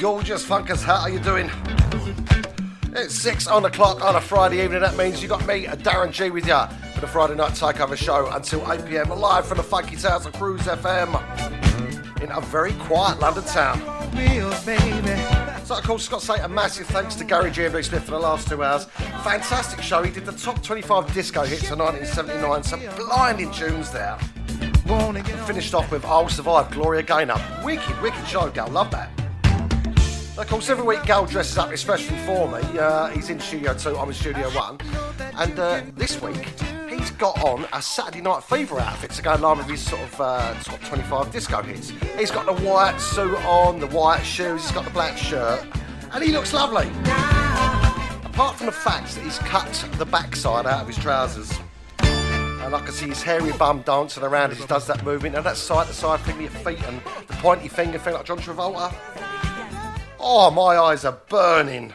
gorgeous 0.00 0.46
funkers, 0.46 0.82
how 0.82 1.02
are 1.02 1.10
you 1.10 1.18
doing? 1.18 1.50
It's 2.96 3.14
six 3.14 3.46
on 3.46 3.62
the 3.62 3.70
clock 3.70 4.02
on 4.02 4.16
a 4.16 4.20
Friday 4.20 4.64
evening. 4.64 4.80
That 4.80 4.96
means 4.96 5.20
you 5.22 5.28
got 5.28 5.46
me, 5.46 5.64
Darren 5.66 6.10
G, 6.10 6.30
with 6.30 6.46
you 6.46 6.58
for 6.94 7.02
the 7.02 7.06
Friday 7.06 7.34
night 7.34 7.52
takeover 7.52 7.98
show 7.98 8.26
until 8.30 8.60
8 8.72 8.86
pm, 8.86 9.10
live 9.10 9.46
from 9.46 9.58
the 9.58 9.62
Funky 9.62 9.96
Towers 9.96 10.24
of 10.24 10.32
Cruise 10.32 10.62
FM 10.62 11.12
in 12.22 12.30
a 12.30 12.40
very 12.40 12.72
quiet 12.72 13.20
London 13.20 13.44
town. 13.44 13.78
So, 15.66 15.76
of 15.76 15.84
course, 15.84 16.08
to 16.08 16.18
say 16.18 16.40
a 16.40 16.48
massive 16.48 16.86
thanks 16.86 17.14
to 17.16 17.24
Gary 17.24 17.50
G. 17.50 17.64
and 17.64 17.72
Blue 17.72 17.82
Smith 17.82 18.04
for 18.04 18.12
the 18.12 18.18
last 18.18 18.48
two 18.48 18.64
hours. 18.64 18.86
Fantastic 19.22 19.82
show. 19.82 20.02
He 20.02 20.10
did 20.10 20.24
the 20.24 20.32
top 20.32 20.62
25 20.62 21.12
disco 21.12 21.44
hits 21.44 21.70
of 21.70 21.78
1979, 21.78 22.62
some 22.62 22.80
blinding 22.96 23.50
tunes 23.52 23.92
there. 23.92 24.18
Wanna 24.86 25.22
Finished 25.22 25.74
off 25.74 25.90
with 25.92 26.04
I'll 26.04 26.28
Survive, 26.28 26.70
Gloria 26.70 27.02
Gaynor. 27.02 27.40
Wicked, 27.62 28.00
wicked 28.02 28.26
show, 28.26 28.50
Gal. 28.50 28.68
Love 28.68 28.90
that. 28.90 28.99
Course, 30.50 30.68
every 30.68 30.84
week 30.84 31.04
Gal 31.04 31.26
dresses 31.26 31.56
up 31.58 31.70
especially 31.70 32.16
for 32.26 32.48
me. 32.48 32.58
Uh, 32.76 33.06
he's 33.10 33.30
in 33.30 33.38
Studio 33.38 33.72
2, 33.72 33.96
I'm 33.96 34.08
in 34.08 34.14
Studio 34.14 34.50
1. 34.50 34.78
And 35.36 35.56
uh, 35.56 35.82
this 35.94 36.20
week, 36.20 36.44
he's 36.88 37.12
got 37.12 37.40
on 37.44 37.68
a 37.72 37.80
Saturday 37.80 38.20
Night 38.20 38.42
Fever 38.42 38.80
outfit 38.80 39.12
to 39.12 39.22
go 39.22 39.34
along 39.36 39.58
with 39.58 39.68
his 39.68 39.80
sort 39.80 40.02
of 40.02 40.20
uh, 40.20 40.54
top 40.54 40.80
25 40.80 41.30
disco 41.30 41.62
hits. 41.62 41.92
He's 42.18 42.32
got 42.32 42.46
the 42.46 42.64
white 42.64 42.98
suit 42.98 43.36
on, 43.44 43.78
the 43.78 43.86
white 43.86 44.24
shoes, 44.24 44.62
he's 44.62 44.72
got 44.72 44.84
the 44.84 44.90
black 44.90 45.16
shirt, 45.16 45.64
and 46.10 46.24
he 46.24 46.32
looks 46.32 46.52
lovely. 46.52 46.88
Apart 48.24 48.56
from 48.56 48.66
the 48.66 48.72
fact 48.72 49.14
that 49.14 49.22
he's 49.22 49.38
cut 49.38 49.88
the 49.98 50.04
backside 50.04 50.66
out 50.66 50.80
of 50.82 50.88
his 50.88 50.98
trousers. 50.98 51.56
And 52.00 52.74
I 52.74 52.80
can 52.80 52.92
see 52.92 53.06
his 53.06 53.22
hairy 53.22 53.52
bum 53.52 53.82
dancing 53.82 54.24
around 54.24 54.50
as 54.50 54.58
he 54.58 54.66
does 54.66 54.88
that 54.88 55.04
movement. 55.04 55.36
And 55.36 55.46
that 55.46 55.56
side 55.56 55.86
to 55.86 55.92
side 55.92 56.18
thing 56.20 56.38
with 56.38 56.52
your 56.52 56.62
feet 56.62 56.84
and 56.88 57.00
the 57.28 57.34
pointy 57.34 57.68
finger 57.68 57.98
thing 57.98 58.14
like 58.14 58.24
John 58.24 58.38
Travolta. 58.38 58.92
Oh, 60.22 60.50
my 60.50 60.76
eyes 60.76 61.04
are 61.06 61.18
burning. 61.28 61.94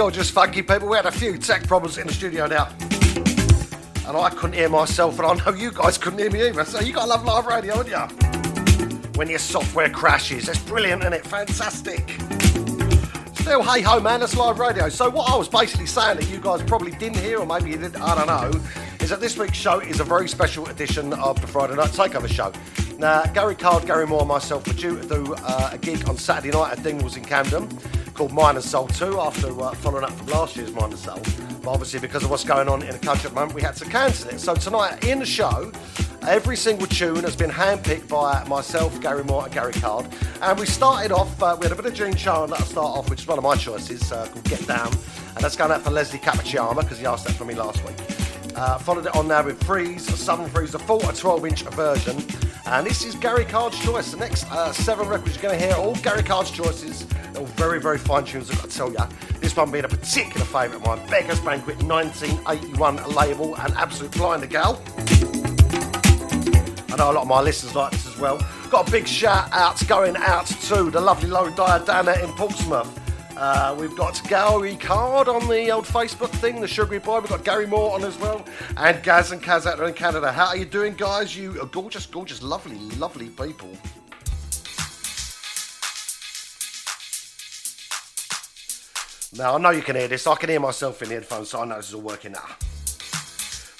Gorgeous, 0.00 0.30
funky 0.30 0.62
people. 0.62 0.88
We 0.88 0.96
had 0.96 1.04
a 1.04 1.12
few 1.12 1.36
tech 1.36 1.66
problems 1.66 1.98
in 1.98 2.06
the 2.06 2.12
studio 2.14 2.46
now. 2.46 2.70
And 4.08 4.16
I 4.16 4.30
couldn't 4.30 4.54
hear 4.54 4.70
myself, 4.70 5.18
and 5.18 5.26
I 5.26 5.44
know 5.44 5.54
you 5.54 5.70
guys 5.70 5.98
couldn't 5.98 6.20
hear 6.20 6.30
me 6.30 6.48
either. 6.48 6.64
So 6.64 6.80
you 6.80 6.94
got 6.94 7.02
to 7.02 7.08
love 7.08 7.22
live 7.26 7.44
radio, 7.44 7.76
haven't 7.76 7.90
you? 7.90 9.10
When 9.18 9.28
your 9.28 9.38
software 9.38 9.90
crashes, 9.90 10.48
it's 10.48 10.58
brilliant, 10.58 11.02
isn't 11.02 11.12
it? 11.12 11.26
Fantastic. 11.26 12.16
Still, 13.34 13.62
hey 13.62 13.82
ho, 13.82 14.00
man, 14.00 14.20
that's 14.20 14.34
live 14.34 14.58
radio. 14.58 14.88
So 14.88 15.10
what 15.10 15.30
I 15.30 15.36
was 15.36 15.50
basically 15.50 15.84
saying 15.84 16.16
that 16.16 16.30
you 16.30 16.38
guys 16.38 16.62
probably 16.62 16.92
didn't 16.92 17.18
hear, 17.18 17.38
or 17.38 17.44
maybe 17.44 17.68
you 17.68 17.76
did, 17.76 17.94
I 17.96 18.14
don't 18.14 18.26
know, 18.26 18.58
is 19.00 19.10
that 19.10 19.20
this 19.20 19.36
week's 19.36 19.58
show 19.58 19.80
is 19.80 20.00
a 20.00 20.04
very 20.04 20.30
special 20.30 20.66
edition 20.68 21.12
of 21.12 21.38
the 21.42 21.46
Friday 21.46 21.76
Night 21.76 21.90
Takeover 21.90 22.26
show. 22.26 22.54
Now, 22.98 23.26
Gary 23.34 23.54
Card, 23.54 23.84
Gary 23.84 24.06
Moore, 24.06 24.20
and 24.20 24.28
myself 24.28 24.66
were 24.66 24.72
due 24.72 24.98
to 24.98 25.06
do 25.06 25.34
uh, 25.40 25.70
a 25.74 25.76
gig 25.76 26.08
on 26.08 26.16
Saturday 26.16 26.56
night 26.56 26.72
at 26.72 26.78
Dingwalls 26.78 27.18
in 27.18 27.24
Camden 27.26 27.68
called 28.28 28.56
and 28.56 28.62
Soul 28.62 28.86
2 28.86 29.18
after 29.18 29.62
uh, 29.62 29.72
following 29.76 30.04
up 30.04 30.10
from 30.10 30.26
last 30.26 30.54
year's 30.54 30.68
and 30.70 30.98
Soul. 30.98 31.22
But 31.62 31.70
obviously, 31.70 32.00
because 32.00 32.22
of 32.22 32.28
what's 32.28 32.44
going 32.44 32.68
on 32.68 32.82
in 32.82 32.90
the 32.90 32.98
country 32.98 33.28
at 33.28 33.30
the 33.30 33.34
moment, 33.34 33.54
we 33.54 33.62
had 33.62 33.76
to 33.76 33.86
cancel 33.86 34.28
it. 34.28 34.40
So 34.40 34.54
tonight, 34.54 35.06
in 35.06 35.20
the 35.20 35.24
show, 35.24 35.72
every 36.28 36.54
single 36.54 36.86
tune 36.86 37.22
has 37.22 37.34
been 37.34 37.48
handpicked 37.48 38.08
by 38.08 38.44
myself, 38.44 39.00
Gary 39.00 39.24
Moore, 39.24 39.44
and 39.44 39.54
Gary 39.54 39.72
Card. 39.72 40.06
And 40.42 40.58
we 40.58 40.66
started 40.66 41.12
off, 41.12 41.42
uh, 41.42 41.56
we 41.58 41.64
had 41.66 41.72
a 41.72 41.82
bit 41.82 41.86
of 41.86 41.94
Gene 41.94 42.14
Charles 42.14 42.50
that'll 42.50 42.66
start 42.66 42.98
off, 42.98 43.08
which 43.08 43.20
is 43.20 43.26
one 43.26 43.38
of 43.38 43.44
my 43.44 43.56
choices, 43.56 44.12
uh, 44.12 44.26
called 44.26 44.44
Get 44.44 44.66
Down. 44.66 44.92
And 45.34 45.38
that's 45.38 45.56
going 45.56 45.70
out 45.70 45.80
for 45.80 45.90
Leslie 45.90 46.18
Cappuccino 46.18 46.78
because 46.78 46.98
he 46.98 47.06
asked 47.06 47.26
that 47.26 47.32
from 47.36 47.46
me 47.46 47.54
last 47.54 47.82
week. 47.86 48.29
Uh, 48.60 48.76
followed 48.76 49.06
it 49.06 49.16
on 49.16 49.26
now 49.26 49.42
with 49.42 49.58
Freeez, 49.60 50.00
Southern 50.00 50.46
Freeez, 50.50 50.72
the 50.72 50.78
full 50.78 51.00
12 51.00 51.46
inch 51.46 51.62
version. 51.62 52.22
And 52.66 52.86
this 52.86 53.06
is 53.06 53.14
Gary 53.14 53.46
Card's 53.46 53.78
choice. 53.82 54.10
The 54.10 54.18
next 54.18 54.44
uh, 54.52 54.70
seven 54.70 55.08
records 55.08 55.36
you're 55.36 55.50
going 55.50 55.58
to 55.58 55.66
hear 55.66 55.74
all 55.76 55.94
Gary 55.94 56.22
Card's 56.22 56.50
choices. 56.50 57.06
They're 57.06 57.40
all 57.40 57.46
very, 57.46 57.80
very 57.80 57.96
fine 57.96 58.24
tunes, 58.24 58.50
I've 58.50 58.58
got 58.58 58.68
to 58.68 58.76
tell 58.76 58.92
you. 58.92 58.98
This 59.40 59.56
one 59.56 59.70
being 59.70 59.86
a 59.86 59.88
particular 59.88 60.44
favourite 60.44 60.74
of 60.74 60.84
mine. 60.84 61.08
Beggar's 61.08 61.40
Banquet 61.40 61.82
1981 61.84 63.14
label 63.14 63.56
and 63.56 63.72
Absolute 63.76 64.12
Blinder 64.12 64.46
Gal. 64.46 64.78
I 66.90 66.96
know 66.98 67.12
a 67.12 67.14
lot 67.14 67.22
of 67.22 67.28
my 67.28 67.40
listeners 67.40 67.74
like 67.74 67.92
this 67.92 68.06
as 68.06 68.18
well. 68.18 68.46
Got 68.68 68.86
a 68.86 68.92
big 68.92 69.06
shout 69.06 69.50
out 69.52 69.82
going 69.88 70.16
out 70.18 70.48
to 70.48 70.90
the 70.90 71.00
lovely 71.00 71.30
Low 71.30 71.48
Diana 71.48 72.12
in 72.22 72.30
Portsmouth. 72.32 73.09
Uh, 73.40 73.74
we've 73.80 73.96
got 73.96 74.20
Gary 74.28 74.76
Card 74.76 75.26
on 75.26 75.48
the 75.48 75.70
old 75.70 75.86
Facebook 75.86 76.28
thing, 76.28 76.60
the 76.60 76.68
Sugary 76.68 76.98
Boy. 76.98 77.20
We've 77.20 77.30
got 77.30 77.42
Gary 77.42 77.66
Moore 77.66 77.94
on 77.94 78.04
as 78.04 78.18
well, 78.18 78.44
and 78.76 79.02
Gaz 79.02 79.32
and 79.32 79.42
Kaz 79.42 79.64
out 79.64 79.80
in 79.80 79.94
Canada. 79.94 80.30
How 80.30 80.48
are 80.48 80.56
you 80.58 80.66
doing, 80.66 80.92
guys? 80.92 81.34
You 81.34 81.58
are 81.62 81.64
gorgeous, 81.64 82.04
gorgeous, 82.04 82.42
lovely, 82.42 82.76
lovely 82.98 83.30
people. 83.30 83.70
Now, 89.32 89.54
I 89.54 89.58
know 89.58 89.70
you 89.70 89.80
can 89.80 89.96
hear 89.96 90.08
this. 90.08 90.26
I 90.26 90.34
can 90.34 90.50
hear 90.50 90.60
myself 90.60 91.00
in 91.00 91.08
the 91.08 91.14
headphones, 91.14 91.48
so 91.48 91.62
I 91.62 91.64
know 91.64 91.76
this 91.78 91.88
is 91.88 91.94
all 91.94 92.02
working 92.02 92.32
now. 92.32 92.44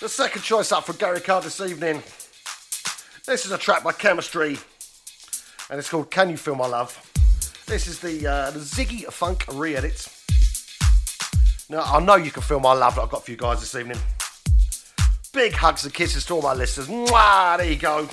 The 0.00 0.08
second 0.08 0.40
choice 0.40 0.72
up 0.72 0.86
for 0.86 0.94
Gary 0.94 1.20
Card 1.20 1.44
this 1.44 1.60
evening. 1.60 2.02
This 3.26 3.44
is 3.44 3.52
a 3.52 3.58
track 3.58 3.84
by 3.84 3.92
Chemistry, 3.92 4.56
and 5.68 5.78
it's 5.78 5.90
called 5.90 6.10
Can 6.10 6.30
You 6.30 6.38
Feel 6.38 6.54
My 6.54 6.66
Love? 6.66 7.09
This 7.70 7.86
is 7.86 8.00
the, 8.00 8.26
uh, 8.26 8.50
the 8.50 8.58
Ziggy 8.58 9.04
Funk 9.12 9.44
re 9.52 9.76
edit. 9.76 10.08
Now, 11.68 11.82
I 11.82 12.00
know 12.00 12.16
you 12.16 12.32
can 12.32 12.42
feel 12.42 12.58
my 12.58 12.72
love 12.72 12.96
that 12.96 13.02
I've 13.02 13.10
got 13.10 13.24
for 13.24 13.30
you 13.30 13.36
guys 13.36 13.60
this 13.60 13.76
evening. 13.76 13.96
Big 15.32 15.52
hugs 15.52 15.84
and 15.84 15.94
kisses 15.94 16.24
to 16.26 16.34
all 16.34 16.42
my 16.42 16.52
listeners. 16.52 16.88
Mwah, 16.88 17.58
there 17.58 17.70
you 17.70 17.76
go. 17.76 18.08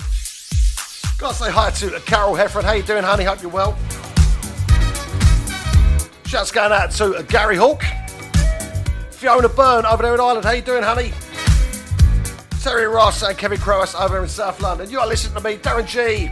Gotta 1.18 1.34
say 1.34 1.50
hi 1.50 1.70
to 1.70 2.00
Carol 2.06 2.34
Hefford. 2.34 2.62
How 2.62 2.74
you 2.74 2.84
doing, 2.84 3.02
honey? 3.02 3.24
Hope 3.24 3.42
you're 3.42 3.50
well. 3.50 3.76
Shouts 6.24 6.52
going 6.52 6.70
out 6.70 6.92
to 6.92 7.26
Gary 7.28 7.56
Hawk. 7.56 7.82
Fiona 9.10 9.48
Byrne 9.48 9.86
over 9.86 10.04
there 10.04 10.14
in 10.14 10.20
Ireland. 10.20 10.44
How 10.44 10.52
you 10.52 10.62
doing, 10.62 10.84
honey? 10.84 11.12
Terry 12.62 12.86
Ross 12.86 13.24
and 13.24 13.36
Kevin 13.36 13.58
Croas 13.58 13.96
over 13.96 14.22
in 14.22 14.28
South 14.28 14.60
London. 14.60 14.88
You 14.88 15.00
are 15.00 15.06
listening 15.08 15.34
to 15.34 15.48
me, 15.48 15.56
Darren 15.56 15.84
G. 15.84 16.30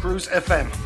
Cruise 0.00 0.28
FM. 0.28 0.81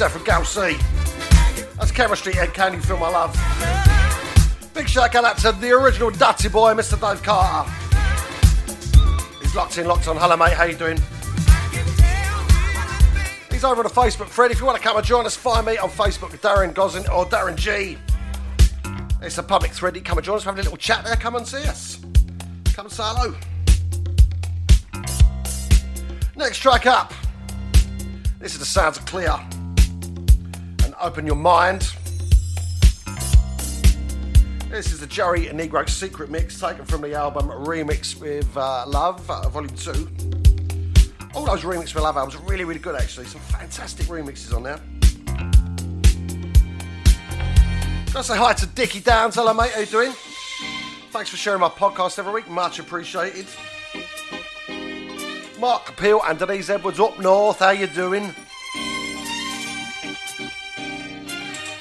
Choice 0.00 0.12
from 0.12 0.24
Gal 0.24 0.44
C. 0.46 0.78
That's 1.76 1.90
Chemistry 1.90 2.32
and 2.38 2.52
Can 2.54 2.72
You 2.72 2.80
Feel 2.80 2.96
My 2.96 3.10
Love? 3.10 3.34
Big 4.72 4.88
shout 4.88 5.14
out 5.14 5.36
to 5.38 5.52
the 5.52 5.72
original 5.72 6.10
Dutty 6.10 6.48
boy, 6.48 6.72
Mr. 6.72 6.98
Dave 6.98 7.22
Carter. 7.22 7.70
He's 9.42 9.54
locked 9.54 9.76
in, 9.76 9.86
locked 9.86 10.08
on. 10.08 10.16
Hello, 10.16 10.38
mate. 10.38 10.54
How 10.54 10.64
you 10.64 10.76
doing? 10.76 10.96
He's 13.50 13.62
over 13.62 13.82
on 13.82 13.84
the 13.84 13.90
Facebook 13.90 14.28
thread. 14.28 14.50
If 14.50 14.60
you 14.60 14.64
want 14.64 14.78
to 14.78 14.82
come 14.82 14.96
and 14.96 15.04
join 15.04 15.26
us, 15.26 15.36
find 15.36 15.66
me 15.66 15.76
on 15.76 15.90
Facebook, 15.90 16.30
Darren 16.40 16.72
Gosling 16.72 17.06
or 17.10 17.26
Darren 17.26 17.56
G. 17.56 17.98
It's 19.20 19.36
a 19.36 19.42
public 19.42 19.72
thread. 19.72 19.96
You 19.96 20.02
come 20.02 20.16
and 20.16 20.24
join 20.24 20.36
us, 20.36 20.44
have 20.44 20.58
a 20.58 20.62
little 20.62 20.78
chat 20.78 21.04
there. 21.04 21.16
Come 21.16 21.36
and 21.36 21.46
see 21.46 21.62
us. 21.64 21.98
Come 22.72 22.86
and 22.86 22.92
say 22.92 23.02
hello. 23.04 23.34
Next 26.36 26.58
track 26.58 26.86
up. 26.86 27.12
This 28.38 28.54
is 28.54 28.60
the 28.60 28.64
sounds 28.64 28.96
of 28.96 29.04
Clear. 29.04 29.38
Open 31.00 31.26
your 31.26 31.36
mind. 31.36 31.94
This 34.68 34.92
is 34.92 35.00
the 35.00 35.06
Joey 35.08 35.46
Negro 35.46 35.88
secret 35.88 36.30
mix 36.30 36.60
taken 36.60 36.84
from 36.84 37.00
the 37.00 37.14
album 37.14 37.48
Remix 37.48 38.20
with 38.20 38.54
uh, 38.54 38.84
Love, 38.86 39.28
uh, 39.30 39.48
Volume 39.48 39.74
2. 39.74 40.08
All 41.34 41.46
those 41.46 41.62
Remix 41.62 41.94
with 41.94 42.02
Love 42.02 42.18
albums 42.18 42.34
are 42.34 42.42
really, 42.46 42.64
really 42.64 42.80
good 42.80 42.94
actually. 42.94 43.24
Some 43.26 43.40
fantastic 43.40 44.06
remixes 44.06 44.54
on 44.54 44.62
there. 44.62 44.78
Gotta 48.12 48.24
say 48.24 48.36
hi 48.36 48.52
to 48.52 48.66
Dickie 48.66 49.00
Downs. 49.00 49.36
Hello, 49.36 49.54
mate. 49.54 49.70
How 49.70 49.80
you 49.80 49.86
doing? 49.86 50.12
Thanks 51.12 51.30
for 51.30 51.38
sharing 51.38 51.60
my 51.60 51.70
podcast 51.70 52.18
every 52.18 52.32
week. 52.34 52.48
Much 52.50 52.78
appreciated. 52.78 53.46
Mark 55.58 55.96
Peel 55.96 56.20
and 56.26 56.38
Denise 56.38 56.68
Edwards 56.68 57.00
up 57.00 57.18
north. 57.18 57.60
How 57.60 57.70
you 57.70 57.86
doing? 57.86 58.34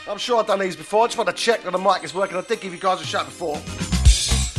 I'm 0.10 0.18
sure 0.18 0.40
I've 0.40 0.48
done 0.48 0.58
these 0.58 0.76
before. 0.76 1.04
I 1.04 1.06
just 1.06 1.20
want 1.20 1.30
to 1.30 1.36
check 1.36 1.62
that 1.62 1.72
the 1.72 1.78
mic 1.78 2.04
is 2.04 2.16
working. 2.16 2.36
I 2.36 2.42
did 2.42 2.62
give 2.62 2.74
you 2.74 2.80
guys 2.80 3.00
a 3.00 3.06
shout 3.06 3.26
before. 3.26 3.62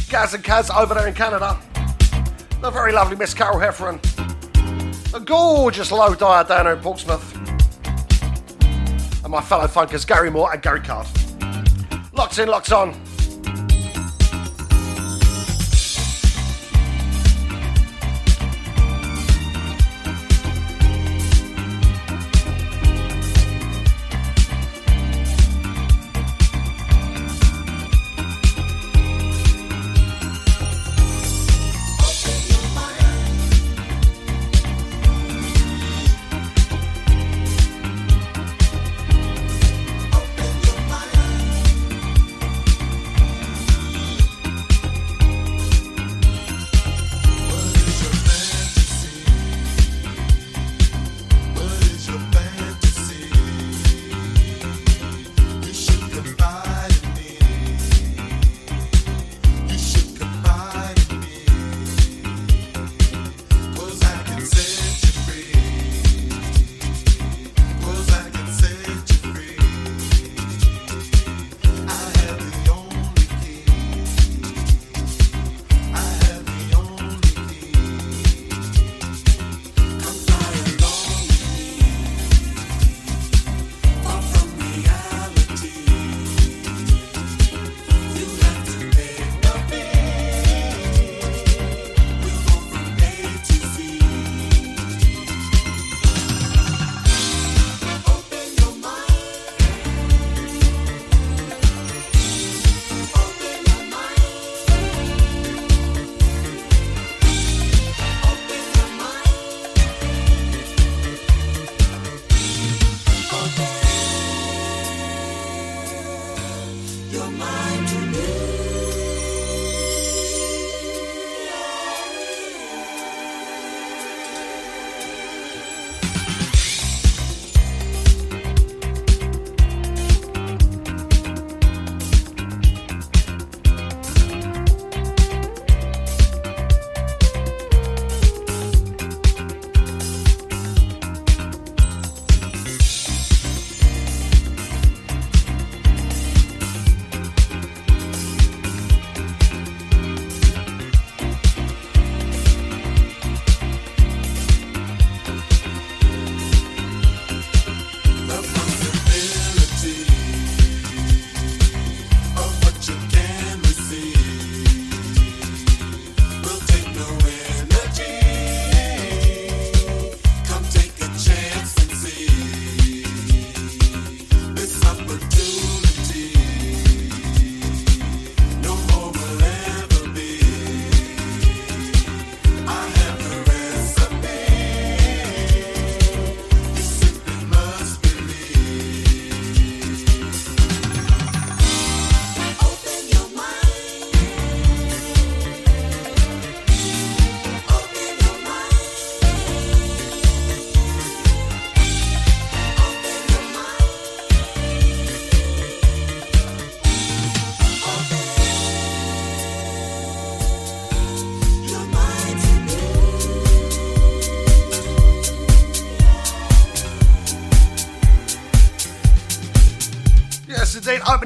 Gaz 0.08 0.32
and 0.32 0.44
Kaz 0.44 0.72
over 0.72 0.94
there 0.94 1.08
in 1.08 1.14
Canada. 1.14 1.58
The 2.60 2.70
very 2.70 2.92
lovely 2.92 3.16
Miss 3.16 3.34
Carol 3.34 3.58
Hefferon. 3.58 3.98
A 5.12 5.18
gorgeous 5.18 5.90
low 5.90 6.14
dyer 6.14 6.44
down 6.44 6.66
there 6.66 6.74
in 6.74 6.80
Portsmouth. 6.80 7.34
And 9.24 9.32
my 9.32 9.40
fellow 9.40 9.66
funkers 9.66 10.06
Gary 10.06 10.30
Moore 10.30 10.52
and 10.52 10.62
Gary 10.62 10.82
Card. 10.82 11.08
Locked 12.12 12.38
in, 12.38 12.48
locked 12.48 12.70
on. 12.70 12.94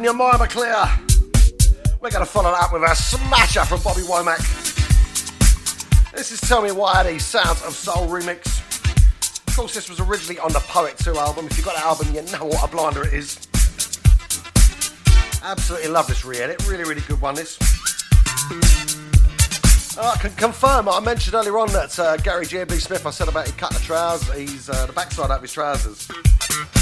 Your 0.04 0.12
mind 0.12 0.38
clear. 0.50 0.76
We're 2.02 2.10
going 2.10 2.24
to 2.24 2.30
follow 2.30 2.50
that 2.50 2.64
up 2.64 2.72
with 2.74 2.82
a 2.82 2.94
smasher 2.94 3.64
from 3.64 3.80
Bobby 3.80 4.02
Womack. 4.02 4.38
This 6.12 6.30
is 6.30 6.42
Tell 6.42 6.60
Me 6.60 6.72
Why, 6.72 7.02
the 7.10 7.18
Sounds 7.18 7.62
of 7.62 7.72
Soul 7.72 8.06
remix. 8.08 8.60
Of 9.48 9.56
course, 9.56 9.72
this 9.72 9.88
was 9.88 10.00
originally 10.00 10.38
on 10.38 10.52
the 10.52 10.58
Poet 10.60 10.98
2 10.98 11.16
album. 11.16 11.46
If 11.46 11.56
you've 11.56 11.64
got 11.64 11.76
that 11.76 11.86
album, 11.86 12.14
you 12.14 12.20
know 12.32 12.44
what 12.44 12.68
a 12.68 12.70
blinder 12.70 13.06
it 13.06 13.14
is. 13.14 13.48
Absolutely 15.42 15.88
love 15.88 16.06
this 16.06 16.22
re-edit. 16.22 16.68
Really, 16.68 16.84
really 16.84 17.02
good 17.08 17.22
one, 17.22 17.36
this. 17.36 17.58
I 19.96 20.16
can 20.20 20.32
confirm, 20.32 20.86
I 20.88 21.00
mentioned 21.00 21.34
earlier 21.34 21.56
on 21.58 21.68
that 21.68 21.98
uh, 21.98 22.18
Gary 22.18 22.44
J.B. 22.44 22.74
Smith, 22.74 23.06
I 23.06 23.10
said 23.10 23.28
about 23.28 23.46
he 23.46 23.52
cut 23.52 23.72
the 23.72 23.80
trousers, 23.80 24.36
he's 24.36 24.68
uh, 24.68 24.84
the 24.84 24.92
backside 24.92 25.30
out 25.30 25.36
of 25.36 25.42
his 25.42 25.52
trousers. 25.52 26.10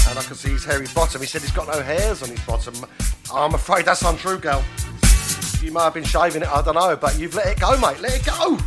And 0.09 0.19
I 0.19 0.23
can 0.23 0.35
see 0.35 0.49
his 0.49 0.65
hairy 0.65 0.87
bottom. 0.93 1.21
He 1.21 1.27
said 1.27 1.41
he's 1.41 1.51
got 1.51 1.67
no 1.67 1.81
hairs 1.81 2.21
on 2.21 2.29
his 2.29 2.41
bottom. 2.41 2.75
I'm 3.31 3.53
afraid 3.53 3.85
that's 3.85 4.01
untrue, 4.03 4.39
girl. 4.39 4.63
You 5.61 5.71
might 5.71 5.85
have 5.85 5.93
been 5.93 6.03
shaving 6.03 6.41
it, 6.41 6.47
I 6.47 6.61
don't 6.61 6.75
know, 6.75 6.95
but 6.95 7.17
you've 7.17 7.35
let 7.35 7.47
it 7.47 7.59
go, 7.59 7.79
mate. 7.79 7.99
Let 7.99 8.15
it 8.15 8.25
go. 8.25 8.57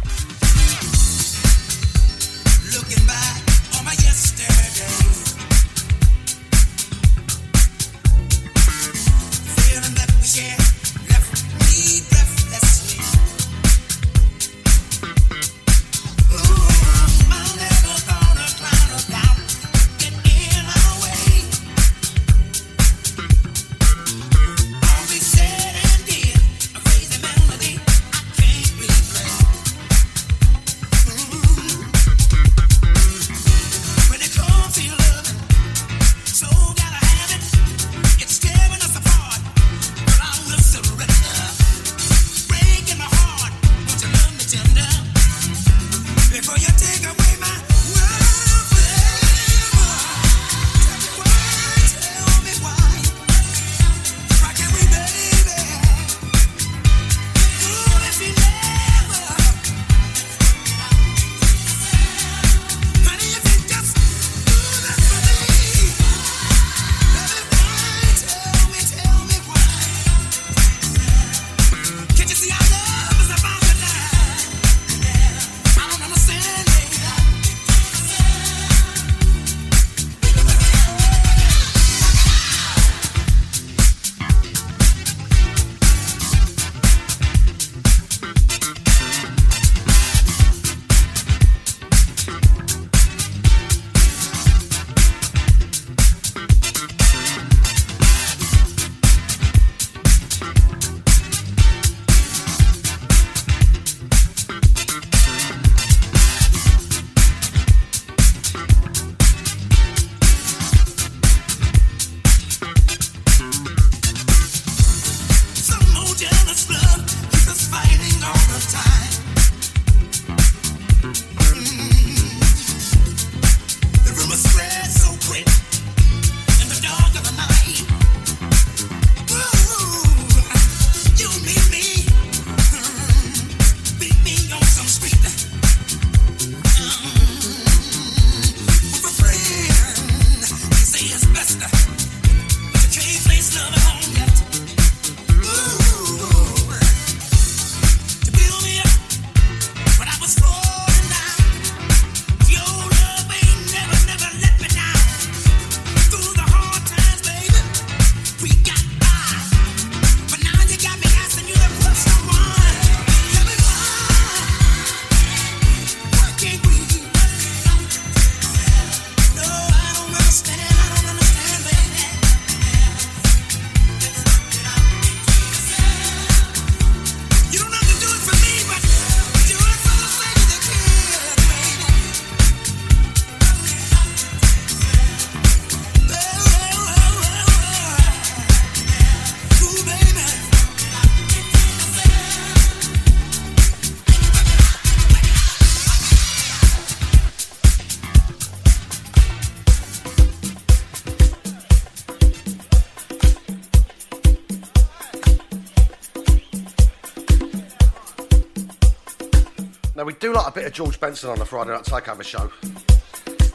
A 210.47 210.51
bit 210.53 210.65
of 210.65 210.73
George 210.73 211.01
Benson 211.01 211.29
on 211.29 211.39
the 211.41 211.45
Friday 211.45 211.71
Night 211.71 211.83
Takeover 211.83 212.23
show. 212.23 212.51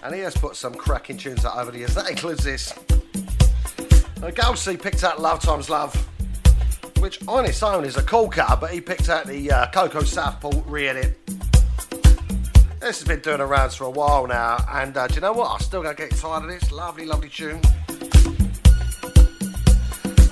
And 0.04 0.14
he 0.14 0.20
has 0.22 0.36
put 0.36 0.58
some 0.58 0.74
cracking 0.74 1.16
tunes 1.16 1.46
out 1.46 1.58
over 1.58 1.72
the 1.72 1.80
years. 1.80 1.96
That 1.96 2.10
includes 2.10 2.44
this. 2.44 2.74
Now, 4.20 4.30
Galsey 4.30 4.82
picked 4.82 5.04
out 5.06 5.22
Love 5.22 5.40
Times 5.40 5.70
Love, 5.70 5.96
which 7.00 7.26
on 7.30 7.46
its 7.46 7.64
own 7.64 7.86
is 7.86 7.96
a 7.96 8.04
cool 8.04 8.28
cut, 8.30 8.60
but 8.60 8.72
he 8.72 8.82
picked 8.82 9.08
out 9.08 9.26
the 9.26 9.52
uh, 9.52 9.72
Coco 9.72 10.04
Southport 10.04 10.66
re 10.68 10.90
edit. 10.90 11.18
This 12.82 13.00
has 13.00 13.04
been 13.08 13.22
doing 13.22 13.38
the 13.38 13.46
rounds 13.46 13.76
for 13.76 13.86
a 13.86 13.90
while 13.90 14.28
now, 14.28 14.58
and 14.70 14.98
uh, 14.98 15.08
do 15.08 15.16
you 15.16 15.22
know 15.22 15.32
what? 15.34 15.50
I'm 15.50 15.60
still 15.60 15.82
going 15.82 15.96
to 15.96 16.02
get 16.02 16.18
tired 16.18 16.44
of 16.44 16.50
this. 16.50 16.72
Lovely, 16.74 17.06
lovely 17.06 17.30
tune. 17.30 17.62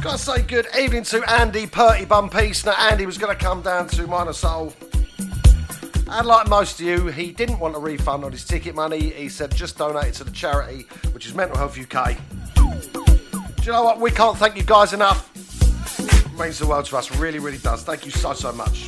Gotta 0.02 0.18
say 0.18 0.42
good 0.42 0.68
evening 0.78 1.04
to 1.04 1.24
Andy 1.30 1.68
Purty 1.68 2.06
Bum 2.06 2.30
Peace. 2.30 2.66
Now, 2.66 2.76
Andy 2.78 3.06
was 3.06 3.18
going 3.18 3.36
to 3.36 3.42
come 3.42 3.62
down 3.62 3.88
to 3.90 4.08
Minor 4.08 4.34
Soul. 4.34 4.74
And 6.12 6.28
like 6.28 6.50
most 6.50 6.80
of 6.80 6.86
you, 6.86 7.08
he 7.08 7.32
didn't 7.32 7.60
want 7.60 7.76
a 7.76 7.80
refund 7.80 8.26
on 8.26 8.32
his 8.32 8.44
ticket 8.44 8.74
money. 8.74 9.12
He 9.12 9.30
said 9.30 9.54
just 9.56 9.78
donate 9.78 10.08
it 10.08 10.14
to 10.16 10.24
the 10.24 10.32
charity, 10.32 10.88
which 11.12 11.28
is 11.28 11.36
Mental 11.36 11.56
Health 11.56 11.78
UK. 11.78 12.18
Do 12.56 13.64
you 13.64 13.72
know 13.72 13.84
what? 13.84 14.00
We 14.00 14.10
can't 14.10 14.36
thank 14.36 14.58
you 14.58 14.64
guys 14.64 14.92
enough. 14.94 15.30
It 16.00 16.40
means 16.40 16.58
the 16.58 16.66
world 16.66 16.86
to 16.86 16.98
us, 16.98 17.16
really, 17.18 17.38
really 17.38 17.60
does. 17.60 17.84
Thank 17.84 18.06
you 18.06 18.12
so, 18.12 18.34
so 18.34 18.52
much. 18.52 18.88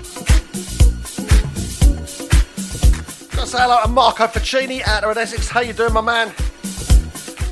Got 3.32 3.42
to 3.42 3.48
say 3.48 3.60
hello 3.60 3.84
to 3.84 3.88
Marco 3.90 4.26
Ficini 4.26 4.82
out 4.82 5.02
there 5.02 5.12
in 5.12 5.18
Essex. 5.20 5.48
How 5.48 5.62
you 5.62 5.74
doing, 5.74 5.94
my 5.94 6.02
man? 6.02 6.34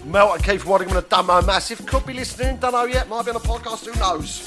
Mel 0.04 0.34
and 0.34 0.44
Keith 0.44 0.64
Waddingham 0.64 0.98
and 0.98 1.08
Dumbo 1.10 1.46
Massive 1.46 1.86
could 1.86 2.06
be 2.08 2.14
listening. 2.14 2.58
Don't 2.58 2.72
know 2.72 2.86
yet. 2.86 3.08
Might 3.08 3.26
be 3.26 3.30
on 3.32 3.38
a 3.38 3.40
podcast. 3.40 3.86
Who 3.86 4.00
knows? 4.00 4.42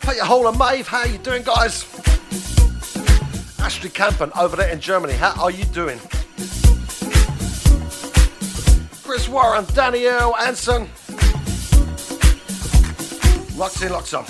Peter 0.00 0.24
Hall 0.24 0.48
and 0.48 0.58
Maeve, 0.58 0.88
how 0.88 1.04
you 1.04 1.18
doing, 1.18 1.42
guys? 1.42 2.11
Ashley 3.62 3.90
Campen 3.90 4.32
over 4.36 4.56
there 4.56 4.70
in 4.70 4.80
Germany. 4.80 5.12
How 5.12 5.40
are 5.40 5.50
you 5.52 5.64
doing? 5.66 6.00
Chris 9.04 9.28
Warren, 9.28 9.64
Danielle 9.72 10.34
Anson. 10.36 10.88
Locks 13.56 13.80
in, 13.80 13.92
locks 13.92 14.14
on. 14.14 14.24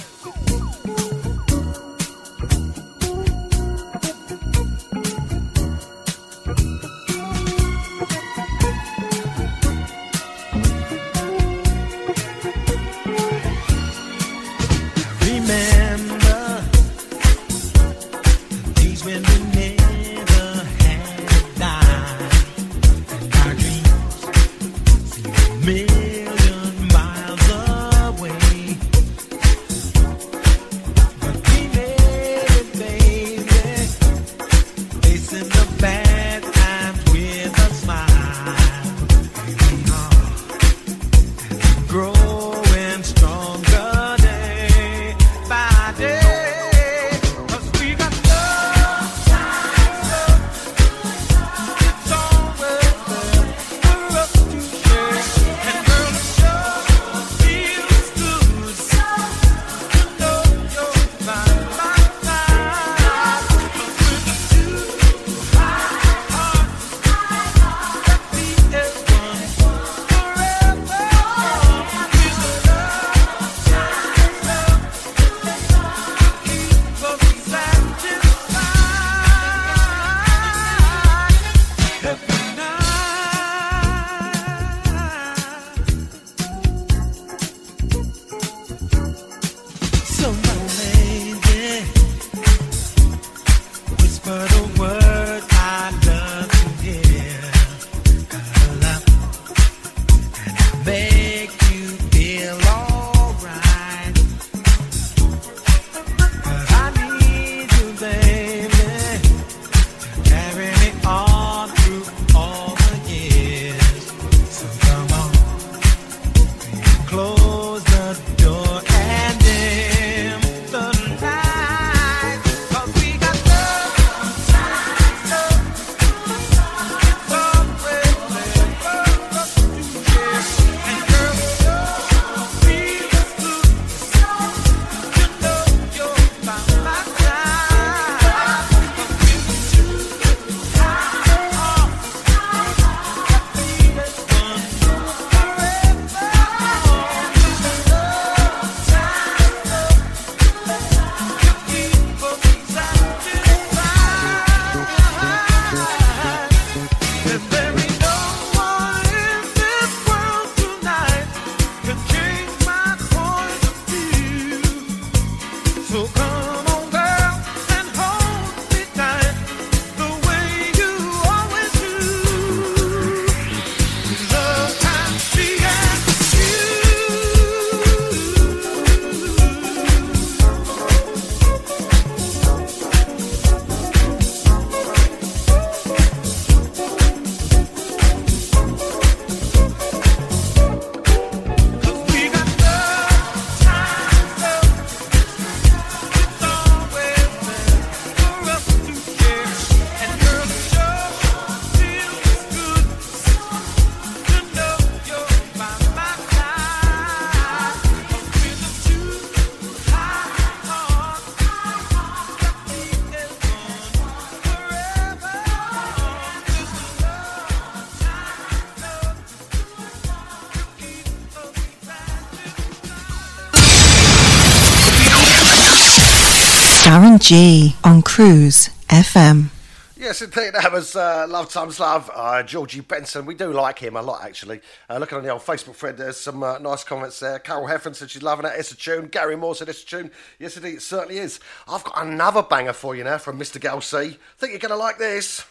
On 227.33 228.03
Cruise 228.03 228.68
FM. 228.88 229.49
Yes, 229.97 230.21
indeed. 230.21 230.53
That 230.53 230.71
was 230.71 230.95
uh, 230.95 231.25
Love 231.27 231.49
Times 231.49 231.81
Love, 231.81 232.11
uh, 232.14 232.42
Georgie 232.42 232.83
Benson. 232.83 233.25
We 233.25 233.35
do 233.35 233.55
like 233.55 233.79
him 233.79 233.97
a 233.97 234.03
lot, 234.03 234.23
actually. 234.23 234.61
Uh, 234.90 234.99
looking 234.99 235.16
on 235.16 235.25
the 235.25 235.31
old 235.31 235.40
Facebook 235.40 235.75
thread, 235.75 235.97
there's 235.97 236.18
some 236.18 236.42
uh, 236.42 236.59
nice 236.59 236.85
comments 236.85 237.21
there. 237.21 237.38
Carol 237.38 237.68
Heffron 237.68 237.97
said 237.97 238.11
she's 238.11 238.23
loving 238.23 238.45
it. 238.45 238.53
It's 238.59 238.71
a 238.73 238.77
tune. 238.77 239.07
Gary 239.07 239.35
Moore 239.35 239.55
said 239.55 239.71
it's 239.71 239.83
a 239.83 239.87
tune. 239.87 240.11
Yes, 240.38 240.59
indeed, 240.59 240.75
it 240.75 240.83
certainly 240.83 241.16
is. 241.16 241.40
I've 241.66 241.83
got 241.85 242.05
another 242.05 242.42
banger 242.42 242.75
for 242.75 242.95
you 242.95 243.03
now 243.03 243.16
from 243.16 243.38
Mr. 243.38 243.59
Gal 243.59 243.81
think 243.81 244.18
you're 244.53 244.59
going 244.59 244.68
to 244.68 244.77
like 244.77 244.99
this. 244.99 245.47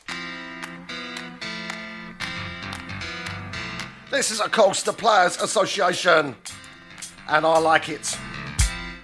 This 4.11 4.29
is, 4.29 4.39
of 4.39 4.51
course, 4.51 4.83
the 4.83 4.93
Players 4.93 5.41
Association. 5.41 6.35
And 7.27 7.43
I 7.43 7.57
like 7.57 7.89
it. 7.89 8.15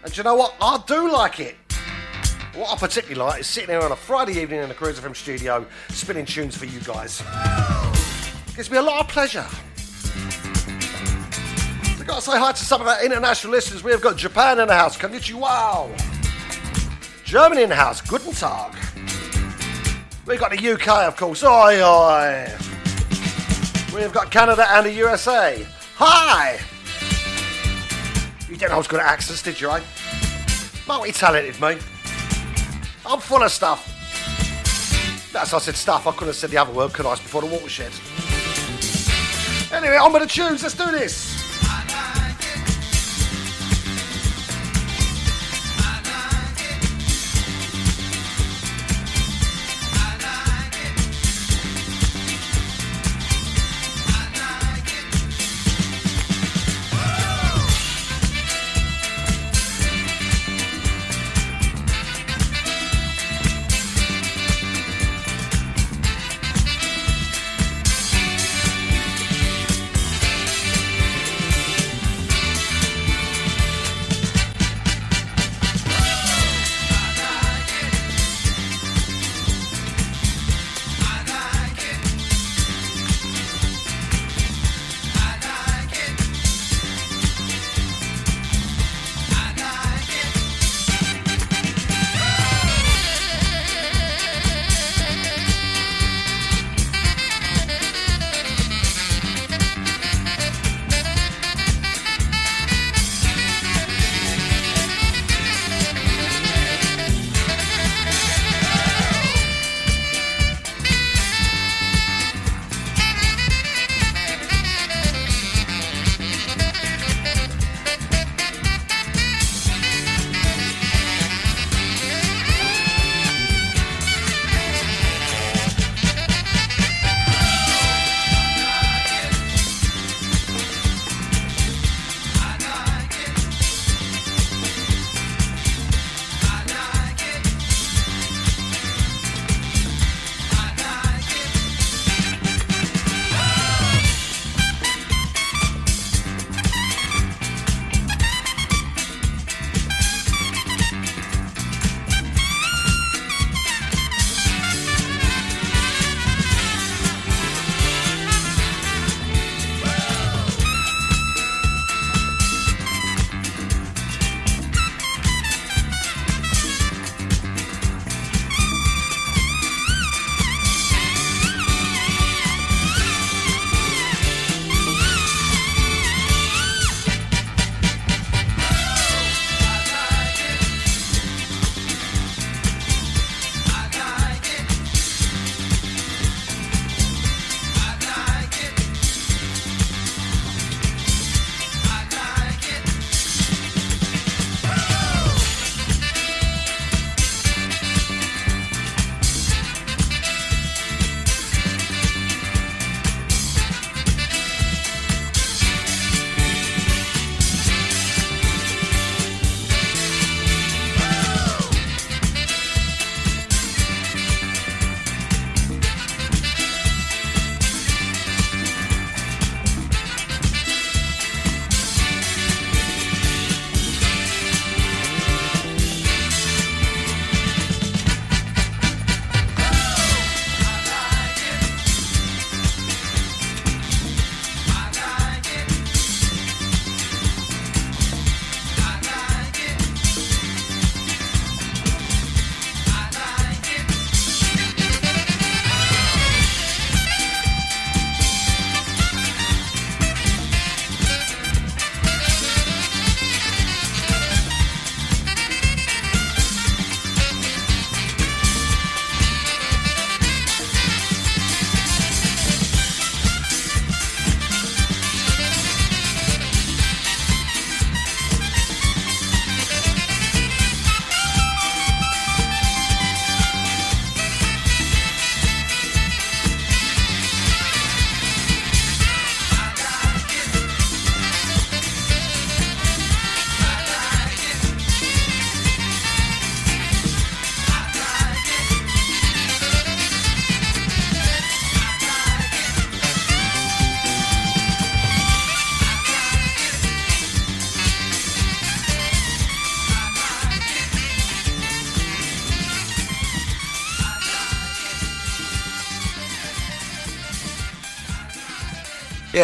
And 0.04 0.16
you 0.16 0.22
know 0.22 0.36
what? 0.36 0.54
I 0.62 0.84
do 0.86 1.12
like 1.12 1.40
it. 1.40 1.56
What 2.58 2.74
I 2.74 2.76
particularly 2.76 3.20
like 3.20 3.42
is 3.42 3.48
sitting 3.48 3.70
here 3.70 3.82
on 3.82 3.92
a 3.92 3.96
Friday 3.96 4.42
evening 4.42 4.64
in 4.64 4.68
the 4.68 4.74
Cruiser 4.74 5.08
FM 5.08 5.16
studio, 5.16 5.64
spinning 5.90 6.26
tunes 6.26 6.58
for 6.58 6.66
you 6.66 6.80
guys. 6.80 7.22
Gives 8.56 8.72
me 8.72 8.78
a 8.78 8.82
lot 8.82 9.00
of 9.00 9.08
pleasure. 9.08 9.46
I've 11.86 12.08
got 12.08 12.16
to 12.16 12.22
say 12.22 12.40
hi 12.40 12.52
to 12.54 12.66
some 12.66 12.82
of 12.82 12.88
our 12.88 13.06
international 13.06 13.54
listeners. 13.54 13.84
We 13.84 13.92
have 13.92 14.02
got 14.02 14.18
Japan 14.18 14.60
in 14.60 14.70
the 14.70 14.74
house, 14.74 14.98
konnichiwa. 14.98 15.88
Germany 17.24 17.62
in 17.62 17.70
the 17.70 17.76
house, 17.76 18.02
guten 18.02 18.34
Tag. 18.34 18.74
We've 20.26 20.40
got 20.40 20.50
the 20.50 20.58
UK, 20.58 20.88
of 21.08 21.16
course, 21.16 21.44
oi 21.44 21.80
oi. 21.80 22.52
We've 23.94 24.12
got 24.12 24.32
Canada 24.32 24.66
and 24.68 24.88
the 24.88 24.94
USA. 24.94 25.64
Hi! 25.98 26.60
You 28.50 28.58
didn't 28.58 28.70
know 28.70 28.76
I 28.76 28.78
was 28.80 28.88
good 28.88 29.00
at 29.00 29.06
accents, 29.06 29.44
did 29.44 29.62
you, 29.62 29.70
eh? 29.70 29.84
Multi-talented, 30.88 31.62
me. 31.62 31.78
I'm 33.08 33.20
full 33.20 33.42
of 33.42 33.52
stuff. 33.52 33.94
That's 35.32 35.54
I 35.54 35.60
said 35.60 35.76
stuff. 35.76 36.08
I 36.08 36.12
could 36.12 36.28
have 36.28 36.36
said 36.36 36.50
the 36.50 36.58
other 36.58 36.74
word, 36.74 36.94
could 36.94 37.06
I? 37.06 37.12
Before 37.12 37.42
the 37.42 37.48
watershed. 37.48 37.92
Anyway, 39.72 39.96
on 39.96 40.12
with 40.12 40.24
the 40.24 40.28
tunes. 40.28 40.64
Let's 40.64 40.76
do 40.76 40.92
this. 40.92 41.37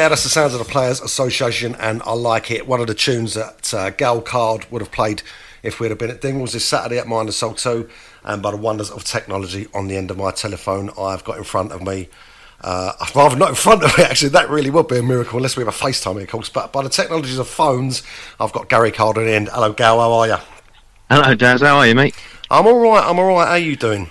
Yeah, 0.04 0.10
that's 0.10 0.24
the 0.24 0.30
sounds 0.30 0.52
of 0.52 0.60
the 0.60 0.66
Players 0.66 1.00
Association, 1.00 1.76
and 1.76 2.04
I 2.04 2.12
like 2.12 2.52
it. 2.52 2.68
One 2.68 2.82
of 2.82 2.88
the 2.88 2.94
tunes 2.94 3.36
that 3.36 3.74
uh, 3.74 3.90
Gal 3.92 4.20
Card 4.20 4.70
would 4.70 4.82
have 4.82 4.92
played 4.92 5.22
if 5.64 5.80
we'd 5.80 5.92
have 5.92 5.98
been 5.98 6.10
at 6.10 6.20
Dingwalls 6.20 6.52
this 6.52 6.66
Saturday 6.66 6.98
at 6.98 7.08
Mind 7.08 7.30
and 7.30 7.34
Soul 7.34 7.54
2, 7.54 7.90
and 8.26 8.44
by 8.44 8.52
the 8.52 8.58
wonders 8.58 8.92
of 8.92 9.06
technology 9.06 9.68
on 9.74 9.88
the 9.88 9.96
end 9.96 10.12
of 10.12 10.18
my 10.18 10.32
telephone, 10.32 10.90
I've 11.00 11.24
got 11.24 11.38
in 11.38 11.46
front 11.46 11.72
of 11.72 11.82
me. 11.82 12.10
Uh, 12.60 12.92
I'd 13.00 13.16
rather 13.16 13.38
not 13.38 13.48
in 13.48 13.56
front 13.56 13.82
of 13.82 13.98
me, 13.98 14.04
actually. 14.10 14.32
That 14.32 14.50
really 14.50 14.70
would 14.70 14.90
be 14.90 14.98
a 14.98 15.04
miracle, 15.04 15.38
unless 15.38 15.56
we 15.56 15.64
have 15.64 15.74
a 15.74 15.78
FaceTime, 15.78 16.22
of 16.22 16.28
course. 16.28 16.50
But 16.50 16.74
by 16.74 16.84
the 16.84 16.90
technologies 16.90 17.38
of 17.40 17.48
phones, 17.48 18.04
I've 18.42 18.52
got 18.52 18.68
Gary 18.68 18.92
Card 18.92 19.18
on 19.18 19.24
the 19.24 19.32
end. 19.32 19.48
Hello, 19.54 19.72
Gal, 19.72 20.02
how 20.02 20.12
are 20.12 20.28
you? 20.28 20.38
Hello, 21.10 21.34
Daz. 21.34 21.62
How 21.62 21.78
are 21.78 21.88
you, 21.88 21.96
mate? 21.96 22.14
I'm 22.52 22.68
all 22.68 22.82
right. 22.82 23.10
I'm 23.10 23.20
all 23.20 23.28
right. 23.28 23.46
How 23.46 23.52
are 23.52 23.58
you 23.58 23.78
doing? 23.78 24.10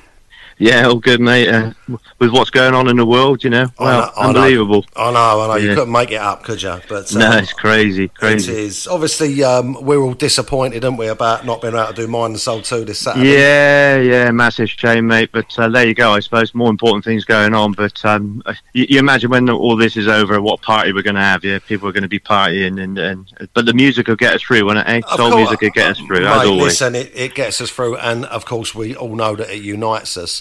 Yeah, 0.62 0.86
all 0.86 0.94
good, 1.00 1.20
mate. 1.20 1.48
Uh, 1.48 1.72
with 2.20 2.30
what's 2.30 2.50
going 2.50 2.72
on 2.72 2.88
in 2.88 2.96
the 2.96 3.04
world, 3.04 3.42
you 3.42 3.50
know, 3.50 3.66
I 3.80 3.96
know. 3.98 4.10
unbelievable. 4.16 4.86
I 4.94 5.10
know, 5.10 5.40
I 5.40 5.46
know. 5.48 5.54
You 5.56 5.68
Yeah. 5.70 5.74
couldn't 5.74 5.92
make 5.92 6.12
it 6.12 6.20
up, 6.20 6.44
could 6.44 6.62
you? 6.62 6.76
But 6.88 7.12
No, 7.12 7.32
um, 7.32 7.38
it's 7.38 7.52
crazy, 7.52 8.04
It 8.04 8.14
crazy. 8.14 8.52
is. 8.66 8.86
Obviously, 8.86 9.42
um, 9.42 9.76
we're 9.82 9.98
all 9.98 10.14
disappointed, 10.14 10.84
aren't 10.84 10.98
we, 10.98 11.08
about 11.08 11.44
not 11.44 11.62
being 11.62 11.74
able 11.74 11.88
to 11.88 11.92
do 11.94 12.06
Mind 12.06 12.34
and 12.34 12.40
Soul 12.40 12.62
2 12.62 12.84
this 12.84 13.00
Saturday? 13.00 13.32
Yeah, 13.32 13.96
yeah, 13.98 14.30
massive 14.30 14.70
shame, 14.70 15.08
mate. 15.08 15.30
But 15.32 15.46
uh, 15.58 15.68
there 15.68 15.84
you 15.84 15.94
go. 15.94 16.12
I 16.12 16.20
suppose 16.20 16.54
more 16.54 16.70
important 16.70 17.04
things 17.04 17.24
going 17.24 17.54
on. 17.54 17.72
But 17.72 18.02
um, 18.04 18.40
you, 18.72 18.86
you 18.88 18.98
imagine 19.00 19.30
when 19.30 19.50
all 19.50 19.76
this 19.76 19.96
is 19.96 20.06
over, 20.06 20.40
what 20.40 20.62
party 20.62 20.92
we're 20.92 21.02
going 21.02 21.16
to 21.16 21.20
have? 21.22 21.42
Yeah, 21.44 21.58
people 21.58 21.88
are 21.88 21.92
going 21.92 22.02
to 22.04 22.08
be 22.08 22.20
partying, 22.20 22.80
and, 22.80 22.96
and 22.98 23.26
but 23.52 23.66
the 23.66 23.74
music 23.74 24.06
will 24.06 24.14
get 24.14 24.34
us 24.34 24.42
through. 24.42 24.64
When 24.66 24.76
it 24.76 24.86
eh? 24.86 25.00
Soul 25.16 25.30
course, 25.30 25.34
music 25.34 25.60
will 25.60 25.70
get 25.70 25.90
us 25.90 25.98
through, 25.98 26.20
Mate, 26.20 26.26
as 26.28 26.46
always. 26.46 26.62
listen, 26.62 26.94
it, 26.94 27.10
it 27.16 27.34
gets 27.34 27.60
us 27.60 27.70
through, 27.70 27.96
and 27.96 28.26
of 28.26 28.44
course, 28.44 28.76
we 28.76 28.94
all 28.94 29.16
know 29.16 29.34
that 29.34 29.50
it 29.50 29.60
unites 29.62 30.16
us. 30.16 30.40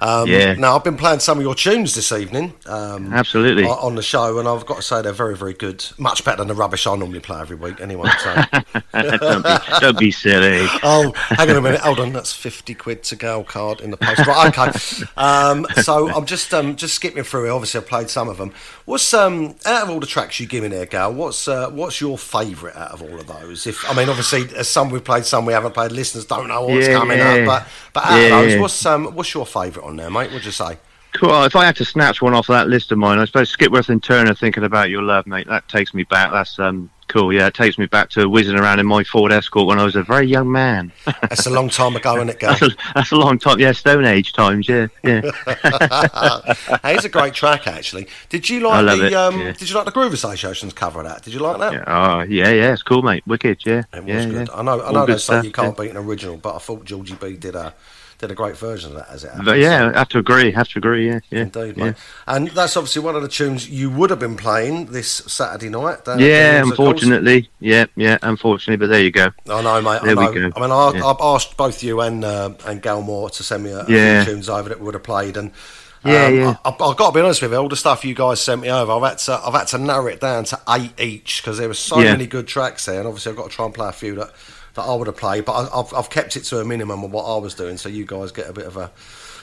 Um, 0.00 0.28
Yeah. 0.28 0.54
Now, 0.54 0.74
I've 0.76 0.82
been 0.84 0.96
playing 0.96 1.20
some 1.20 1.38
of 1.38 1.44
your 1.44 1.54
tunes 1.54 1.94
this 1.94 2.10
evening. 2.10 2.54
Um, 2.66 3.12
Absolutely. 3.12 3.64
On 3.66 3.94
the 3.94 4.02
show, 4.02 4.38
and 4.38 4.48
I've 4.48 4.66
got 4.66 4.76
to 4.76 4.82
say 4.82 5.02
they're 5.02 5.12
very, 5.12 5.36
very 5.36 5.52
good. 5.54 5.84
Much 5.98 6.24
better 6.24 6.38
than 6.38 6.48
the 6.48 6.54
rubbish 6.54 6.86
I 6.86 6.96
normally 6.96 7.20
play 7.20 7.40
every 7.40 7.56
week, 7.56 7.80
anyway. 7.80 8.10
So. 8.22 8.34
don't, 8.92 9.44
be, 9.44 9.54
don't 9.80 9.98
be 9.98 10.10
silly. 10.10 10.66
oh, 10.82 11.12
hang 11.14 11.50
on 11.50 11.56
a 11.56 11.60
minute. 11.60 11.80
Hold 11.80 12.00
on. 12.00 12.12
That's 12.12 12.32
50 12.32 12.74
quid 12.74 13.02
to 13.04 13.16
go 13.16 13.44
card 13.44 13.80
in 13.80 13.90
the 13.90 13.96
post. 13.96 14.26
Right, 14.26 14.58
okay. 14.58 14.78
Um, 15.16 15.66
so 15.82 16.08
I'm 16.10 16.24
just 16.26 16.52
um, 16.54 16.76
just 16.76 16.94
skipping 16.94 17.22
through 17.22 17.46
it. 17.46 17.50
Obviously, 17.50 17.80
I've 17.80 17.86
played 17.86 18.08
some 18.10 18.28
of 18.28 18.38
them. 18.38 18.52
What's 18.86 19.12
um, 19.14 19.54
out 19.66 19.84
of 19.84 19.90
all 19.90 20.00
the 20.00 20.06
tracks 20.06 20.40
you 20.40 20.46
give 20.46 20.62
me 20.62 20.68
there, 20.70 20.86
Gal? 20.86 21.12
What's 21.12 21.46
uh, 21.46 21.68
what's 21.70 22.00
your 22.00 22.16
favourite 22.18 22.74
out 22.76 22.92
of 22.92 23.02
all 23.02 23.20
of 23.20 23.26
those? 23.26 23.66
If 23.66 23.88
I 23.88 23.94
mean, 23.94 24.08
obviously, 24.08 24.48
some 24.64 24.90
we've 24.90 25.04
played, 25.04 25.26
some 25.26 25.44
we 25.46 25.52
haven't 25.52 25.74
played. 25.74 25.92
Listeners 25.92 26.24
don't 26.24 26.48
know 26.48 26.62
what's 26.62 26.86
Yeah, 26.88 26.94
coming 26.94 27.18
yeah. 27.18 27.34
up, 27.34 27.46
but 27.46 27.68
but 27.92 28.04
out 28.06 28.16
Yeah, 28.18 28.38
of 28.40 28.50
those, 28.50 28.60
what's 28.60 28.86
um, 28.86 29.14
what's 29.14 29.34
your 29.34 29.46
favourite 29.46 29.86
on 29.90 29.96
there, 29.96 30.10
mate? 30.10 30.30
What'd 30.30 30.44
you 30.46 30.52
say? 30.52 30.78
Cool. 31.12 31.42
If 31.42 31.56
I 31.56 31.64
had 31.64 31.74
to 31.76 31.84
snatch 31.84 32.22
one 32.22 32.34
off 32.34 32.46
that 32.46 32.68
list 32.68 32.92
of 32.92 32.98
mine, 32.98 33.18
I 33.18 33.24
suppose 33.24 33.50
Skipworth 33.50 33.88
and 33.88 34.02
Turner 34.02 34.32
thinking 34.32 34.62
about 34.62 34.90
your 34.90 35.02
love, 35.02 35.26
mate. 35.26 35.48
That 35.48 35.68
takes 35.68 35.92
me 35.92 36.04
back. 36.04 36.30
That's 36.30 36.56
um, 36.60 36.88
cool. 37.08 37.32
Yeah, 37.32 37.48
it 37.48 37.54
takes 37.54 37.78
me 37.78 37.86
back 37.86 38.10
to 38.10 38.28
whizzing 38.28 38.56
around 38.56 38.78
in 38.78 38.86
my 38.86 39.02
Ford 39.02 39.32
Escort 39.32 39.66
when 39.66 39.80
I 39.80 39.84
was 39.84 39.96
a 39.96 40.04
very 40.04 40.28
young 40.28 40.52
man. 40.52 40.92
That's 41.22 41.46
a 41.46 41.50
long 41.50 41.68
time 41.68 41.96
ago, 41.96 42.14
isn't 42.14 42.28
it, 42.28 42.38
Gal? 42.38 42.52
that's, 42.52 42.62
a, 42.62 42.76
that's 42.94 43.10
a 43.10 43.16
long 43.16 43.40
time. 43.40 43.58
Yeah, 43.58 43.72
Stone 43.72 44.04
Age 44.04 44.32
times. 44.32 44.68
Yeah, 44.68 44.86
yeah. 45.02 45.22
hey, 46.84 46.94
it's 46.94 47.04
a 47.04 47.08
great 47.08 47.34
track, 47.34 47.66
actually. 47.66 48.06
Did 48.28 48.48
you 48.48 48.60
like 48.60 48.86
the 48.86 49.06
it, 49.06 49.12
um, 49.12 49.40
yeah. 49.40 49.50
Did 49.50 49.68
you 49.68 49.74
like 49.74 49.86
the 49.86 49.90
Groove 49.90 50.12
Association's 50.12 50.74
cover 50.74 51.00
of 51.00 51.06
that? 51.06 51.22
Did 51.24 51.34
you 51.34 51.40
like 51.40 51.58
that? 51.58 51.72
yeah. 51.72 51.84
Oh, 51.88 52.20
yeah, 52.20 52.50
yeah. 52.50 52.72
It's 52.72 52.84
cool, 52.84 53.02
mate. 53.02 53.26
Wicked. 53.26 53.66
Yeah, 53.66 53.82
It 53.92 54.04
was 54.04 54.06
yeah, 54.06 54.24
good. 54.26 54.48
yeah. 54.48 54.54
I 54.54 54.62
know. 54.62 54.78
I 54.78 54.86
All 54.86 54.92
know 54.92 55.06
they 55.06 55.14
say 55.14 55.18
stuff, 55.18 55.44
you 55.44 55.50
can't 55.50 55.76
beat 55.76 55.90
an 55.90 55.96
original, 55.96 56.36
but 56.36 56.54
I 56.54 56.58
thought 56.58 56.84
Georgie 56.84 57.16
B 57.20 57.36
did 57.36 57.56
a 57.56 57.74
did 58.20 58.30
a 58.30 58.34
great 58.34 58.56
version 58.56 58.90
of 58.92 58.98
that 58.98 59.08
as 59.10 59.24
it 59.24 59.28
happened. 59.28 59.46
But 59.46 59.58
yeah, 59.58 59.90
I 59.94 59.98
have 59.98 60.08
to 60.10 60.18
agree. 60.18 60.52
Have 60.52 60.68
to 60.68 60.78
agree. 60.78 61.08
Yeah, 61.08 61.20
yeah. 61.30 61.40
Indeed, 61.40 61.76
yeah. 61.76 61.84
mate. 61.86 61.94
And 62.26 62.48
that's 62.48 62.76
obviously 62.76 63.02
one 63.02 63.16
of 63.16 63.22
the 63.22 63.28
tunes 63.28 63.68
you 63.68 63.90
would 63.90 64.10
have 64.10 64.18
been 64.18 64.36
playing 64.36 64.86
this 64.86 65.10
Saturday 65.10 65.70
night. 65.70 66.00
Yeah, 66.06 66.16
Gillies, 66.16 66.70
of 66.70 66.76
course. 66.76 67.02
unfortunately. 67.02 67.50
Yeah, 67.60 67.86
yeah, 67.96 68.18
unfortunately. 68.22 68.76
But 68.76 68.90
there 68.92 69.02
you 69.02 69.10
go. 69.10 69.30
I 69.48 69.62
know, 69.62 69.80
mate. 69.80 70.02
I 70.02 70.04
There 70.04 70.16
we 70.16 70.34
go. 70.34 70.50
I 70.54 70.60
mean, 70.60 70.70
I, 70.70 70.92
Yeah. 70.94 71.06
I've 71.06 71.20
asked 71.20 71.56
both 71.56 71.82
you 71.82 72.00
and 72.02 72.24
uh, 72.24 72.50
and 72.66 72.82
Gal 72.82 73.02
Moore 73.02 73.30
to 73.30 73.42
send 73.42 73.64
me 73.64 73.70
a, 73.70 73.80
a 73.80 73.86
Yeah. 73.88 74.24
few 74.24 74.34
tunes 74.34 74.48
over 74.48 74.68
that 74.68 74.78
we 74.78 74.84
would 74.84 74.94
have 74.94 75.02
played, 75.02 75.36
and 75.36 75.52
Yeah, 76.04 76.24
um, 76.26 76.34
yeah. 76.36 76.56
I, 76.64 76.68
I've 76.68 76.96
got 76.96 77.10
to 77.10 77.12
be 77.14 77.20
honest 77.20 77.40
with 77.42 77.52
you. 77.52 77.58
All 77.58 77.68
the 77.68 77.76
stuff 77.76 78.04
you 78.04 78.14
guys 78.14 78.40
sent 78.40 78.60
me 78.60 78.70
over, 78.70 78.92
I've 78.92 79.02
had 79.02 79.18
to 79.18 79.40
I've 79.44 79.54
had 79.54 79.68
to 79.68 79.78
narrow 79.78 80.06
it 80.08 80.20
down 80.20 80.44
to 80.44 80.60
eight 80.68 80.98
each 81.00 81.42
because 81.42 81.58
there 81.58 81.68
were 81.68 81.74
so 81.74 81.98
Yeah. 82.00 82.12
many 82.12 82.26
good 82.26 82.46
tracks 82.46 82.84
there, 82.84 82.98
and 82.98 83.06
obviously 83.08 83.30
I've 83.30 83.36
got 83.38 83.50
to 83.50 83.56
try 83.56 83.64
and 83.64 83.74
play 83.74 83.88
a 83.88 83.92
few 83.92 84.14
that 84.16 84.32
that 84.74 84.82
I 84.82 84.94
would 84.94 85.06
have 85.06 85.16
played, 85.16 85.44
but 85.44 85.52
I, 85.52 85.78
I've 85.80 85.92
I've 85.94 86.10
kept 86.10 86.36
it 86.36 86.44
to 86.44 86.60
a 86.60 86.64
minimum 86.64 87.02
of 87.04 87.10
what 87.12 87.24
I 87.24 87.38
was 87.38 87.54
doing, 87.54 87.76
so 87.76 87.88
you 87.88 88.04
guys 88.04 88.32
get 88.32 88.48
a 88.48 88.52
bit 88.52 88.66
of 88.66 88.76
a 88.76 88.90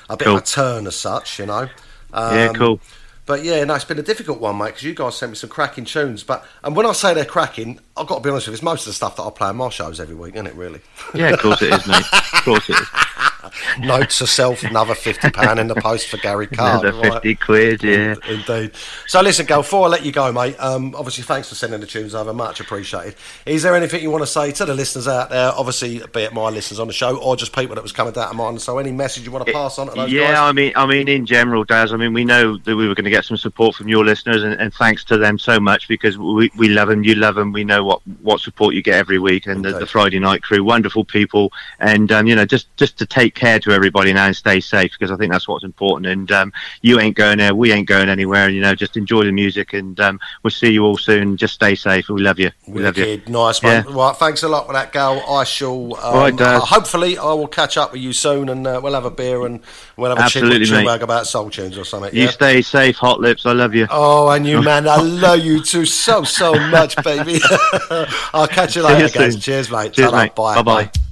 a 0.09 0.15
bit 0.17 0.25
Cool. 0.25 0.37
of 0.37 0.43
a 0.43 0.45
turn 0.45 0.87
as 0.87 0.95
such, 0.95 1.39
you 1.39 1.45
know. 1.45 1.67
yeah, 2.13 2.47
Um, 2.49 2.55
cool. 2.55 2.79
But 3.25 3.43
yeah, 3.43 3.61
no, 3.65 3.75
it's 3.75 3.83
been 3.83 3.99
a 3.99 4.03
difficult 4.03 4.39
one, 4.39 4.57
mate, 4.57 4.67
because 4.67 4.83
you 4.83 4.93
guys 4.95 5.17
sent 5.17 5.33
me 5.33 5.35
some 5.35 5.49
cracking 5.49 5.83
tunes. 5.83 6.23
But 6.23 6.45
and 6.63 6.77
when 6.77 6.85
I 6.85 6.93
say 6.93 7.13
they're 7.13 7.25
cracking, 7.25 7.79
I've 7.97 8.07
got 8.07 8.15
to 8.15 8.21
be 8.21 8.29
honest 8.29 8.47
with 8.47 8.53
you, 8.53 8.55
it's 8.55 8.63
most 8.63 8.81
of 8.83 8.87
the 8.87 8.93
stuff 8.93 9.17
that 9.17 9.23
I 9.23 9.29
play 9.31 9.49
on 9.49 9.57
my 9.57 9.67
shows 9.67 9.99
every 9.99 10.15
week, 10.15 10.35
isn't 10.35 10.47
it? 10.47 10.55
Really. 10.55 10.79
Yeah, 11.13 11.31
of 11.31 11.39
course 11.39 11.61
it 11.61 11.73
is, 11.73 11.85
mate. 11.87 12.05
Of 12.13 12.41
course 12.45 12.69
it 12.69 12.79
is. 12.79 12.87
Note 13.79 14.09
to 14.11 14.27
self: 14.27 14.63
another 14.63 14.95
fifty 14.95 15.29
pound 15.29 15.59
in 15.59 15.67
the 15.67 15.75
post 15.75 16.07
for 16.07 16.17
Gary 16.17 16.47
Card. 16.47 16.81
Another 16.83 17.01
right? 17.01 17.13
fifty 17.13 17.35
quid. 17.35 17.83
Yeah. 17.83 18.15
Indeed. 18.27 18.71
So 19.07 19.21
listen, 19.21 19.45
Gal, 19.45 19.61
before 19.61 19.85
I 19.85 19.89
let 19.89 20.05
you 20.05 20.11
go, 20.11 20.31
mate, 20.31 20.55
um, 20.59 20.95
obviously 20.95 21.23
thanks 21.23 21.49
for 21.49 21.55
sending 21.55 21.79
the 21.79 21.87
tunes 21.87 22.15
over, 22.15 22.33
much 22.33 22.59
appreciated. 22.59 23.15
Is 23.45 23.63
there 23.63 23.75
anything 23.75 24.01
you 24.01 24.11
want 24.11 24.23
to 24.23 24.27
say 24.27 24.51
to 24.51 24.65
the 24.65 24.73
listeners 24.73 25.07
out 25.07 25.29
there, 25.29 25.51
obviously 25.55 26.01
be 26.13 26.21
it 26.21 26.33
my 26.33 26.49
listeners 26.49 26.79
on 26.79 26.87
the 26.87 26.93
show 26.93 27.17
or 27.17 27.35
just 27.35 27.53
people 27.53 27.75
that 27.75 27.81
was 27.81 27.91
coming 27.91 28.13
down 28.13 28.29
to 28.29 28.35
mine, 28.35 28.59
so 28.59 28.77
any 28.77 28.91
message 28.91 29.25
you 29.25 29.31
want 29.31 29.45
to 29.45 29.53
pass 29.53 29.77
on 29.79 29.87
to 29.87 29.93
those 29.93 30.11
yeah, 30.11 30.31
guys? 30.31 30.37
I 30.37 30.51
mean, 30.51 30.73
I 30.75 30.85
mean, 30.85 31.07
in 31.07 31.25
general, 31.25 31.63
Daz. 31.63 31.93
I 31.93 31.97
mean, 31.97 32.13
we 32.13 32.25
know 32.25 32.57
that 32.57 32.75
we 32.75 32.87
were 32.87 32.95
going 32.95 33.05
to 33.05 33.11
get 33.11 33.25
some 33.25 33.37
support 33.37 33.75
from 33.75 33.87
your 33.87 34.05
listeners, 34.05 34.43
and, 34.43 34.53
and 34.59 34.73
thanks 34.73 35.03
to 35.05 35.17
them 35.17 35.37
so 35.39 35.59
much 35.59 35.87
because 35.87 36.17
we, 36.17 36.51
we 36.57 36.69
love 36.69 36.89
them, 36.89 37.03
you 37.03 37.15
love 37.15 37.35
them. 37.35 37.51
We 37.51 37.63
know 37.63 37.83
what, 37.83 38.01
what 38.21 38.41
support 38.41 38.75
you 38.75 38.81
get 38.81 38.95
every 38.95 39.19
week, 39.19 39.47
and 39.47 39.63
the, 39.63 39.73
the 39.73 39.87
Friday 39.87 40.19
night 40.19 40.43
crew, 40.43 40.63
wonderful 40.63 41.05
people, 41.05 41.51
and 41.79 42.11
um, 42.11 42.27
you 42.27 42.35
know, 42.35 42.45
just 42.45 42.75
just 42.77 42.97
to 42.97 43.05
take 43.05 43.35
care 43.37 43.59
to 43.59 43.71
everybody 43.71 44.11
now 44.13 44.25
and 44.25 44.35
stay 44.35 44.59
safe 44.59 44.91
because 44.91 45.11
I 45.11 45.15
think 45.17 45.31
that's 45.31 45.47
what's 45.47 45.63
important. 45.63 46.07
And 46.07 46.31
um, 46.31 46.53
you 46.81 46.99
ain't 46.99 47.15
going 47.15 47.37
there, 47.37 47.55
we 47.55 47.71
ain't 47.71 47.87
going 47.87 48.09
anywhere. 48.09 48.45
And 48.47 48.55
you 48.55 48.61
know, 48.61 48.75
just 48.75 48.97
enjoy 48.97 49.23
the 49.23 49.31
music, 49.31 49.73
and 49.73 49.99
um, 49.99 50.19
we'll 50.43 50.51
see 50.51 50.71
you 50.71 50.83
all 50.83 50.97
soon. 50.97 51.37
Just 51.37 51.53
stay 51.53 51.75
safe. 51.75 52.09
We 52.09 52.21
love 52.21 52.39
you. 52.39 52.51
We 52.67 52.81
love 52.81 52.97
you. 52.97 53.21
Nice 53.27 53.61
one. 53.61 53.71
Yeah. 53.71 53.83
Right, 53.87 54.15
thanks 54.15 54.43
a 54.43 54.49
lot 54.49 54.67
for 54.67 54.73
that, 54.73 54.91
Gal. 54.91 55.23
I 55.29 55.43
shall. 55.43 55.95
Um, 55.95 56.15
right, 56.15 56.41
uh, 56.41 56.59
hopefully, 56.59 57.17
I 57.17 57.33
will 57.33 57.47
catch 57.47 57.77
up 57.77 57.93
with 57.93 58.01
you 58.01 58.13
soon, 58.13 58.49
and 58.49 58.65
uh, 58.65 58.79
we'll 58.83 58.93
have 58.93 59.05
a 59.05 59.11
beer 59.11 59.45
and 59.45 59.61
we'll 59.95 60.09
have 60.09 60.19
a 60.19 60.23
Absolutely, 60.23 60.65
chin 60.65 60.85
mate. 60.85 61.01
about 61.01 61.27
soul 61.27 61.49
tunes 61.49 61.77
or 61.77 61.83
something. 61.85 62.13
You 62.13 62.23
yeah? 62.23 62.29
stay 62.29 62.61
safe, 62.61 62.97
hot 62.97 63.19
lips. 63.19 63.45
I 63.45 63.53
love 63.53 63.73
you. 63.73 63.87
Oh, 63.89 64.29
and 64.29 64.45
you, 64.45 64.61
man, 64.61 64.87
I 64.87 64.95
love 65.01 65.39
you 65.39 65.63
too 65.63 65.85
so, 65.85 66.23
so 66.23 66.53
much, 66.69 66.95
baby. 67.03 67.39
I'll 68.33 68.47
catch 68.47 68.75
you 68.75 68.81
See 68.83 68.87
you 68.87 68.95
later, 68.95 69.19
guys. 69.19 69.33
soon. 69.33 69.41
Cheers, 69.41 69.71
mate. 69.71 69.93
Cheers, 69.93 70.11
mate. 70.11 70.35
Bye. 70.35 70.61
Bye-bye. 70.61 71.06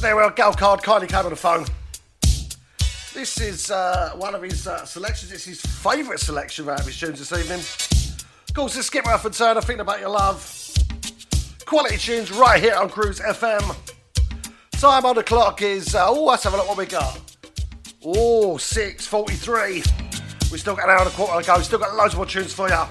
There 0.00 0.16
we 0.16 0.22
are. 0.22 0.30
Gal 0.30 0.54
Card 0.54 0.82
kindly 0.82 1.08
came 1.08 1.26
on 1.26 1.28
the 1.28 1.36
phone. 1.36 1.66
This 3.12 3.38
is 3.38 3.70
uh, 3.70 4.12
one 4.16 4.34
of 4.34 4.40
his 4.40 4.66
uh, 4.66 4.86
selections. 4.86 5.30
It's 5.30 5.44
his 5.44 5.60
favourite 5.60 6.18
selection 6.18 6.70
out 6.70 6.80
of 6.80 6.86
his 6.86 6.98
tunes 6.98 7.18
this 7.18 7.38
evening. 7.38 7.60
Of 8.48 8.54
course, 8.54 8.78
it's 8.78 8.88
Skipworth 8.88 9.26
and 9.26 9.34
Turner, 9.34 9.60
Thinking 9.60 9.82
About 9.82 10.00
Your 10.00 10.08
Love. 10.08 10.74
Quality 11.66 11.98
tunes 11.98 12.32
right 12.32 12.62
here 12.62 12.76
on 12.76 12.88
Cruise 12.88 13.20
FM. 13.20 13.76
Time 14.72 15.04
on 15.04 15.16
the 15.16 15.22
clock 15.22 15.60
is, 15.60 15.94
uh, 15.94 16.08
oh, 16.08 16.24
let's 16.24 16.44
have 16.44 16.54
a 16.54 16.56
look 16.56 16.68
what 16.68 16.78
we 16.78 16.86
got. 16.86 17.20
Oh, 18.02 18.54
6.43. 18.54 20.50
We've 20.50 20.60
still 20.60 20.76
got 20.76 20.84
an 20.84 20.90
hour 20.92 21.00
and 21.00 21.08
a 21.08 21.12
quarter 21.12 21.42
to 21.42 21.46
go. 21.46 21.56
We've 21.56 21.64
still 21.66 21.78
got 21.78 21.94
loads 21.94 22.16
more 22.16 22.24
tunes 22.24 22.54
for 22.54 22.70
you. 22.70 22.82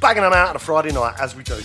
Banging 0.00 0.24
them 0.24 0.32
out 0.32 0.48
on 0.48 0.56
a 0.56 0.58
Friday 0.58 0.90
night, 0.90 1.14
as 1.20 1.36
we 1.36 1.44
do. 1.44 1.60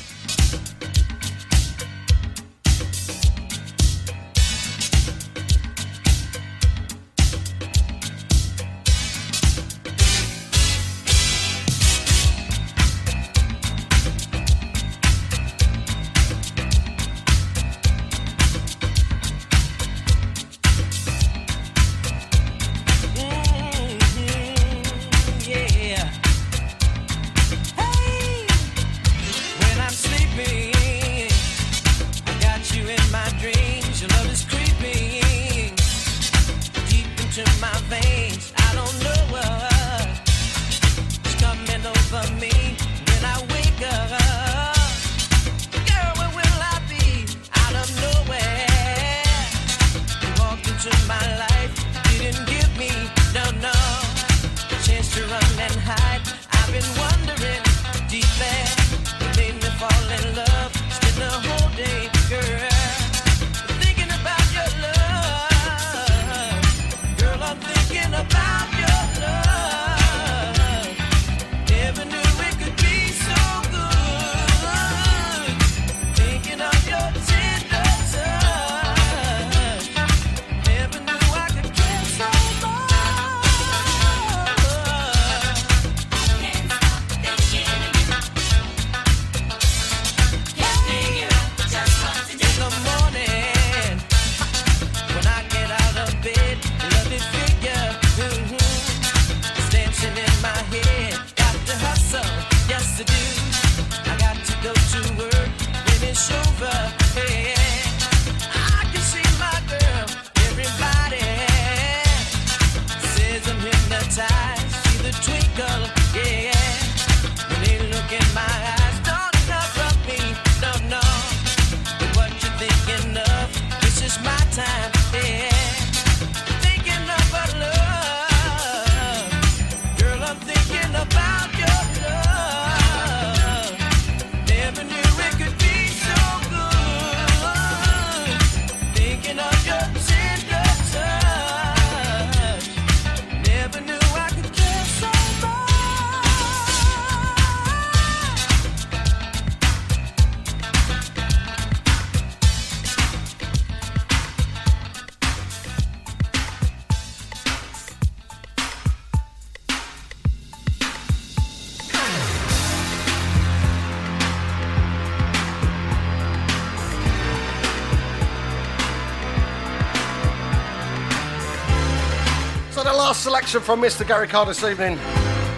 Selection 173.50 173.66
from 173.66 173.82
Mr. 173.82 174.08
Gary 174.08 174.28
Card 174.28 174.48
this 174.48 174.64
evening. 174.64 175.00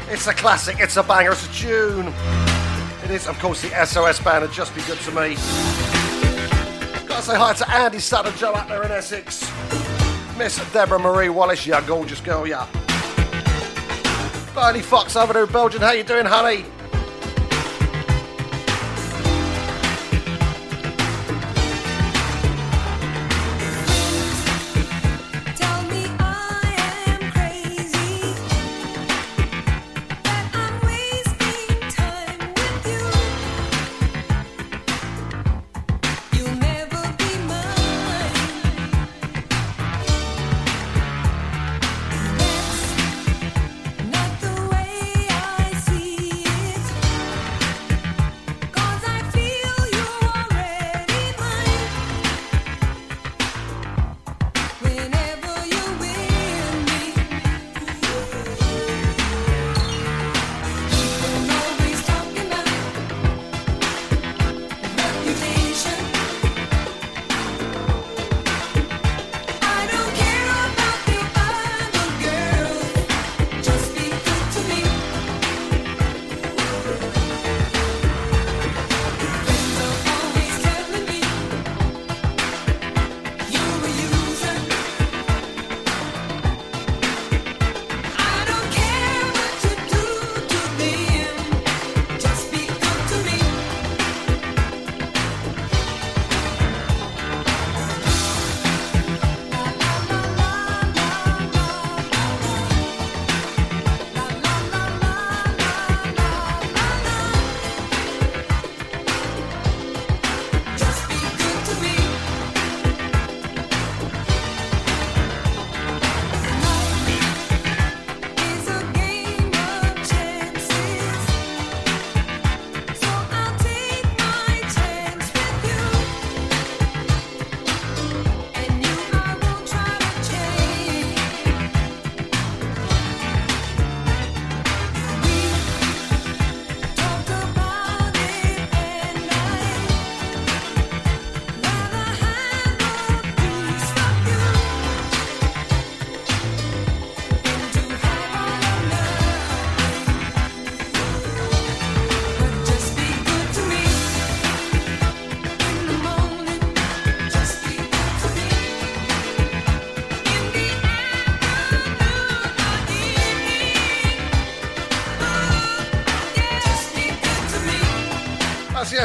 It's 0.07 0.25
a 0.25 0.33
classic, 0.33 0.77
it's 0.79 0.95
a 0.95 1.03
banger, 1.03 1.31
it's 1.31 1.45
a 1.45 1.51
tune. 1.51 2.07
It 3.03 3.11
is, 3.11 3.27
of 3.27 3.37
course, 3.39 3.63
the 3.63 3.85
SOS 3.85 4.17
band, 4.21 4.45
and 4.45 4.53
just 4.53 4.73
be 4.73 4.81
good 4.83 4.97
to 4.99 5.11
me. 5.11 5.35
Gotta 7.05 7.21
say 7.21 7.35
hi 7.35 7.51
to 7.51 7.69
Andy 7.69 7.99
Sutton 7.99 8.33
Joe 8.37 8.55
out 8.55 8.69
there 8.69 8.83
in 8.83 8.91
Essex. 8.93 9.41
Miss 10.37 10.55
Deborah 10.71 10.99
Marie 10.99 11.27
Wallace, 11.27 11.67
you 11.67 11.75
gorgeous 11.85 12.21
girl, 12.21 12.47
yeah. 12.47 12.65
Bernie 14.55 14.81
Fox 14.81 15.17
over 15.17 15.33
there 15.33 15.43
in 15.43 15.51
Belgium, 15.51 15.81
how 15.81 15.91
you 15.91 16.05
doing, 16.05 16.25
honey? 16.25 16.63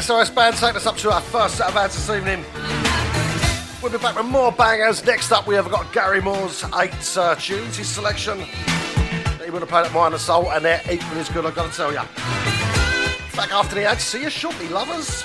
SOS 0.01 0.29
band 0.29 0.55
taking 0.57 0.77
us 0.77 0.87
up 0.87 0.97
to 0.99 1.11
our 1.11 1.23
first 1.23 1.57
set 1.57 1.69
of 1.69 1.77
ads 1.77 1.95
this 1.95 2.15
evening. 2.15 2.45
We'll 3.83 3.91
be 3.91 3.97
back 3.99 4.15
with 4.15 4.27
more 4.27 4.53
bangers. 4.53 5.03
Next 5.07 5.33
up, 5.33 5.47
we 5.47 5.55
have 5.55 5.71
got 5.71 5.91
Gary 5.93 6.21
Moore's 6.21 6.65
eight 6.79 7.17
uh, 7.17 7.35
tunes, 7.37 7.79
his 7.79 7.89
selection. 7.89 8.41
He 9.43 9.51
would 9.51 9.63
have 9.63 9.71
played 9.71 9.87
at 9.87 9.93
Mind 9.93 10.13
and 10.13 10.21
Soul, 10.21 10.51
and 10.51 10.63
they're 10.63 10.83
equally 10.91 11.21
as 11.21 11.31
good, 11.31 11.47
I've 11.47 11.55
got 11.55 11.71
to 11.71 11.77
tell 11.77 11.93
you. 11.93 11.99
Back 13.37 13.53
after 13.53 13.75
the 13.75 13.85
ads. 13.85 14.03
See 14.03 14.23
you 14.23 14.29
shortly, 14.29 14.69
lovers. 14.69 15.25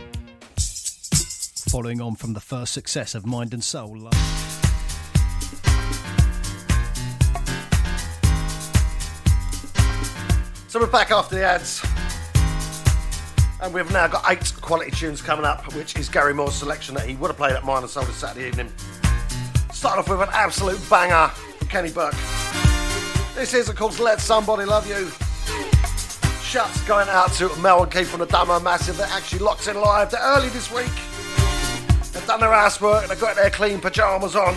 Following 1.71 2.01
on 2.01 2.15
from 2.15 2.33
the 2.33 2.41
first 2.41 2.73
success 2.73 3.15
of 3.15 3.25
Mind 3.25 3.53
and 3.53 3.63
Soul. 3.63 3.97
So 10.67 10.81
we're 10.81 10.87
back 10.87 11.11
after 11.11 11.35
the 11.35 11.45
ads. 11.45 11.81
And 13.61 13.73
we've 13.73 13.89
now 13.93 14.07
got 14.07 14.29
eight 14.29 14.51
quality 14.59 14.91
tunes 14.91 15.21
coming 15.21 15.45
up, 15.45 15.73
which 15.73 15.95
is 15.95 16.09
Gary 16.09 16.33
Moore's 16.33 16.55
selection 16.55 16.93
that 16.95 17.07
he 17.07 17.15
would 17.15 17.29
have 17.29 17.37
played 17.37 17.53
at 17.53 17.63
and 17.63 17.89
Soul 17.89 18.03
this 18.03 18.17
Saturday 18.17 18.49
evening. 18.49 18.69
Start 19.71 19.97
off 19.97 20.09
with 20.09 20.19
an 20.19 20.27
absolute 20.33 20.81
banger 20.89 21.29
from 21.29 21.67
Kenny 21.69 21.93
Burke. 21.93 22.15
This 23.33 23.53
is, 23.53 23.69
of 23.69 23.77
course, 23.77 23.97
Let 23.97 24.19
Somebody 24.19 24.65
Love 24.65 24.89
You. 24.89 25.09
Shouts 26.43 26.83
going 26.83 27.07
out 27.07 27.31
to 27.35 27.47
Mel 27.61 27.83
and 27.83 27.89
Keith 27.89 28.09
from 28.09 28.19
the 28.19 28.25
Damo 28.25 28.59
Massive. 28.59 28.97
They're 28.97 29.07
actually 29.07 29.39
locked 29.39 29.69
in 29.69 29.77
live. 29.77 30.13
Early 30.13 30.49
this 30.49 30.69
week. 30.69 30.91
They've 32.11 32.27
done 32.27 32.39
their 32.39 32.51
housework 32.51 33.03
and 33.03 33.11
they've 33.11 33.19
got 33.19 33.35
their 33.35 33.49
clean 33.49 33.79
pyjamas 33.79 34.35
on. 34.35 34.55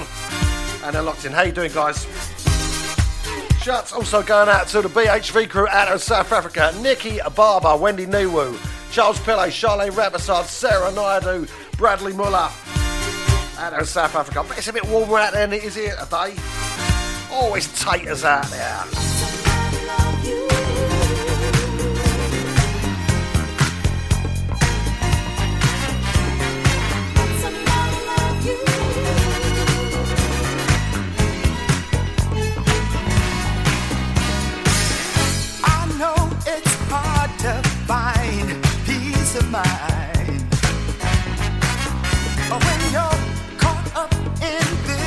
And 0.83 0.95
they're 0.95 1.03
locked 1.03 1.25
in. 1.25 1.33
How 1.33 1.43
you 1.43 1.53
doing, 1.53 1.73
guys? 1.73 2.07
Shouts 3.63 3.93
also 3.93 4.23
going 4.23 4.49
out 4.49 4.69
to 4.69 4.83
the 4.83 4.89
BHV 4.89 5.49
crew 5.49 5.67
out 5.69 5.89
of 5.89 6.03
South 6.03 6.31
Africa. 6.33 6.75
Nikki 6.83 7.19
Barber, 7.35 7.77
Wendy 7.77 8.05
Niwu, 8.05 8.59
Charles 8.93 9.19
Pillay, 9.21 9.49
Charlene 9.49 9.93
Rabasard, 9.93 10.45
Sarah 10.45 10.93
Naidu, 10.93 11.47
Bradley 11.79 12.13
Muller. 12.13 12.51
Out 13.57 13.73
of 13.73 13.89
South 13.89 14.15
Africa. 14.15 14.45
But 14.47 14.59
it's 14.59 14.69
a 14.69 14.73
bit 14.73 14.87
warmer 14.87 15.17
out 15.17 15.33
there 15.33 15.47
than 15.47 15.59
it 15.59 15.65
is 15.65 15.77
here 15.77 15.97
today. 15.97 16.35
Always 17.31 17.67
taters 17.81 18.25
out 18.25 18.45
there. 18.47 19.14
Of 39.37 39.51
mind. 39.51 40.43
When 42.51 42.81
you're 42.93 43.59
caught 43.59 43.97
up 43.97 44.15
in 44.41 44.65
this 44.87 45.04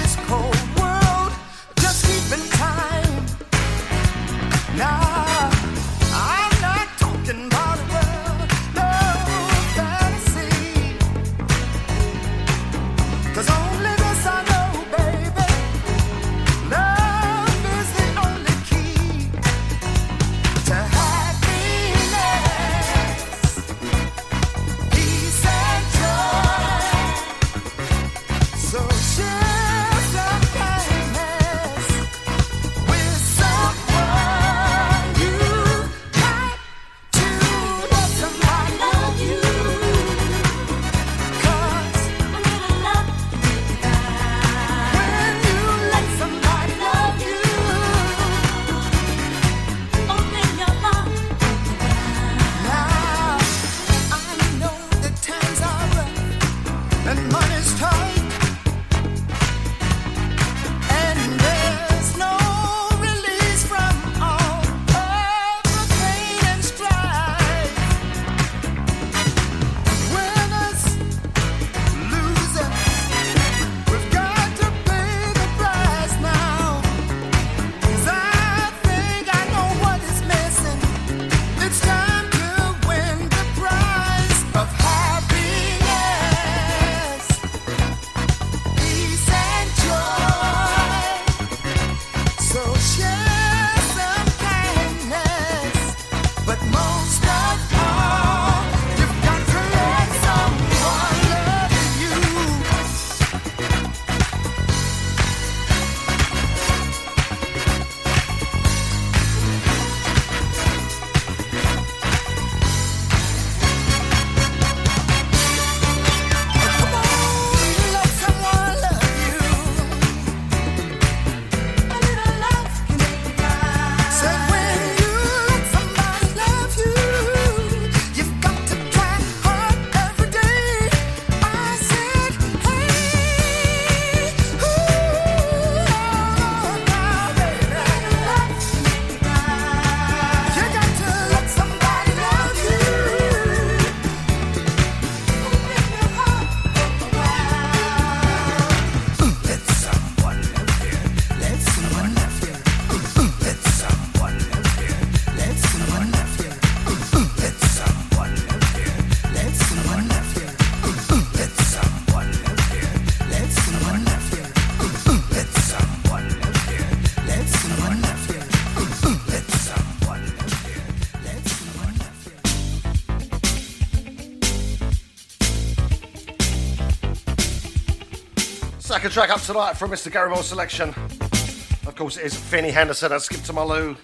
Second 179.08 179.24
track 179.24 179.38
up 179.38 179.42
tonight 179.42 179.78
from 179.78 179.90
Mr. 179.90 180.12
Gary 180.12 180.30
Moore's 180.30 180.48
selection. 180.48 180.90
Of 180.90 181.96
course, 181.96 182.18
it 182.18 182.26
is 182.26 182.36
Finis 182.36 182.74
Henderson 182.74 183.14
and 183.14 183.22
Skip 183.22 183.42
to 183.44 183.54
My 183.54 183.64
Lou. 183.64 183.96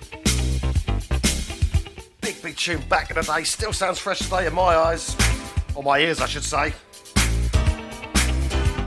Big, 2.22 2.42
big 2.42 2.56
tune 2.56 2.82
back 2.88 3.10
in 3.10 3.18
the 3.18 3.22
day. 3.22 3.44
Still 3.44 3.74
sounds 3.74 4.00
fresh 4.00 4.20
today 4.20 4.48
in 4.48 4.54
my 4.54 4.78
eyes. 4.78 5.14
Or 5.76 5.84
my 5.84 6.00
ears, 6.00 6.22
I 6.22 6.26
should 6.28 6.46
say. 6.46 6.72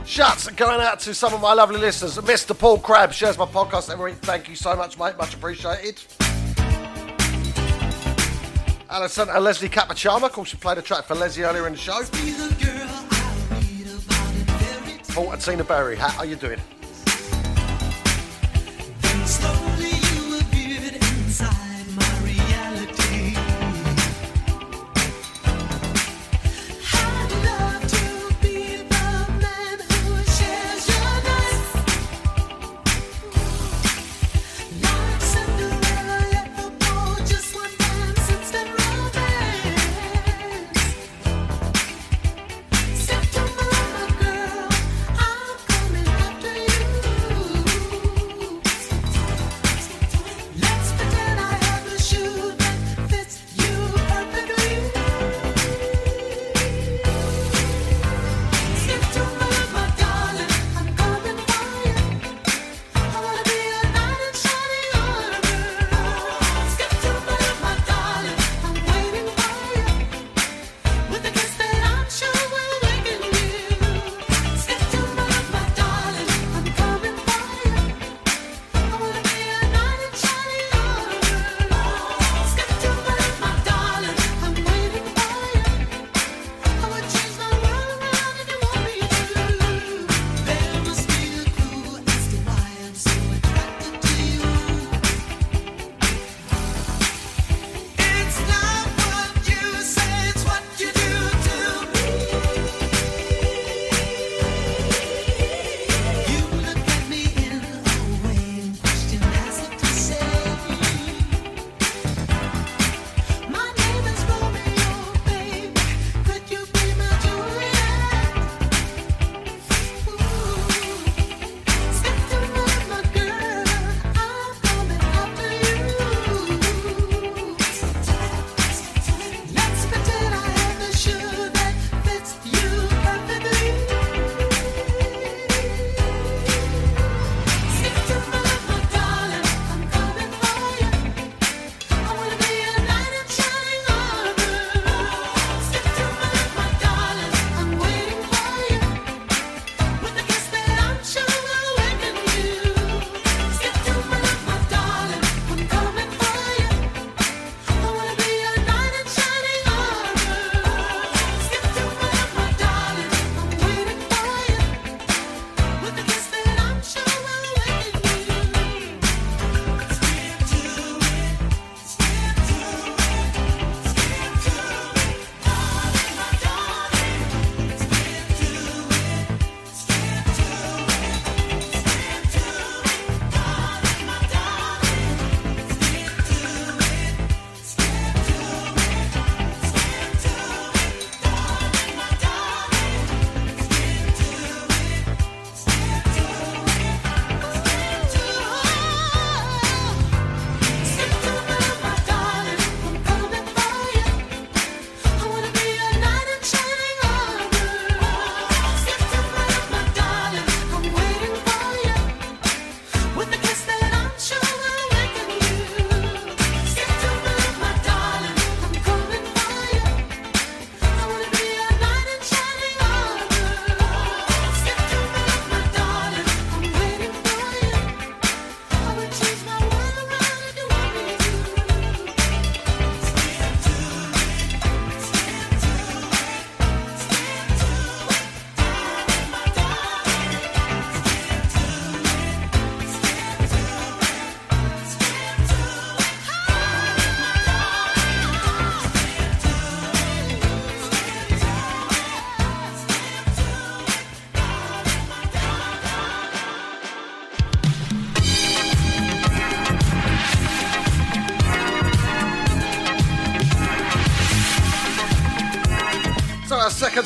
Shouts 0.07 0.47
going 0.47 0.81
out 0.81 0.99
to 1.01 1.13
some 1.13 1.35
of 1.35 1.41
my 1.41 1.53
lovely 1.53 1.79
listeners. 1.79 2.17
Mr. 2.17 2.57
Paul 2.57 2.79
Crabb 2.79 3.13
shares 3.13 3.37
my 3.37 3.45
podcast 3.45 3.91
every 3.91 4.13
week. 4.13 4.19
Thank 4.21 4.49
you 4.49 4.55
so 4.55 4.75
much, 4.75 4.97
mate. 4.97 5.15
Much 5.19 5.35
appreciated. 5.35 6.01
Alison 8.89 9.29
and 9.29 9.43
Leslie 9.43 9.69
Capachama. 9.69 10.23
Of 10.23 10.31
course, 10.31 10.49
she 10.49 10.57
played 10.57 10.79
a 10.79 10.81
track 10.81 11.03
for 11.03 11.13
Leslie 11.13 11.43
earlier 11.43 11.67
in 11.67 11.73
the 11.73 11.79
show. 11.79 12.01
Oh, 15.17 15.23
Paul 15.23 15.31
and 15.31 15.41
Tina 15.41 15.63
Berry. 15.63 15.95
How 15.95 16.19
are 16.19 16.25
you 16.25 16.35
doing? 16.35 16.59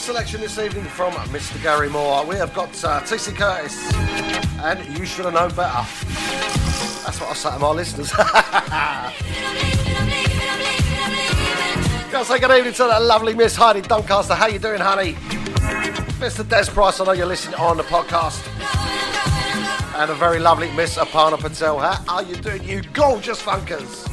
Selection 0.02 0.42
this 0.42 0.58
evening 0.58 0.86
from 0.86 1.14
Mr. 1.30 1.62
Gary 1.62 1.88
Moore. 1.88 2.26
We 2.26 2.36
have 2.38 2.52
got 2.56 2.70
uh, 2.84 3.02
TC 3.02 3.36
Curtis, 3.36 3.94
and 4.64 4.98
you 4.98 5.06
should 5.06 5.26
have 5.26 5.36
known 5.36 5.50
better. 5.50 5.86
That's 7.06 7.22
what 7.22 7.30
I 7.30 7.34
say 7.34 7.52
to 7.52 7.60
my 7.60 7.70
listeners. 7.70 8.12
Gotta 12.12 12.26
say 12.26 12.40
good 12.40 12.58
evening 12.58 12.74
to 12.74 12.84
that 12.86 13.04
lovely 13.04 13.36
Miss 13.36 13.56
Heidi 13.56 13.82
Doncaster. 13.82 14.34
How 14.34 14.48
you 14.48 14.58
doing, 14.58 14.82
honey? 14.82 15.14
Mr. 16.18 16.50
Des 16.50 16.72
Price, 16.72 17.00
I 17.00 17.06
know 17.06 17.12
you're 17.12 17.28
listening 17.28 17.60
on 17.60 17.78
the 17.78 17.84
podcast. 17.84 18.42
And 20.02 20.10
a 20.10 20.16
very 20.16 20.40
lovely 20.40 20.72
Miss 20.72 20.98
Aparna 20.98 21.40
Patel. 21.40 21.78
How 21.78 22.04
are 22.08 22.24
you 22.24 22.36
doing, 22.38 22.64
you 22.64 22.82
gorgeous 22.82 23.40
funkers? 23.40 24.11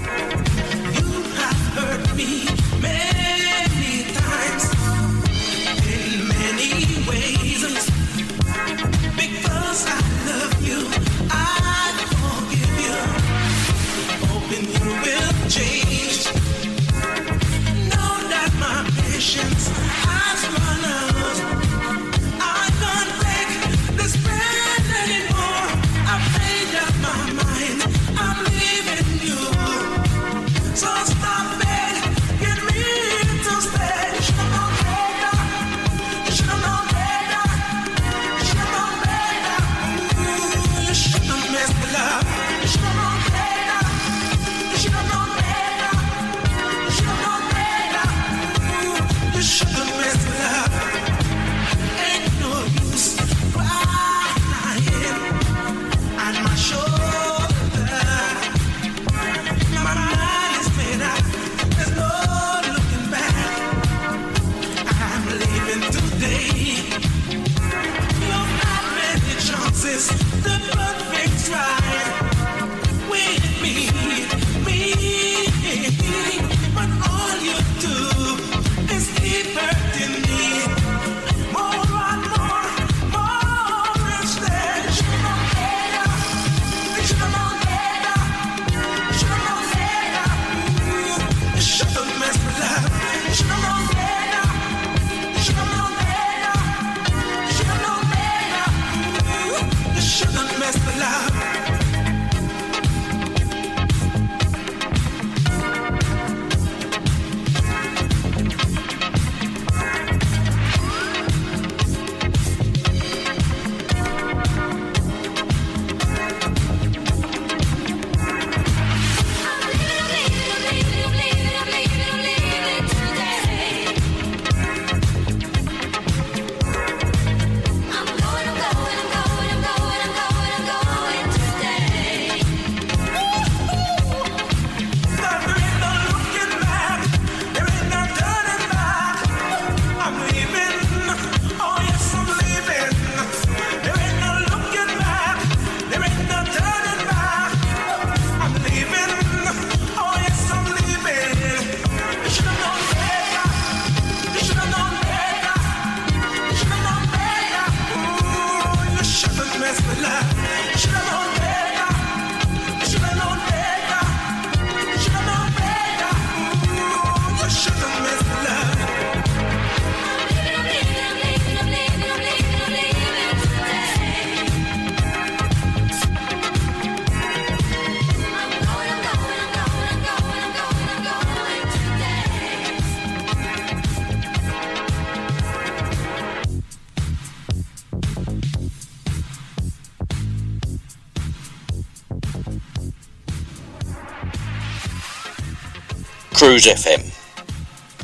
Cruise 196.49 196.65
FM. 196.65 197.05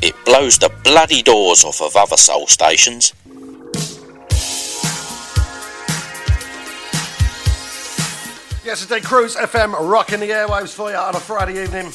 It 0.03 0.13
blows 0.23 0.59
the 0.59 0.69
bloody 0.83 1.23
doors 1.23 1.63
off 1.63 1.81
of 1.81 1.95
other 1.95 2.15
soul 2.15 2.45
stations. 2.45 3.11
Yes, 8.63 8.83
indeed, 8.83 9.03
Cruise 9.03 9.35
FM 9.35 9.73
rocking 9.89 10.19
the 10.19 10.29
airwaves 10.29 10.75
for 10.75 10.91
you 10.91 10.95
on 10.95 11.15
a 11.15 11.19
Friday 11.19 11.63
evening. 11.63 11.91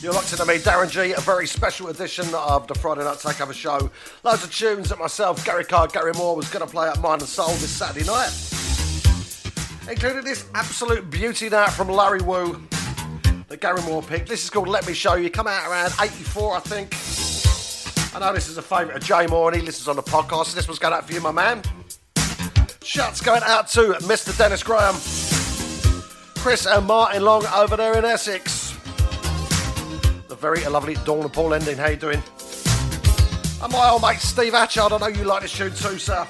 You're 0.00 0.12
locked 0.12 0.30
into 0.30 0.46
me, 0.46 0.58
Darren 0.58 0.88
G, 0.88 1.14
a 1.14 1.20
very 1.22 1.48
special 1.48 1.88
edition 1.88 2.32
of 2.32 2.68
the 2.68 2.76
Friday 2.76 3.02
Night 3.02 3.18
Takeover 3.18 3.52
show. 3.52 3.90
Loads 4.22 4.44
of 4.44 4.54
tunes 4.54 4.88
that 4.90 5.00
myself, 5.00 5.44
Gary 5.44 5.64
Card, 5.64 5.92
Gary 5.92 6.12
Moore 6.12 6.36
was 6.36 6.48
going 6.48 6.64
to 6.64 6.70
play 6.70 6.88
at 6.88 7.00
Mind 7.00 7.22
and 7.22 7.28
Soul 7.28 7.48
this 7.48 7.70
Saturday 7.70 8.06
night. 8.06 8.30
Including 9.90 10.22
this 10.22 10.48
absolute 10.54 11.10
beauty 11.10 11.48
now 11.48 11.66
from 11.66 11.88
Larry 11.88 12.22
Wu 12.22 12.68
Gary 13.64 13.80
Moore 13.84 14.02
pick. 14.02 14.26
This 14.26 14.44
is 14.44 14.50
called 14.50 14.68
Let 14.68 14.86
Me 14.86 14.92
Show 14.92 15.14
You. 15.14 15.30
Come 15.30 15.46
out 15.46 15.66
around 15.66 15.90
84, 15.98 16.56
I 16.56 16.60
think. 16.60 18.14
I 18.14 18.18
know 18.18 18.34
this 18.34 18.46
is 18.46 18.58
a 18.58 18.62
favourite 18.62 18.94
of 18.94 19.02
Jay 19.02 19.26
Moore 19.26 19.48
and 19.48 19.58
he 19.58 19.64
listens 19.64 19.88
on 19.88 19.96
the 19.96 20.02
podcast. 20.02 20.48
So 20.48 20.56
this 20.56 20.68
one's 20.68 20.78
going 20.78 20.92
out 20.92 21.06
for 21.06 21.14
you, 21.14 21.22
my 21.22 21.30
man. 21.30 21.62
Shouts 22.82 23.22
going 23.22 23.40
out 23.46 23.68
to 23.68 23.94
Mr. 24.02 24.36
Dennis 24.36 24.62
Graham, 24.62 24.94
Chris 26.42 26.66
and 26.66 26.84
Martin 26.86 27.24
Long 27.24 27.46
over 27.56 27.78
there 27.78 27.96
in 27.96 28.04
Essex. 28.04 28.72
The 30.28 30.36
very 30.38 30.62
lovely 30.66 30.96
Dawn 31.06 31.22
and 31.22 31.32
Paul 31.32 31.54
Ending. 31.54 31.78
How 31.78 31.88
you 31.88 31.96
doing? 31.96 32.22
And 33.62 33.72
my 33.72 33.88
old 33.88 34.02
mate 34.02 34.20
Steve 34.20 34.52
Hatchard. 34.52 34.92
I 34.92 34.98
know 34.98 35.06
you 35.06 35.24
like 35.24 35.40
this 35.40 35.56
tune 35.56 35.72
too, 35.74 35.98
sir. 35.98 36.26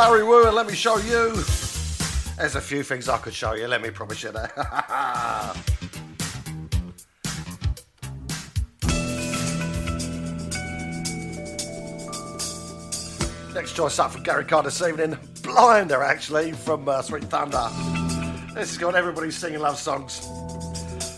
Larry 0.00 0.24
Wu 0.24 0.46
and 0.46 0.56
let 0.56 0.66
me 0.66 0.74
show 0.74 0.96
you. 0.96 1.34
There's 2.38 2.56
a 2.56 2.60
few 2.60 2.82
things 2.82 3.06
I 3.06 3.18
could 3.18 3.34
show 3.34 3.52
you, 3.52 3.68
let 3.68 3.82
me 3.82 3.90
promise 3.90 4.22
you 4.22 4.32
that. 4.32 4.56
Next 13.54 13.76
choice 13.76 13.98
up 13.98 14.12
from 14.12 14.22
Gary 14.22 14.46
Card 14.46 14.64
this 14.64 14.80
evening. 14.80 15.18
Blinder, 15.42 16.02
actually, 16.02 16.52
from 16.52 16.88
uh, 16.88 17.02
Sweet 17.02 17.24
Thunder. 17.24 17.68
This 18.54 18.72
is 18.72 18.78
got 18.78 18.94
everybody 18.94 19.30
singing 19.30 19.60
love 19.60 19.76
songs. 19.76 20.26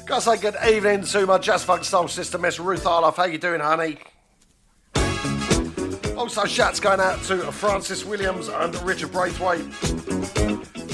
Gotta 0.06 0.22
say 0.22 0.38
good 0.38 0.56
evening 0.68 1.04
to 1.04 1.24
my 1.24 1.38
Jazz 1.38 1.62
Funk 1.62 1.84
Soul 1.84 2.08
sister, 2.08 2.36
Miss 2.36 2.58
Ruth 2.58 2.82
Arloff. 2.82 3.14
How 3.14 3.26
you 3.26 3.38
doing, 3.38 3.60
honey? 3.60 3.98
Also, 6.22 6.44
shouts 6.44 6.78
going 6.78 7.00
out 7.00 7.20
to 7.24 7.36
Francis 7.50 8.04
Williams 8.04 8.46
and 8.46 8.80
Richard 8.82 9.10
Braithwaite. 9.10 9.68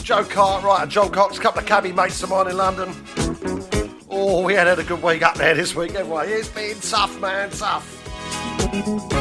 Joe 0.02 0.24
Cartwright 0.24 0.84
and 0.84 0.90
John 0.90 1.10
Cox, 1.10 1.36
a 1.36 1.40
couple 1.42 1.60
of 1.60 1.66
cabbie 1.66 1.92
mates 1.92 2.22
of 2.22 2.30
mine 2.30 2.48
in 2.48 2.56
London. 2.56 2.94
Oh, 4.08 4.42
we 4.42 4.54
had 4.54 4.66
had 4.66 4.78
a 4.78 4.84
good 4.84 5.02
week 5.02 5.22
up 5.22 5.34
there 5.34 5.54
this 5.54 5.76
week, 5.76 5.90
haven't 5.90 6.10
we? 6.10 6.32
It's 6.32 6.48
been 6.48 6.80
tough, 6.80 7.20
man, 7.20 7.50
tough. 7.50 9.17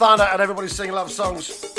Thunder 0.00 0.24
and 0.32 0.40
everybody's 0.40 0.72
singing 0.72 0.94
love 0.94 1.10
songs. 1.10 1.74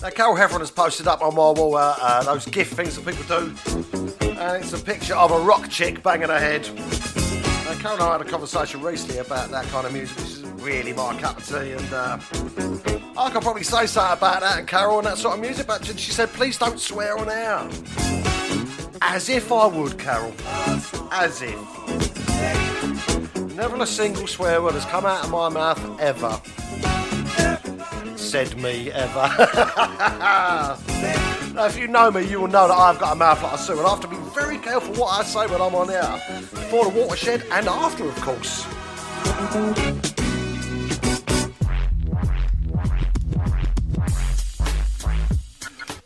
Now, 0.00 0.08
Carol 0.08 0.34
Heffernan 0.34 0.60
has 0.60 0.70
posted 0.70 1.06
up 1.06 1.20
on 1.20 1.34
my 1.34 1.50
wall 1.50 1.76
uh, 1.76 1.94
uh, 2.00 2.22
those 2.22 2.46
gift 2.46 2.72
things 2.72 2.96
that 2.96 3.04
people 3.04 3.22
do. 3.28 3.54
And 4.40 4.64
it's 4.64 4.72
a 4.72 4.78
picture 4.82 5.14
of 5.14 5.30
a 5.30 5.38
rock 5.40 5.68
chick 5.68 6.02
banging 6.02 6.30
her 6.30 6.38
head. 6.38 6.66
Now, 7.66 7.74
Carol 7.82 7.96
and 7.96 8.02
I 8.02 8.12
had 8.12 8.22
a 8.22 8.24
conversation 8.24 8.80
recently 8.80 9.18
about 9.18 9.50
that 9.50 9.66
kind 9.66 9.86
of 9.86 9.92
music, 9.92 10.16
which 10.16 10.26
isn't 10.26 10.56
really 10.56 10.94
my 10.94 11.14
cup 11.20 11.36
of 11.36 11.46
tea. 11.46 11.72
And 11.72 11.92
uh, 11.92 12.18
I 13.18 13.28
could 13.30 13.42
probably 13.42 13.64
say 13.64 13.84
something 13.84 14.16
about 14.16 14.40
that 14.40 14.60
and 14.60 14.66
Carol 14.66 14.96
and 14.96 15.06
that 15.06 15.18
sort 15.18 15.34
of 15.34 15.40
music, 15.40 15.66
but 15.66 15.84
she 15.84 16.12
said, 16.12 16.30
please 16.30 16.56
don't 16.56 16.80
swear 16.80 17.18
on 17.18 17.28
air. 17.28 17.68
As 19.02 19.28
if 19.28 19.52
I 19.52 19.66
would, 19.66 19.98
Carol. 19.98 20.32
As 21.12 21.42
if. 21.42 21.58
Never 23.54 23.76
a 23.82 23.86
single 23.86 24.26
swear 24.26 24.62
word 24.62 24.72
has 24.72 24.86
come 24.86 25.04
out 25.04 25.24
of 25.24 25.30
my 25.30 25.50
mouth 25.50 26.00
ever. 26.00 26.40
Said 28.32 28.56
me 28.62 28.90
ever. 28.92 29.14
now, 31.54 31.66
if 31.66 31.78
you 31.78 31.86
know 31.86 32.10
me, 32.10 32.26
you 32.26 32.40
will 32.40 32.48
know 32.48 32.66
that 32.66 32.74
I've 32.74 32.98
got 32.98 33.12
a 33.12 33.14
mouth 33.14 33.42
like 33.42 33.52
a 33.52 33.58
sewer, 33.58 33.76
and 33.76 33.86
I 33.86 33.90
have 33.90 34.00
to 34.00 34.08
be 34.08 34.16
very 34.34 34.56
careful 34.56 34.94
what 34.94 35.20
I 35.20 35.22
say 35.22 35.46
when 35.52 35.60
I'm 35.60 35.74
on 35.74 35.90
air. 35.90 36.18
Before 36.40 36.90
the 36.90 36.98
watershed 36.98 37.44
and 37.52 37.68
after, 37.68 38.08
of 38.08 38.16
course. 38.22 38.64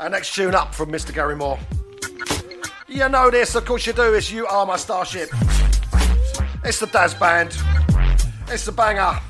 Our 0.00 0.10
next 0.10 0.34
tune 0.34 0.56
up 0.56 0.74
from 0.74 0.90
Mr. 0.90 1.14
Gary 1.14 1.36
Moore. 1.36 1.60
You 2.88 3.08
know 3.08 3.30
this, 3.30 3.54
of 3.54 3.64
course 3.64 3.86
you 3.86 3.92
do. 3.92 4.14
It's 4.14 4.32
You 4.32 4.48
Are 4.48 4.66
My 4.66 4.78
Starship. 4.78 5.28
It's 6.64 6.80
the 6.80 6.88
Dazz 6.92 7.14
Band. 7.14 7.56
It's 8.48 8.64
the 8.66 8.72
banger. 8.72 9.20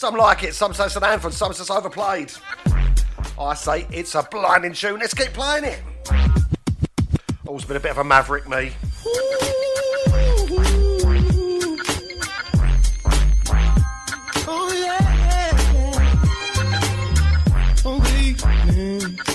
Some 0.00 0.16
like 0.16 0.44
it, 0.44 0.54
some 0.54 0.72
say 0.72 0.86
it's 0.86 0.96
an 0.96 1.04
anthem, 1.04 1.30
some 1.30 1.52
say 1.52 1.60
it's 1.60 1.70
overplayed. 1.70 2.32
I 3.38 3.52
say 3.52 3.86
it's 3.92 4.14
a 4.14 4.22
blinding 4.22 4.72
tune, 4.72 4.98
let's 4.98 5.12
keep 5.12 5.34
playing 5.34 5.64
it. 5.64 5.82
Oh, 6.10 7.48
Always 7.48 7.66
been 7.66 7.76
a 7.76 7.80
bit 7.80 7.90
of 7.90 7.98
a 7.98 8.04
maverick, 8.04 8.48
me. 8.48 8.72
Oh, 14.48 14.72
yeah. 14.72 14.96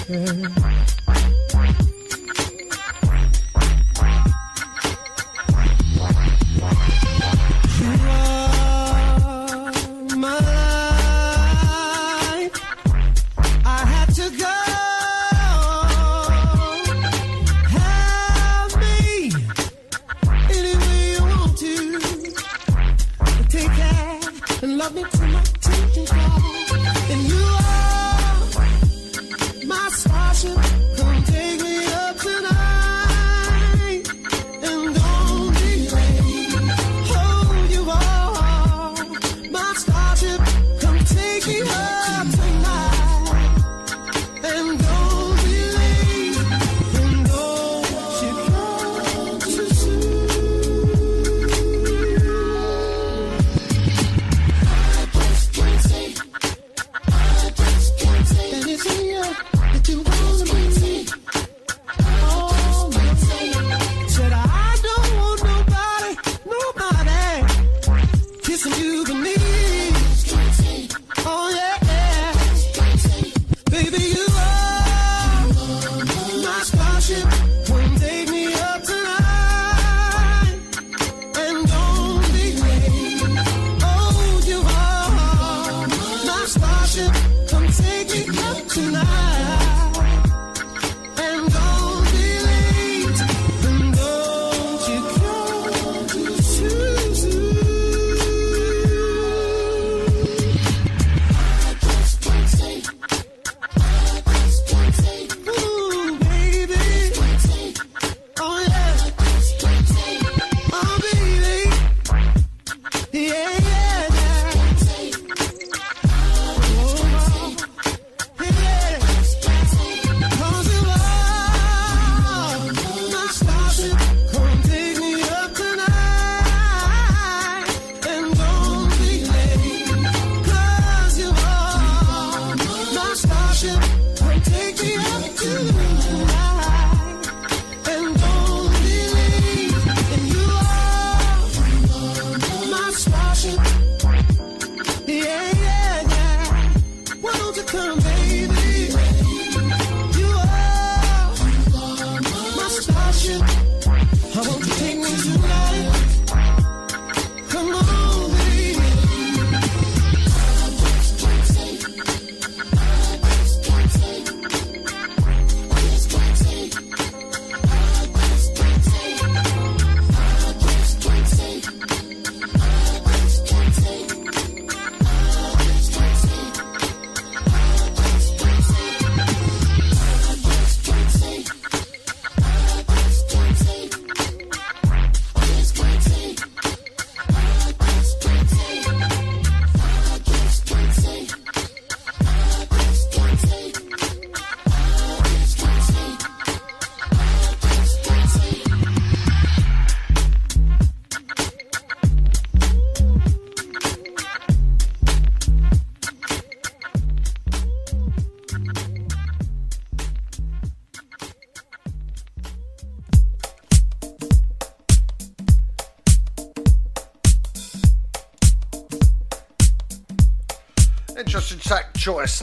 Oh. 0.09 0.72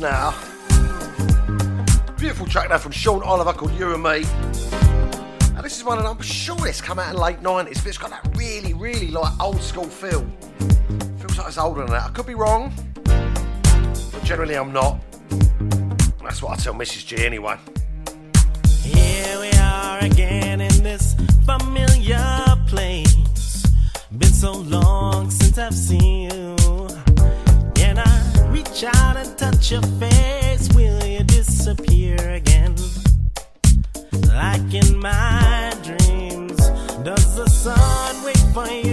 Now. 0.01 0.31
Beautiful 2.17 2.47
track 2.47 2.69
there 2.69 2.79
from 2.79 2.93
Sean 2.93 3.23
Oliver 3.23 3.53
called 3.53 3.73
You 3.75 3.93
and 3.95 4.03
Me. 4.03 4.25
And 5.55 5.65
this 5.65 5.77
is 5.77 5.85
one, 5.85 5.99
and 5.99 6.07
I'm 6.07 6.21
sure 6.21 6.67
it's 6.67 6.81
come 6.81 6.99
out 6.99 7.13
in 7.13 7.21
late 7.21 7.41
90s, 7.41 7.77
but 7.77 7.87
it's 7.87 7.99
got 7.99 8.11
that 8.11 8.27
really, 8.37 8.75
really 8.75 9.09
like 9.09 9.33
old 9.41 9.61
school 9.61 9.85
feel. 9.85 10.25
Feels 11.19 11.37
like 11.37 11.49
it's 11.49 11.59
older 11.59 11.83
than 11.83 11.91
that. 11.91 12.05
I 12.05 12.09
could 12.11 12.27
be 12.27 12.35
wrong, 12.35 12.73
but 13.05 14.25
generally 14.25 14.55
I'm 14.55 14.73
not. 14.73 15.01
That's 16.23 16.43
what 16.43 16.59
I 16.59 16.63
tell 16.63 16.75
Mrs. 16.75 17.07
G 17.07 17.25
anyway. 17.25 17.57
Here 18.83 19.41
we 19.41 19.51
are 19.59 19.99
again 19.99 20.61
in 20.61 20.83
this 20.83 21.17
familiar 21.45 22.57
place. 22.67 23.67
Been 24.13 24.33
so 24.33 24.53
long 24.53 25.31
since 25.31 25.59
I've 25.59 25.75
seen 25.75 26.31
you. 26.31 26.52
Can 28.83 28.91
I 28.97 28.99
reach 28.99 29.01
out 29.01 29.17
and 29.17 29.39
touch 29.39 29.71
your 29.71 29.83
face? 30.01 30.69
Will 30.75 31.05
you 31.05 31.23
disappear 31.23 32.17
again? 32.31 32.75
Like 34.27 34.75
in 34.75 34.99
my 34.99 35.73
dreams, 35.85 36.59
does 37.05 37.37
the 37.37 37.47
sun 37.49 38.25
wait 38.25 38.43
for 38.53 38.67
you 38.67 38.92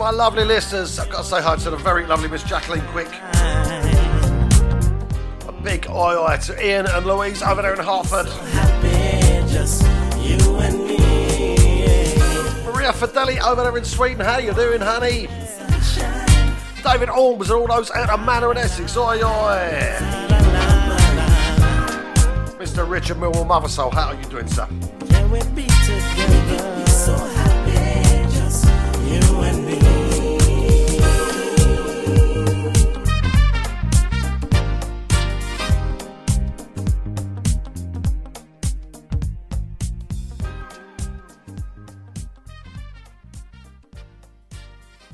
my 0.00 0.10
lovely 0.10 0.44
listeners. 0.46 0.98
I've 0.98 1.10
got 1.10 1.18
to 1.18 1.24
say 1.24 1.42
hi 1.42 1.56
to 1.56 1.68
the 1.68 1.76
very 1.76 2.06
lovely 2.06 2.26
Miss 2.26 2.42
Jacqueline 2.42 2.80
Quick. 2.86 3.12
A 5.46 5.52
big 5.62 5.86
oi 5.90 6.16
oi 6.16 6.38
to 6.46 6.66
Ian 6.66 6.86
and 6.86 7.04
Louise 7.04 7.42
over 7.42 7.60
there 7.60 7.74
in 7.74 7.80
Hertford. 7.80 8.24
Maria 12.64 12.92
Fideli 12.92 13.42
over 13.42 13.62
there 13.62 13.76
in 13.76 13.84
Sweden. 13.84 14.24
How 14.24 14.38
you 14.38 14.54
doing, 14.54 14.80
honey? 14.80 15.28
David 16.82 17.10
Orms 17.10 17.42
and 17.42 17.50
all 17.50 17.66
those 17.66 17.90
out 17.90 18.08
of 18.08 18.24
Manor 18.24 18.52
in 18.52 18.56
Essex. 18.56 18.96
Oi 18.96 19.22
oi. 19.22 19.68
Mr. 22.56 22.88
Richard 22.88 23.18
Millwall 23.18 23.46
Mothersoul, 23.46 23.92
how 23.92 24.08
are 24.08 24.14
you 24.14 24.24
doing, 24.30 24.48
sir? 24.48 24.66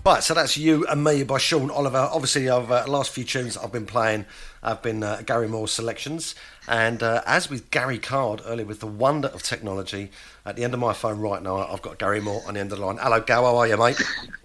Right, 0.06 0.22
so 0.22 0.34
that's 0.34 0.56
you 0.56 0.86
and 0.86 1.02
me 1.02 1.24
by 1.24 1.38
Sean 1.38 1.68
Oliver. 1.68 2.08
Obviously, 2.12 2.48
I've 2.48 2.70
uh, 2.70 2.84
last 2.86 3.10
few 3.10 3.24
tunes 3.24 3.56
I've 3.56 3.72
been 3.72 3.86
playing 3.86 4.24
have 4.62 4.80
been 4.80 5.02
uh, 5.02 5.20
Gary 5.26 5.48
Moore's 5.48 5.72
selections, 5.72 6.36
and 6.68 7.02
uh, 7.02 7.22
as 7.26 7.50
with 7.50 7.72
Gary 7.72 7.98
Card 7.98 8.40
earlier 8.46 8.66
with 8.66 8.78
the 8.78 8.86
wonder 8.86 9.26
of 9.26 9.42
technology, 9.42 10.12
at 10.44 10.54
the 10.54 10.62
end 10.62 10.74
of 10.74 10.78
my 10.78 10.92
phone 10.92 11.18
right 11.18 11.42
now 11.42 11.56
I've 11.56 11.82
got 11.82 11.98
Gary 11.98 12.20
Moore 12.20 12.40
on 12.46 12.54
the 12.54 12.60
end 12.60 12.70
of 12.70 12.78
the 12.78 12.86
line. 12.86 12.98
Hello, 12.98 13.18
Gal, 13.18 13.46
how 13.46 13.56
are 13.56 13.66
you, 13.66 13.76
mate? 13.76 14.00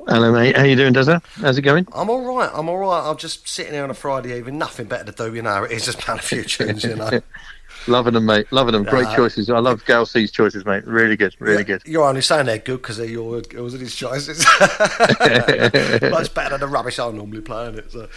Hello, 0.07 0.31
mate. 0.31 0.57
How 0.57 0.63
you 0.63 0.75
doing, 0.75 0.95
Dazza? 0.95 1.23
How's 1.35 1.59
it 1.59 1.61
going? 1.61 1.87
I'm 1.93 2.09
all 2.09 2.25
right. 2.35 2.49
I'm 2.51 2.67
all 2.67 2.79
right. 2.79 3.07
I'm 3.07 3.17
just 3.17 3.47
sitting 3.47 3.73
here 3.73 3.83
on 3.83 3.91
a 3.91 3.93
Friday 3.93 4.35
evening, 4.35 4.57
nothing 4.57 4.87
better 4.87 5.11
to 5.11 5.11
do, 5.11 5.35
you 5.35 5.43
know. 5.43 5.63
It's 5.63 5.85
just 5.85 5.99
playing 5.99 6.21
a 6.21 6.23
few 6.23 6.43
tunes, 6.43 6.83
you 6.83 6.95
know. 6.95 7.21
Loving 7.87 8.13
them, 8.13 8.25
mate. 8.25 8.45
Loving 8.51 8.73
them. 8.73 8.83
Great 8.83 9.07
Uh, 9.07 9.15
choices. 9.15 9.49
I 9.49 9.57
love 9.59 9.83
Gal 9.85 10.05
C's 10.05 10.31
choices, 10.31 10.65
mate. 10.65 10.85
Really 10.85 11.15
good. 11.17 11.35
Really 11.39 11.63
good. 11.63 11.81
You're 11.85 12.05
only 12.05 12.21
saying 12.21 12.45
they're 12.45 12.59
good 12.59 12.81
because 12.81 12.97
they're 12.97 13.07
your 13.07 13.41
yours 13.51 13.73
and 13.73 13.81
his 13.81 13.95
choices. 13.95 14.45
Much 14.59 16.33
better 16.33 16.51
than 16.51 16.59
the 16.61 16.67
rubbish 16.69 16.99
I 16.99 17.09
normally 17.11 17.41
play 17.41 17.67
in 17.69 17.79
it. 17.79 17.91
So. 17.91 18.07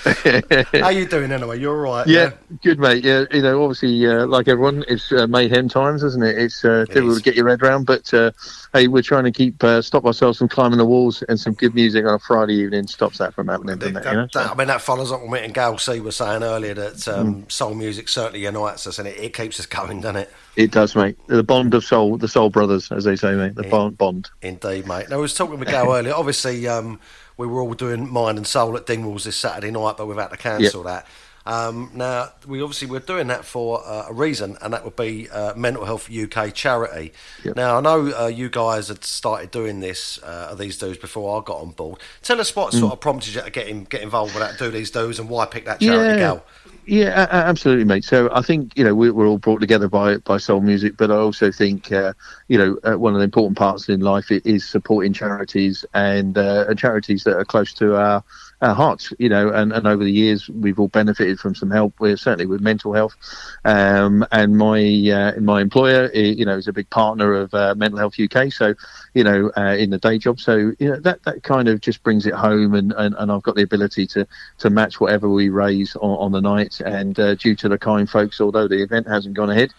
How 0.80 0.90
you 0.90 1.06
doing 1.06 1.32
anyway? 1.32 1.58
You're 1.58 1.86
all 1.86 1.94
right. 1.94 2.06
Yeah, 2.06 2.32
good, 2.62 2.78
mate. 2.78 3.04
Yeah, 3.04 3.24
you 3.30 3.42
know, 3.42 3.62
obviously, 3.62 4.06
uh, 4.06 4.26
like 4.26 4.48
everyone, 4.48 4.84
it's 4.88 5.10
uh, 5.12 5.26
mayhem 5.26 5.68
times, 5.68 6.02
isn't 6.02 6.22
it? 6.22 6.38
It's 6.38 6.64
uh, 6.64 6.84
difficult 6.86 7.16
to 7.18 7.22
get 7.22 7.34
your 7.34 7.48
head 7.48 7.62
around, 7.62 7.84
but 7.86 8.12
uh, 8.12 8.32
hey, 8.72 8.88
we're 8.88 9.02
trying 9.02 9.24
to 9.24 9.32
keep 9.32 9.62
uh, 9.64 9.82
stop 9.82 10.04
ourselves 10.04 10.38
from 10.38 10.48
climbing 10.48 10.78
the 10.78 10.84
walls, 10.84 11.22
and 11.28 11.38
some 11.38 11.54
good 11.54 11.74
music 11.74 12.04
on 12.04 12.14
a 12.14 12.18
Friday 12.18 12.54
evening 12.54 12.86
stops 12.86 13.18
that 13.18 13.34
from 13.34 13.48
happening, 13.48 13.78
doesn't 13.78 13.96
it? 13.96 14.04
You 14.04 14.12
know? 14.12 14.28
That, 14.34 14.50
I 14.50 14.54
mean, 14.54 14.68
that 14.68 14.82
follows 14.82 15.10
up 15.12 15.20
on 15.22 15.30
what 15.30 15.40
me 15.40 15.44
and 15.46 15.54
Gal 15.54 15.78
C 15.78 16.00
was 16.00 16.16
saying 16.16 16.42
earlier 16.42 16.74
that 16.74 17.08
um, 17.08 17.24
Mm. 17.24 17.50
soul 17.50 17.74
music 17.74 18.08
certainly 18.08 18.40
unites 18.44 18.86
us 18.86 18.98
and 18.98 19.08
it, 19.08 19.16
it 19.18 19.32
keeps 19.44 19.60
us 19.60 19.66
going, 19.66 20.00
doesn't 20.00 20.16
it? 20.22 20.32
It 20.56 20.70
does, 20.70 20.96
mate. 20.96 21.16
The 21.26 21.42
bond 21.42 21.74
of 21.74 21.84
soul, 21.84 22.16
the 22.16 22.28
soul 22.28 22.48
brothers, 22.48 22.90
as 22.90 23.04
they 23.04 23.16
say, 23.16 23.34
mate. 23.34 23.54
The 23.56 23.64
bond. 23.64 23.98
bond. 23.98 24.30
Indeed, 24.40 24.86
mate. 24.86 25.08
Now, 25.10 25.16
I 25.16 25.20
was 25.20 25.34
talking 25.34 25.58
with 25.58 25.68
Gal 25.68 25.92
earlier. 25.94 26.14
Obviously, 26.14 26.66
um, 26.66 26.98
we 27.36 27.46
were 27.46 27.60
all 27.60 27.74
doing 27.74 28.10
Mind 28.10 28.38
and 28.38 28.46
Soul 28.46 28.76
at 28.76 28.86
Dingwalls 28.86 29.24
this 29.24 29.36
Saturday 29.36 29.70
night, 29.70 29.96
but 29.98 30.06
we've 30.06 30.16
had 30.16 30.28
to 30.28 30.36
cancel 30.36 30.82
that. 30.84 31.06
Um, 31.46 31.90
now, 31.92 32.30
we 32.46 32.62
obviously 32.62 32.88
we're 32.88 33.00
doing 33.00 33.26
that 33.26 33.44
for 33.44 33.82
uh, 33.86 34.06
a 34.08 34.14
reason, 34.14 34.56
and 34.62 34.72
that 34.72 34.82
would 34.82 34.96
be 34.96 35.28
uh, 35.28 35.52
Mental 35.54 35.84
Health 35.84 36.10
UK 36.10 36.54
charity. 36.54 37.12
Now, 37.54 37.76
I 37.76 37.80
know 37.82 38.12
uh, 38.18 38.26
you 38.28 38.48
guys 38.48 38.88
had 38.88 39.04
started 39.04 39.50
doing 39.50 39.80
this, 39.80 40.18
uh, 40.22 40.54
these 40.54 40.78
dues 40.78 40.96
before 40.96 41.38
I 41.38 41.44
got 41.44 41.58
on 41.60 41.72
board. 41.72 41.98
Tell 42.22 42.40
us 42.40 42.56
what 42.56 42.72
Mm. 42.72 42.80
sort 42.80 42.92
of 42.94 43.00
prompted 43.00 43.34
you 43.34 43.42
to 43.42 43.50
get 43.50 43.68
in, 43.68 43.84
get 43.84 44.00
involved 44.00 44.34
with 44.34 44.42
that, 44.42 44.58
do 44.58 44.70
these 44.70 44.90
dues, 44.90 45.18
and 45.18 45.28
why 45.28 45.44
pick 45.44 45.66
that 45.66 45.80
charity, 45.80 46.12
Yeah. 46.14 46.16
Gal? 46.18 46.44
Yeah, 46.86 47.26
absolutely, 47.30 47.84
mate. 47.84 48.04
So 48.04 48.28
I 48.30 48.42
think 48.42 48.76
you 48.76 48.84
know 48.84 48.94
we, 48.94 49.10
we're 49.10 49.26
all 49.26 49.38
brought 49.38 49.60
together 49.60 49.88
by 49.88 50.18
by 50.18 50.36
soul 50.36 50.60
music, 50.60 50.98
but 50.98 51.10
I 51.10 51.14
also 51.16 51.50
think 51.50 51.90
uh, 51.90 52.12
you 52.48 52.58
know 52.58 52.78
uh, 52.84 52.98
one 52.98 53.14
of 53.14 53.20
the 53.20 53.24
important 53.24 53.56
parts 53.56 53.88
in 53.88 54.00
life 54.00 54.30
is 54.30 54.66
supporting 54.68 55.14
charities 55.14 55.86
and 55.94 56.36
uh, 56.36 56.66
and 56.68 56.78
charities 56.78 57.24
that 57.24 57.38
are 57.38 57.44
close 57.44 57.72
to 57.74 57.96
our 57.96 58.22
our 58.60 58.74
hearts. 58.74 59.14
You 59.18 59.30
know, 59.30 59.48
and, 59.48 59.72
and 59.72 59.86
over 59.86 60.04
the 60.04 60.12
years 60.12 60.50
we've 60.50 60.78
all 60.78 60.88
benefited 60.88 61.40
from 61.40 61.54
some 61.54 61.70
help. 61.70 61.94
We're 62.00 62.18
certainly 62.18 62.46
with 62.46 62.60
mental 62.60 62.92
health, 62.92 63.16
um, 63.64 64.26
and 64.30 64.58
my 64.58 64.80
uh, 65.10 65.40
my 65.40 65.62
employer, 65.62 66.10
you 66.12 66.44
know, 66.44 66.58
is 66.58 66.68
a 66.68 66.72
big 66.74 66.90
partner 66.90 67.32
of 67.32 67.54
uh, 67.54 67.74
Mental 67.78 67.98
Health 67.98 68.20
UK. 68.20 68.52
So 68.52 68.74
you 69.14 69.24
know, 69.24 69.50
uh, 69.56 69.76
in 69.78 69.90
the 69.90 69.98
day 69.98 70.18
job, 70.18 70.40
so 70.40 70.72
you 70.78 70.88
know 70.90 70.96
that 71.00 71.22
that 71.24 71.42
kind 71.42 71.68
of 71.68 71.80
just 71.80 72.02
brings 72.02 72.26
it 72.26 72.34
home, 72.34 72.74
and, 72.74 72.92
and, 72.96 73.14
and 73.18 73.30
I've 73.32 73.42
got 73.42 73.54
the 73.54 73.62
ability 73.62 74.06
to 74.08 74.26
to 74.58 74.70
match 74.70 75.00
whatever 75.00 75.28
we 75.28 75.48
raise 75.48 75.94
on, 75.96 76.16
on 76.18 76.32
the 76.32 76.40
night. 76.40 76.80
And 76.80 77.18
uh, 77.18 77.34
due 77.36 77.54
to 77.56 77.68
the 77.68 77.78
kind 77.78 78.08
folks, 78.10 78.40
although 78.40 78.68
the 78.68 78.82
event 78.82 79.06
hasn't 79.08 79.34
gone 79.34 79.50
ahead, 79.50 79.70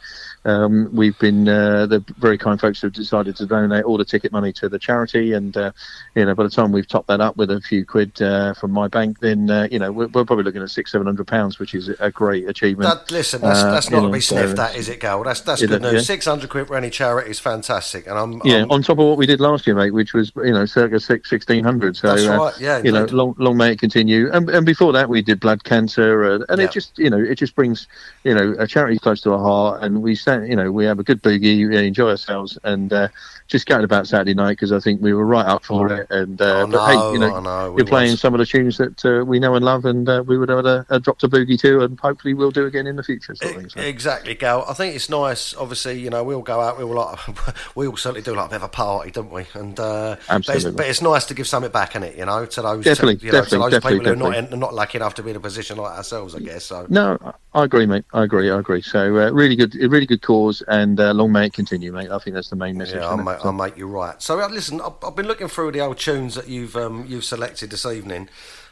um, 0.45 0.89
we've 0.93 1.17
been 1.19 1.47
uh, 1.49 1.85
the 1.85 2.03
very 2.17 2.37
kind 2.37 2.59
folks 2.59 2.81
have 2.81 2.93
decided 2.93 3.35
to 3.37 3.45
donate 3.45 3.83
all 3.83 3.97
the 3.97 4.05
ticket 4.05 4.31
money 4.31 4.53
to 4.53 4.69
the 4.69 4.79
charity. 4.79 5.33
And 5.33 5.55
uh, 5.57 5.71
you 6.15 6.25
know, 6.25 6.33
by 6.35 6.43
the 6.43 6.49
time 6.49 6.71
we've 6.71 6.87
topped 6.87 7.07
that 7.07 7.19
up 7.21 7.35
with 7.35 7.51
a 7.51 7.59
few 7.61 7.85
quid 7.85 8.21
uh, 8.21 8.53
from 8.53 8.71
my 8.71 8.87
bank, 8.87 9.19
then 9.19 9.49
uh, 9.49 9.67
you 9.71 9.79
know 9.79 9.91
we're, 9.91 10.07
we're 10.07 10.25
probably 10.25 10.43
looking 10.45 10.61
at 10.61 10.69
six 10.69 10.91
seven 10.91 11.07
hundred 11.07 11.27
pounds, 11.27 11.59
which 11.59 11.75
is 11.75 11.89
a 11.99 12.09
great 12.11 12.47
achievement. 12.47 12.89
That, 12.89 13.11
listen, 13.11 13.41
that's, 13.41 13.59
Uh, 13.59 13.71
that's 13.71 13.89
not 13.89 14.01
to 14.01 14.09
be 14.09 14.21
so- 14.21 14.35
sniffed 14.37 14.59
at, 14.59 14.75
is 14.75 14.87
it, 14.87 14.99
Gal? 15.01 15.23
That's 15.23 15.41
that's 15.41 15.61
good 15.61 15.71
it? 15.71 15.81
news. 15.81 15.93
Yeah. 15.93 15.99
Six 15.99 16.25
hundred 16.25 16.49
quid 16.49 16.67
for 16.67 16.77
any 16.77 16.89
charity 16.89 17.31
is 17.31 17.39
fantastic, 17.39 18.07
and 18.07 18.17
I'm 18.17 18.41
Yeah, 18.45 18.57
I'm- 18.59 18.71
on 18.71 18.81
top 18.81 18.99
of 18.99 19.05
what 19.05 19.17
we 19.17 19.24
did 19.25 19.39
last 19.39 19.65
year, 19.65 19.75
mate, 19.75 19.91
which 19.93 20.13
was 20.13 20.31
you 20.37 20.51
know 20.51 20.65
circa 20.65 20.99
six, 20.99 21.31
1600. 21.31 21.95
So 21.95 22.09
That's 22.09 22.27
uh, 22.27 22.39
right, 22.39 22.53
yeah, 22.59 22.77
you 22.83 22.91
know, 22.91 23.05
long, 23.05 23.35
long 23.37 23.57
may 23.57 23.71
it 23.73 23.79
continue. 23.79 24.31
And, 24.31 24.49
and 24.49 24.65
before 24.65 24.91
that, 24.93 25.09
we 25.09 25.21
did 25.21 25.39
blood 25.39 25.63
cancer, 25.63 26.23
uh, 26.23 26.39
and 26.49 26.59
Yeah. 26.59 26.65
it 26.65 26.71
just 26.71 26.97
you 26.97 27.09
know 27.09 27.19
it 27.19 27.35
just 27.35 27.55
brings 27.55 27.87
you 28.23 28.33
know 28.33 28.55
a 28.57 28.67
charity 28.67 28.97
close 28.99 29.21
to 29.21 29.33
our 29.33 29.39
heart, 29.39 29.83
and 29.83 30.01
we 30.01 30.15
stand 30.15 30.47
you 30.47 30.55
know 30.55 30.71
we 30.71 30.85
have 30.85 30.99
a 30.99 31.03
good 31.03 31.21
boogie, 31.21 31.67
we 31.67 31.77
enjoy 31.77 32.09
ourselves, 32.09 32.57
and 32.63 32.91
uh, 32.93 33.07
just 33.47 33.67
going 33.67 33.83
about 33.83 34.07
Saturday 34.07 34.33
night 34.33 34.53
because 34.53 34.71
I 34.71 34.79
think 34.79 35.01
we 35.01 35.13
were 35.13 35.25
right 35.25 35.45
up 35.45 35.63
for 35.63 35.91
it. 35.91 36.07
And 36.09 36.41
uh, 36.41 36.63
I 36.63 36.65
but 36.65 36.87
hey, 36.87 37.13
you 37.13 37.19
know, 37.19 37.35
I 37.35 37.39
know, 37.41 37.71
we 37.71 37.81
you're 37.81 37.87
playing 37.87 38.11
was. 38.11 38.21
some 38.21 38.33
of 38.33 38.39
the 38.39 38.45
tunes 38.45 38.77
that 38.77 39.05
uh, 39.05 39.23
we 39.23 39.39
know 39.39 39.55
and 39.55 39.63
love, 39.63 39.85
and 39.85 40.07
uh, 40.09 40.23
we 40.25 40.37
would 40.37 40.49
have 40.49 40.65
a, 40.65 40.85
a 40.89 40.99
dropped 40.99 41.23
a 41.23 41.29
boogie 41.29 41.59
too, 41.59 41.81
and 41.81 41.99
hopefully 41.99 42.33
we'll 42.33 42.51
do 42.51 42.65
again 42.65 42.87
in 42.87 42.95
the 42.95 43.03
future. 43.03 43.35
Sort 43.35 43.55
of 43.55 43.61
thing, 43.61 43.69
so. 43.69 43.79
Exactly, 43.79 44.33
Gal. 44.35 44.65
I 44.67 44.73
think 44.73 44.95
it's 44.95 45.09
nice. 45.09 45.53
Obviously, 45.55 45.99
you 45.99 46.09
know, 46.09 46.23
we 46.23 46.33
all 46.33 46.41
go 46.41 46.59
out. 46.59 46.77
We 46.77 46.83
all 46.83 46.95
like, 46.95 47.19
we 47.75 47.87
all 47.87 47.97
certainly 47.97 48.21
do 48.21 48.35
like 48.35 48.47
a 48.47 48.49
bit 48.49 48.55
of 48.57 48.63
a 48.63 48.69
party, 48.69 49.11
don't 49.11 49.31
we? 49.31 49.45
And 49.53 49.79
uh, 49.79 50.15
but, 50.27 50.49
it's, 50.49 50.65
but 50.65 50.87
it's 50.87 51.01
nice 51.01 51.25
to 51.25 51.33
give 51.33 51.47
something 51.47 51.71
back 51.71 51.95
in 51.95 52.03
it, 52.03 52.17
you 52.17 52.25
know, 52.25 52.45
to 52.45 52.61
those 52.61 52.83
Definitely, 52.83 53.17
to, 53.17 53.25
you 53.25 53.31
know, 53.31 53.41
definitely, 53.41 53.57
to 53.57 53.63
those 53.63 53.71
definitely, 53.71 53.99
people 53.99 54.29
who 54.29 54.35
are 54.35 54.41
not, 54.41 54.57
not 54.57 54.73
lucky 54.73 54.97
enough 54.97 55.13
to 55.15 55.23
be 55.23 55.31
in 55.31 55.35
a 55.35 55.39
position 55.39 55.77
like 55.77 55.97
ourselves, 55.97 56.35
I 56.35 56.39
guess. 56.39 56.65
So 56.65 56.87
No, 56.89 57.17
I 57.55 57.63
agree, 57.63 57.85
mate. 57.85 58.03
I 58.13 58.23
agree. 58.23 58.51
I 58.51 58.59
agree. 58.59 58.81
So 58.81 58.99
uh, 59.17 59.31
really 59.31 59.55
good, 59.55 59.81
a 59.81 59.87
really 59.87 60.05
good 60.05 60.21
cause, 60.21 60.61
and 60.67 60.99
uh, 60.99 61.13
long 61.13 61.31
may 61.31 61.45
it 61.47 61.53
continue, 61.53 61.93
mate. 61.93 62.11
I 62.11 62.19
think 62.19 62.33
that's 62.33 62.49
the 62.49 62.57
main 62.57 62.77
message. 62.77 62.95
Yeah, 62.97 63.07
I'll 63.07 63.17
make, 63.17 63.45
I'll 63.45 63.77
you 63.77 63.87
right. 63.87 64.21
So 64.21 64.41
uh, 64.41 64.49
listen, 64.49 64.81
I've, 64.81 64.91
I've 65.01 65.15
been 65.15 65.25
looking 65.25 65.47
through 65.47 65.71
the 65.71 65.79
old 65.79 65.97
tunes 65.97 66.35
that 66.35 66.49
you've 66.49 66.75
um, 66.75 67.05
you've 67.07 67.23
selected 67.23 67.69
this 67.71 67.85
evening, 67.85 68.27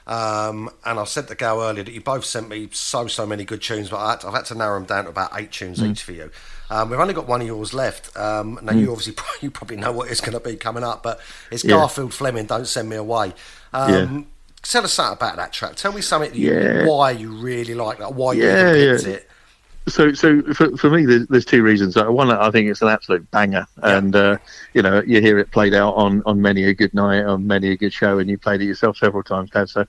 um, 0.06 0.70
and 0.84 1.00
I 1.00 1.06
said 1.06 1.30
to 1.30 1.36
Gal 1.36 1.62
earlier 1.62 1.86
that 1.86 1.94
you 1.94 2.02
both 2.02 2.26
sent 2.26 2.50
me 2.50 2.68
so 2.74 3.08
so 3.08 3.26
many 3.26 3.46
good 3.46 3.62
tunes, 3.62 3.90
but 3.90 4.00
I 4.00 4.10
had 4.12 4.20
to, 4.20 4.28
I've 4.28 4.34
had 4.34 4.46
to 4.48 4.56
narrow 4.56 4.78
them 4.80 4.86
down 4.86 5.06
to 5.06 5.12
about 5.12 5.32
eight 5.40 5.54
tunes 5.54 5.80
Mm. 5.80 5.92
each 5.92 6.04
for 6.04 6.12
you. 6.12 6.30
Um, 6.70 6.90
we've 6.90 7.00
only 7.00 7.14
got 7.14 7.26
one 7.26 7.40
of 7.40 7.48
yours 7.48 7.74
left. 7.74 8.16
Um, 8.18 8.60
now 8.64 8.74
Mm. 8.74 8.82
you 8.82 8.92
obviously 8.92 9.16
you 9.42 9.50
probably 9.50 9.78
know 9.78 9.94
what 9.94 10.12
it's 10.12 10.20
going 10.20 10.34
to 10.34 10.42
be 10.42 10.58
coming 10.58 10.84
up, 10.84 11.04
but 11.04 11.22
it's 11.52 11.64
Yeah. 11.64 11.78
Garfield 11.78 12.14
Fleming. 12.14 12.48
Don't 12.48 12.68
send 12.68 12.90
me 12.90 12.98
away. 12.98 13.34
Um, 13.72 14.28
Tell 14.64 14.84
us 14.84 14.94
something 14.94 15.18
about 15.18 15.36
that 15.36 15.54
track. 15.54 15.76
Tell 15.76 15.92
me 15.92 16.02
something. 16.02 16.32
That 16.32 16.38
you. 16.38 16.90
Why 16.90 17.12
you 17.12 17.32
really 17.34 17.76
like 17.76 18.00
that? 18.00 18.14
Why 18.14 18.34
you 18.34 18.44
Yeah, 18.44 18.74
even 18.74 18.96
picked 18.98 19.08
yeah. 19.08 19.14
it? 19.16 19.30
So, 19.88 20.14
so 20.14 20.42
for, 20.54 20.78
for 20.78 20.90
me, 20.90 21.06
there's, 21.06 21.28
there's 21.28 21.46
two 21.46 21.62
reasons. 21.62 21.98
Uh, 21.98 22.06
One, 22.06 22.32
I 22.32 22.50
think 22.52 22.70
it's 22.70 22.82
an 22.82 22.88
absolute 22.88 23.30
banger, 23.32 23.66
and 23.82 24.16
uh, 24.16 24.38
you 24.74 24.82
know, 24.82 25.02
you 25.06 25.20
hear 25.20 25.38
it 25.40 25.52
played 25.52 25.74
out 25.74 25.96
on, 25.96 26.24
on 26.26 26.42
many 26.42 26.64
a 26.64 26.74
good 26.74 26.94
night, 26.94 27.24
on 27.24 27.46
many 27.46 27.70
a 27.72 27.76
good 27.76 27.92
show, 27.92 28.18
and 28.20 28.30
you 28.30 28.38
played 28.38 28.62
it 28.62 28.66
yourself 28.66 28.98
several 28.98 29.24
times, 29.24 29.50
Dad. 29.50 29.70
So, 29.70 29.86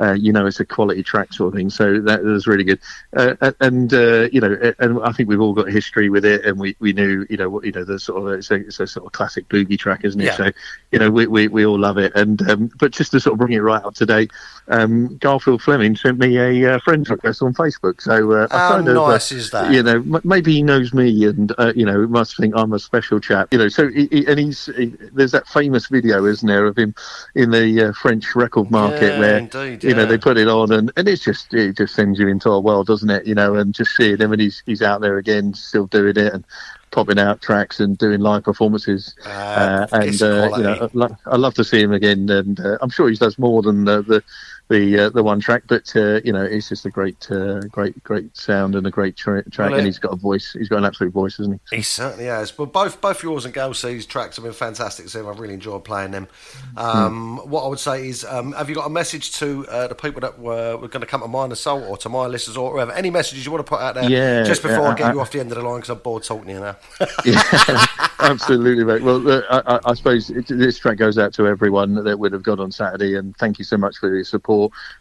uh, 0.00 0.12
you 0.12 0.32
know, 0.32 0.46
it's 0.46 0.60
a 0.60 0.64
quality 0.64 1.02
track 1.02 1.32
sort 1.32 1.48
of 1.48 1.58
thing. 1.58 1.68
So 1.68 2.00
that 2.00 2.24
was 2.24 2.46
really 2.46 2.64
good. 2.64 2.80
Uh, 3.14 3.52
and 3.60 3.92
uh, 3.92 4.28
you 4.32 4.40
know, 4.40 4.72
and 4.78 5.00
I 5.02 5.12
think 5.12 5.28
we've 5.28 5.40
all 5.40 5.52
got 5.52 5.68
history 5.68 6.08
with 6.08 6.24
it, 6.24 6.44
and 6.46 6.58
we, 6.58 6.74
we 6.78 6.94
knew, 6.94 7.26
you 7.28 7.36
know, 7.36 7.50
what 7.50 7.64
you 7.64 7.72
know, 7.72 7.84
the 7.84 7.98
sort 7.98 8.22
of 8.22 8.38
it's 8.38 8.50
a, 8.50 8.54
it's 8.54 8.80
a 8.80 8.86
sort 8.86 9.04
of 9.04 9.12
classic 9.12 9.48
boogie 9.48 9.78
track, 9.78 10.04
isn't 10.04 10.20
it? 10.20 10.24
Yeah. 10.24 10.36
So, 10.36 10.52
you 10.90 10.98
know, 10.98 11.10
we, 11.10 11.26
we, 11.26 11.48
we 11.48 11.66
all 11.66 11.78
love 11.78 11.98
it. 11.98 12.12
And 12.14 12.40
um, 12.50 12.70
but 12.78 12.92
just 12.92 13.10
to 13.12 13.20
sort 13.20 13.34
of 13.34 13.40
bring 13.40 13.52
it 13.52 13.60
right 13.60 13.84
up 13.84 13.94
today 13.94 14.28
um, 14.68 15.16
Garfield 15.18 15.62
Fleming 15.62 15.96
sent 15.96 16.18
me 16.18 16.38
a 16.38 16.74
uh, 16.74 16.78
friend's 16.80 17.10
request 17.10 17.42
on 17.42 17.54
Facebook. 17.54 18.00
So 18.00 18.32
uh, 18.32 18.48
I 18.50 18.70
kind 18.70 18.88
of, 18.88 18.96
uh, 18.96 19.10
nice 19.10 19.32
is 19.34 19.50
that? 19.50 19.72
You 19.72 19.82
know, 19.82 19.96
m- 19.96 20.20
maybe 20.24 20.52
he 20.54 20.62
knows 20.62 20.92
me, 20.94 21.26
and 21.26 21.52
uh, 21.58 21.72
you 21.74 21.84
know, 21.84 22.06
must 22.06 22.36
think 22.36 22.54
I'm 22.56 22.72
a 22.72 22.78
special 22.78 23.20
chap. 23.20 23.48
You 23.52 23.58
know, 23.58 23.68
so 23.68 23.88
he, 23.88 24.06
he, 24.10 24.26
and 24.26 24.38
he's 24.38 24.66
he, 24.76 24.86
there's 25.12 25.32
that 25.32 25.46
famous 25.48 25.88
video, 25.88 26.24
isn't 26.24 26.46
there, 26.46 26.66
of 26.66 26.76
him 26.76 26.94
in 27.34 27.50
the 27.50 27.88
uh, 27.88 27.92
French 27.92 28.34
record 28.34 28.70
market 28.70 29.14
Yeah, 29.14 29.18
where 29.18 29.38
indeed, 29.38 29.84
you 29.84 29.94
know 29.94 30.06
they 30.06 30.18
put 30.18 30.38
it 30.38 30.48
on, 30.48 30.72
and, 30.72 30.90
and 30.96 31.08
it's 31.08 31.24
just 31.24 31.52
it 31.54 31.76
just 31.76 31.94
sends 31.94 32.18
you 32.18 32.28
into 32.28 32.50
a 32.50 32.60
world, 32.60 32.86
doesn't 32.86 33.10
it? 33.10 33.26
You 33.26 33.34
know, 33.34 33.54
and 33.54 33.74
just 33.74 33.96
seeing 33.96 34.18
him, 34.18 34.32
and 34.32 34.40
he's 34.40 34.62
he's 34.66 34.82
out 34.82 35.00
there 35.00 35.18
again, 35.18 35.54
still 35.54 35.86
doing 35.86 36.16
it, 36.16 36.32
and 36.32 36.44
popping 36.90 37.18
out 37.18 37.42
tracks 37.42 37.80
and 37.80 37.98
doing 37.98 38.20
live 38.20 38.44
performances. 38.44 39.16
Uh, 39.26 39.86
and 39.92 40.22
uh, 40.22 40.52
you 40.56 40.62
know, 40.62 40.88
lo- 40.92 41.16
I'd 41.26 41.40
love 41.40 41.54
to 41.54 41.64
see 41.64 41.80
him 41.80 41.92
again, 41.92 42.30
and 42.30 42.60
uh, 42.60 42.78
I'm 42.80 42.90
sure 42.90 43.08
he 43.08 43.16
does 43.16 43.36
more 43.38 43.62
than 43.62 43.86
uh, 43.88 44.02
the 44.02 44.22
the 44.68 44.98
uh, 44.98 45.08
the 45.10 45.22
one 45.22 45.40
track, 45.40 45.64
but 45.68 45.94
uh, 45.94 46.20
you 46.24 46.32
know, 46.32 46.42
it's 46.42 46.68
just 46.68 46.86
a 46.86 46.90
great, 46.90 47.30
uh, 47.30 47.60
great, 47.70 48.02
great 48.02 48.36
sound 48.36 48.74
and 48.74 48.86
a 48.86 48.90
great 48.90 49.16
tra- 49.16 49.48
track, 49.50 49.70
Well, 49.70 49.78
and 49.78 49.86
he's 49.86 49.98
got 49.98 50.12
a 50.12 50.16
voice. 50.16 50.52
He's 50.58 50.68
got 50.68 50.78
an 50.78 50.84
absolute 50.84 51.12
voice, 51.12 51.38
isn't 51.38 51.60
he? 51.70 51.76
He 51.76 51.82
certainly 51.82 52.26
has. 52.26 52.50
But 52.50 52.72
both 52.72 53.00
both 53.00 53.22
yours 53.22 53.44
and 53.44 53.52
Gal 53.52 53.74
C's 53.74 54.06
tracks 54.06 54.36
have 54.36 54.44
been 54.44 54.52
fantastic. 54.54 55.08
So 55.08 55.28
I've 55.28 55.38
really 55.38 55.54
enjoyed 55.54 55.84
playing 55.84 56.12
them. 56.12 56.28
Um, 56.76 57.38
Hmm. 57.38 57.50
What 57.50 57.64
I 57.64 57.68
would 57.68 57.78
say 57.78 58.08
is, 58.08 58.24
um, 58.24 58.52
have 58.52 58.68
you 58.68 58.74
got 58.74 58.86
a 58.86 58.90
message 58.90 59.32
to 59.36 59.66
uh, 59.68 59.86
the 59.88 59.94
people 59.94 60.20
that 60.22 60.38
were, 60.38 60.76
were 60.76 60.88
going 60.88 61.00
to 61.02 61.06
come 61.06 61.20
to 61.20 61.28
Mine 61.28 61.54
Soul 61.54 61.82
or 61.84 61.96
to 61.98 62.08
my 62.08 62.26
listeners 62.26 62.56
or 62.56 62.72
whatever? 62.72 62.92
Any 62.92 63.10
messages 63.10 63.44
you 63.44 63.52
want 63.52 63.64
to 63.64 63.68
put 63.68 63.80
out 63.80 63.94
there? 63.94 64.08
Yeah, 64.08 64.42
Just 64.44 64.62
before 64.62 64.78
yeah, 64.78 64.88
I 64.90 64.94
get 64.94 65.06
I- 65.08 65.12
you 65.12 65.20
off 65.20 65.30
the 65.30 65.40
end 65.40 65.52
of 65.52 65.58
the 65.58 65.62
line 65.64 65.76
because 65.76 65.90
I'm 65.90 65.98
bored 65.98 66.22
talking 66.24 66.46
to 66.46 66.52
you 66.52 66.60
now. 66.60 66.76
Yeah, 67.24 67.86
absolutely, 68.20 68.84
mate. 68.84 69.02
Well, 69.02 69.26
uh, 69.30 69.42
I, 69.66 69.90
I, 69.90 69.94
suppose 69.94 70.30
it, 70.30 70.46
this 70.48 70.78
track 70.78 70.98
goes 70.98 71.16
out 71.18 71.32
to 71.34 71.46
everyone 71.46 71.94
that 72.04 72.18
would 72.18 72.32
have 72.32 72.42
gone 72.42 72.60
on 72.60 72.70
Saturday, 72.70 73.16
and 73.16 73.36
thank 73.36 73.58
you 73.58 73.64
so 73.64 73.76
much 73.76 73.96
for 73.98 74.14
your 74.14 74.24
support. 74.24 74.53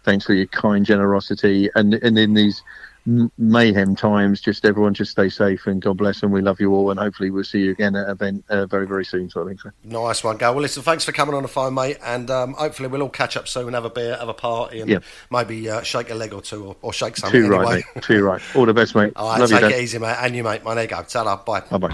Thanks 0.04 0.26
for 0.26 0.34
your 0.34 0.48
kind 0.48 0.86
generosity, 0.86 1.70
and 1.76 1.94
and 1.96 2.18
in 2.18 2.34
these 2.34 2.62
mayhem 3.38 3.98
times. 3.98 4.40
Just 4.40 4.64
everyone, 4.64 4.94
just 4.94 5.12
stay 5.12 5.28
safe 5.28 5.68
and 5.68 5.82
God 5.82 5.98
bless, 5.98 6.24
and 6.24 6.32
we 6.32 6.42
love 6.42 6.62
you 6.62 6.74
all, 6.74 6.90
and 6.90 6.98
hopefully 6.98 7.32
we'll 7.32 7.44
see 7.44 7.60
you 7.60 7.72
again 7.72 7.98
at 7.98 8.06
an 8.06 8.12
event 8.12 8.46
uh, 8.50 8.66
very 8.66 8.88
very 8.88 9.04
soon. 9.04 9.30
So 9.30 9.44
I 9.44 9.48
think 9.48 9.60
so. 9.60 9.72
Nice 9.84 10.24
one, 10.24 10.38
Gal. 10.38 10.54
Well, 10.54 10.62
listen, 10.62 10.84
thanks 10.84 11.04
for 11.04 11.12
coming 11.12 11.36
on 11.36 11.42
the 11.44 11.50
phone, 11.50 11.74
mate, 11.74 11.98
and 12.04 12.32
um, 12.32 12.54
hopefully 12.54 12.88
we'll 12.88 13.02
all 13.02 13.10
catch 13.10 13.36
up 13.36 13.48
soon, 13.50 13.74
have 13.74 13.84
a 13.86 13.90
beer, 13.90 14.16
have 14.18 14.30
a 14.30 14.34
party, 14.34 14.80
and 14.80 14.90
Yeah. 14.90 15.00
maybe 15.30 15.70
uh, 15.70 15.82
shake 15.82 16.10
a 16.12 16.16
leg 16.16 16.34
or 16.34 16.42
two, 16.42 16.64
or, 16.66 16.76
or 16.82 16.94
shake 16.94 17.18
something 17.18 17.42
Too 17.42 17.48
anyway. 17.54 17.76
right, 17.76 17.84
mate. 17.96 18.04
Too 18.04 18.24
right. 18.24 18.42
All 18.56 18.66
the 18.66 18.74
best, 18.74 18.96
mate. 18.96 19.12
All 19.18 19.30
right, 19.32 19.40
love 19.42 19.50
take 19.50 19.62
you, 19.62 19.68
it 19.68 19.82
easy, 19.82 20.00
mate, 20.00 20.16
and 20.22 20.34
you, 20.36 20.44
mate. 20.44 20.64
My 20.64 20.74
there 20.74 20.86
you 20.86 20.90
go. 20.90 21.04
Ta-ra, 21.04 21.36
bye. 21.44 21.60
Bye 21.70 21.78
bye. 21.78 21.90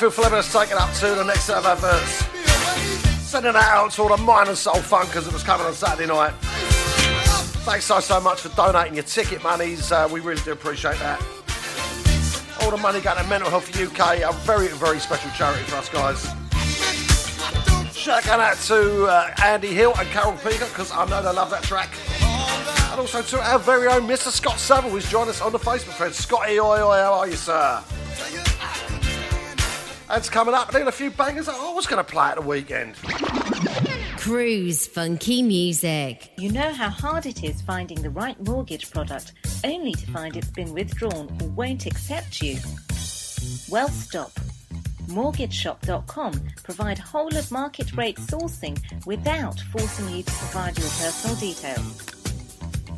Garfield 0.00 0.30
Fleming's 0.30 0.50
taking 0.50 0.78
up 0.78 0.90
to 0.94 1.14
the 1.14 1.24
next 1.24 1.44
set 1.44 1.58
of 1.58 1.66
adverts. 1.66 2.24
Sending 3.22 3.52
that 3.52 3.68
out 3.68 3.90
to 3.90 4.00
all 4.00 4.16
the 4.16 4.22
minor 4.22 4.54
soul 4.54 4.76
funkers 4.76 5.24
that 5.24 5.32
was 5.34 5.42
coming 5.42 5.66
on 5.66 5.74
Saturday 5.74 6.06
night. 6.06 6.32
Thanks 7.66 7.84
so, 7.84 8.00
so 8.00 8.18
much 8.18 8.40
for 8.40 8.48
donating 8.56 8.94
your 8.94 9.02
ticket 9.02 9.42
monies. 9.42 9.92
Uh, 9.92 10.08
we 10.10 10.20
really 10.20 10.40
do 10.40 10.52
appreciate 10.52 10.98
that. 11.00 11.20
All 12.62 12.70
the 12.70 12.78
money 12.78 13.02
going 13.02 13.22
to 13.22 13.28
Mental 13.28 13.50
Health 13.50 13.78
UK, 13.78 14.20
a 14.20 14.32
very, 14.46 14.68
very 14.68 14.98
special 15.00 15.30
charity 15.32 15.64
for 15.64 15.76
us 15.76 15.90
guys. 15.90 16.22
Shout 17.94 18.26
out 18.26 18.56
to 18.56 19.04
uh, 19.04 19.34
Andy 19.44 19.68
Hill 19.68 19.92
and 19.98 20.08
Carol 20.08 20.32
Peaker 20.32 20.66
because 20.70 20.90
I 20.92 21.04
know 21.10 21.22
they 21.22 21.30
love 21.30 21.50
that 21.50 21.62
track. 21.62 21.90
And 22.90 22.98
also 22.98 23.20
to 23.20 23.50
our 23.50 23.58
very 23.58 23.86
own 23.86 24.08
Mr. 24.08 24.28
Scott 24.30 24.58
Saville, 24.58 24.92
who's 24.92 25.10
joined 25.10 25.28
us 25.28 25.42
on 25.42 25.52
the 25.52 25.58
Facebook 25.58 25.92
thread. 25.92 26.14
Scotty, 26.14 26.58
oi, 26.58 26.82
oi, 26.82 26.96
how 26.96 27.12
are 27.12 27.28
you, 27.28 27.36
sir? 27.36 27.84
And 30.10 30.24
coming 30.30 30.54
up, 30.54 30.68
and 30.68 30.76
then 30.76 30.88
a 30.88 30.92
few 30.92 31.12
bangers 31.12 31.46
that 31.46 31.54
I 31.54 31.72
was 31.72 31.86
going 31.86 32.04
to 32.04 32.10
play 32.10 32.26
at 32.26 32.34
the 32.34 32.42
weekend. 32.42 32.96
Cruise 34.18 34.88
funky 34.88 35.40
music. 35.40 36.32
You 36.36 36.50
know 36.50 36.72
how 36.72 36.88
hard 36.88 37.26
it 37.26 37.44
is 37.44 37.62
finding 37.62 38.02
the 38.02 38.10
right 38.10 38.38
mortgage 38.44 38.90
product 38.90 39.34
only 39.64 39.92
to 39.92 40.10
find 40.10 40.36
it's 40.36 40.50
been 40.50 40.74
withdrawn 40.74 41.38
or 41.40 41.48
won't 41.48 41.86
accept 41.86 42.42
you? 42.42 42.58
Well, 43.68 43.88
stop. 43.88 44.32
MortgageShop.com 45.06 46.32
provide 46.64 46.98
whole 46.98 47.36
of 47.36 47.50
market 47.52 47.96
rate 47.96 48.16
sourcing 48.16 48.80
without 49.06 49.60
forcing 49.72 50.08
you 50.08 50.24
to 50.24 50.32
provide 50.32 50.76
your 50.76 50.88
personal 50.88 51.36
details. 51.36 52.19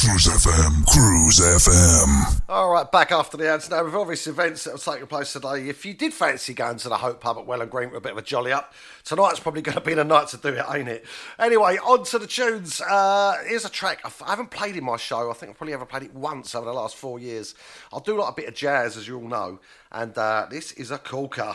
Cruise 0.00 0.28
FM, 0.28 0.86
Cruise 0.86 1.40
FM. 1.40 2.40
All 2.48 2.70
right, 2.70 2.90
back 2.90 3.12
after 3.12 3.36
the 3.36 3.50
ads 3.50 3.68
now 3.68 3.84
with 3.84 3.94
obvious 3.94 4.26
events 4.26 4.64
that 4.64 4.72
will 4.72 4.78
take 4.78 5.06
place 5.10 5.34
today. 5.34 5.68
If 5.68 5.84
you 5.84 5.92
did 5.92 6.14
fancy 6.14 6.54
going 6.54 6.78
to 6.78 6.88
the 6.88 6.96
Hope 6.96 7.20
Pub 7.20 7.36
at 7.36 7.44
Welham 7.44 7.68
Green 7.68 7.90
for 7.90 7.96
a 7.96 8.00
bit 8.00 8.12
of 8.12 8.18
a 8.18 8.22
jolly 8.22 8.50
up, 8.50 8.72
tonight's 9.04 9.40
probably 9.40 9.60
going 9.60 9.74
to 9.74 9.82
be 9.82 9.92
the 9.92 10.02
night 10.02 10.28
to 10.28 10.38
do 10.38 10.48
it, 10.48 10.64
ain't 10.72 10.88
it? 10.88 11.04
Anyway, 11.38 11.76
on 11.84 12.02
to 12.04 12.18
the 12.18 12.26
tunes. 12.26 12.80
Uh, 12.80 13.36
here's 13.46 13.66
a 13.66 13.68
track 13.68 14.00
I 14.02 14.30
haven't 14.30 14.50
played 14.50 14.74
in 14.74 14.84
my 14.84 14.96
show. 14.96 15.30
I 15.30 15.34
think 15.34 15.50
I've 15.50 15.58
probably 15.58 15.74
ever 15.74 15.84
played 15.84 16.04
it 16.04 16.14
once 16.14 16.54
over 16.54 16.64
the 16.64 16.72
last 16.72 16.96
four 16.96 17.18
years. 17.18 17.54
I'll 17.92 18.00
do 18.00 18.18
like 18.18 18.30
a 18.30 18.34
bit 18.34 18.48
of 18.48 18.54
jazz, 18.54 18.96
as 18.96 19.06
you 19.06 19.18
all 19.18 19.28
know, 19.28 19.60
and 19.92 20.16
uh, 20.16 20.46
this 20.50 20.72
is 20.72 20.90
a 20.92 20.98
corker. 20.98 21.54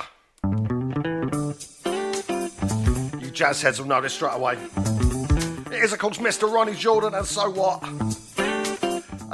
You 3.20 3.32
jazz 3.32 3.64
heads 3.64 3.82
will 3.82 3.88
know 3.88 4.02
this 4.02 4.14
straight 4.14 4.36
away. 4.36 4.60
It 5.72 5.84
is, 5.84 5.94
of 5.94 5.98
course, 5.98 6.20
Mr. 6.20 6.48
Ronny 6.48 6.76
Jordan, 6.76 7.16
and 7.16 7.26
so 7.26 7.50
what? 7.50 7.82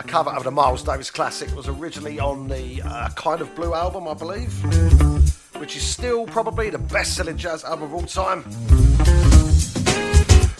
A 0.02 0.03
cover 0.03 0.32
of 0.32 0.44
the 0.44 0.49
Miles 0.49 0.82
Davis 0.82 1.11
classic 1.11 1.49
It 1.49 1.56
was 1.56 1.68
originally 1.68 2.19
on 2.19 2.48
the 2.48 2.82
uh, 2.84 3.10
Kind 3.10 3.40
of 3.40 3.53
Blue 3.53 3.76
album, 3.76 4.07
I 4.07 4.15
believe, 4.15 4.52
which 5.57 5.76
is 5.76 5.84
still 5.84 6.26
probably 6.26 6.72
the 6.72 6.80
best 6.80 7.15
selling 7.15 7.38
jazz 7.38 7.64
album 7.64 7.84
of 7.84 7.94
all 7.94 8.02
time. 8.02 8.44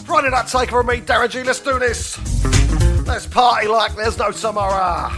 Running 0.06 0.30
that 0.30 0.46
taker 0.46 0.78
of 0.78 0.86
me, 0.86 1.00
Darren 1.00 1.28
G, 1.28 1.42
let's 1.42 1.58
do 1.58 1.80
this. 1.80 2.18
Let's 3.04 3.26
party 3.26 3.66
like 3.66 3.96
there's 3.96 4.16
no 4.16 4.30
tomorrow. 4.30 5.10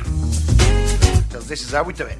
Because 1.28 1.46
this 1.46 1.60
is 1.60 1.72
how 1.72 1.82
we 1.82 1.92
do 1.92 2.06
it. 2.06 2.16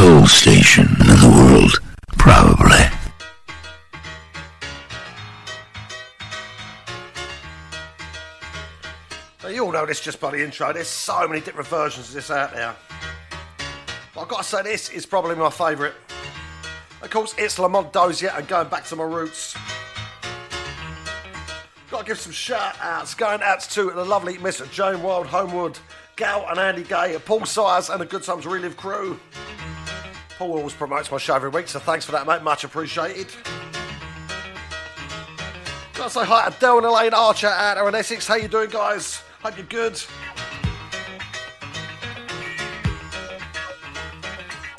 Soul 0.00 0.26
station 0.26 0.86
in 0.98 1.06
the 1.08 1.30
world. 1.36 1.78
Probably. 2.16 2.86
Now, 9.42 9.48
you 9.50 9.66
all 9.66 9.72
know 9.72 9.84
this 9.84 10.00
just 10.00 10.18
by 10.18 10.30
the 10.30 10.42
intro. 10.42 10.72
There's 10.72 10.88
so 10.88 11.28
many 11.28 11.42
different 11.42 11.68
versions 11.68 12.08
of 12.08 12.14
this 12.14 12.30
out 12.30 12.54
there. 12.54 12.74
But 14.14 14.22
I've 14.22 14.28
got 14.28 14.38
to 14.38 14.44
say, 14.44 14.62
this 14.62 14.88
is 14.88 15.04
probably 15.04 15.36
my 15.36 15.50
favourite. 15.50 15.92
Of 17.02 17.10
course, 17.10 17.34
it's 17.36 17.58
Lamont 17.58 17.92
Dozier 17.92 18.32
and 18.34 18.48
going 18.48 18.68
back 18.68 18.86
to 18.86 18.96
my 18.96 19.04
roots. 19.04 19.54
Got 21.90 22.00
to 22.00 22.06
give 22.06 22.18
some 22.18 22.32
shout 22.32 22.74
outs. 22.80 23.14
Going 23.14 23.42
out 23.42 23.60
to 23.60 23.90
the 23.90 24.04
lovely 24.06 24.38
Miss 24.38 24.62
Joan 24.72 25.02
Wild 25.02 25.26
Homewood, 25.26 25.78
Gal 26.16 26.46
and 26.48 26.58
Andy 26.58 26.84
Gay, 26.84 27.18
Paul 27.22 27.44
Sires, 27.44 27.90
and 27.90 28.00
the 28.00 28.06
Good 28.06 28.22
Times 28.22 28.46
Relive 28.46 28.78
crew. 28.78 29.20
Paul 30.40 30.56
always 30.56 30.72
promotes 30.72 31.12
my 31.12 31.18
show 31.18 31.34
every 31.34 31.50
week, 31.50 31.68
so 31.68 31.78
thanks 31.78 32.06
for 32.06 32.12
that, 32.12 32.26
mate. 32.26 32.40
Much 32.40 32.64
appreciated. 32.64 33.26
Got 35.92 36.04
to 36.04 36.10
say 36.10 36.24
hi 36.24 36.48
to 36.48 36.58
Del 36.58 36.78
and 36.78 36.86
Elaine 36.86 37.12
Archer 37.12 37.48
out 37.48 37.74
there 37.74 37.86
in 37.86 37.94
Essex. 37.94 38.26
How 38.26 38.36
you 38.36 38.48
doing, 38.48 38.70
guys? 38.70 39.22
Hope 39.42 39.58
you're 39.58 39.66
good. 39.66 40.02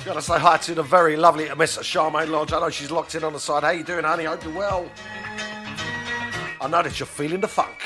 Got 0.03 0.15
to 0.15 0.21
say 0.23 0.39
hi 0.39 0.57
to 0.57 0.73
the 0.73 0.81
very 0.81 1.15
lovely 1.15 1.47
Miss 1.55 1.77
Charmaine 1.77 2.31
Lodge. 2.31 2.53
I 2.53 2.59
know 2.59 2.71
she's 2.71 2.89
locked 2.89 3.13
in 3.13 3.23
on 3.23 3.33
the 3.33 3.39
side. 3.39 3.61
How 3.61 3.69
you 3.69 3.83
doing, 3.83 4.03
honey? 4.03 4.23
Hope 4.23 4.43
you're 4.43 4.53
well. 4.53 4.89
I 6.59 6.67
know 6.67 6.81
that 6.81 6.99
you're 6.99 7.05
feeling 7.05 7.39
the 7.39 7.47
funk. 7.47 7.77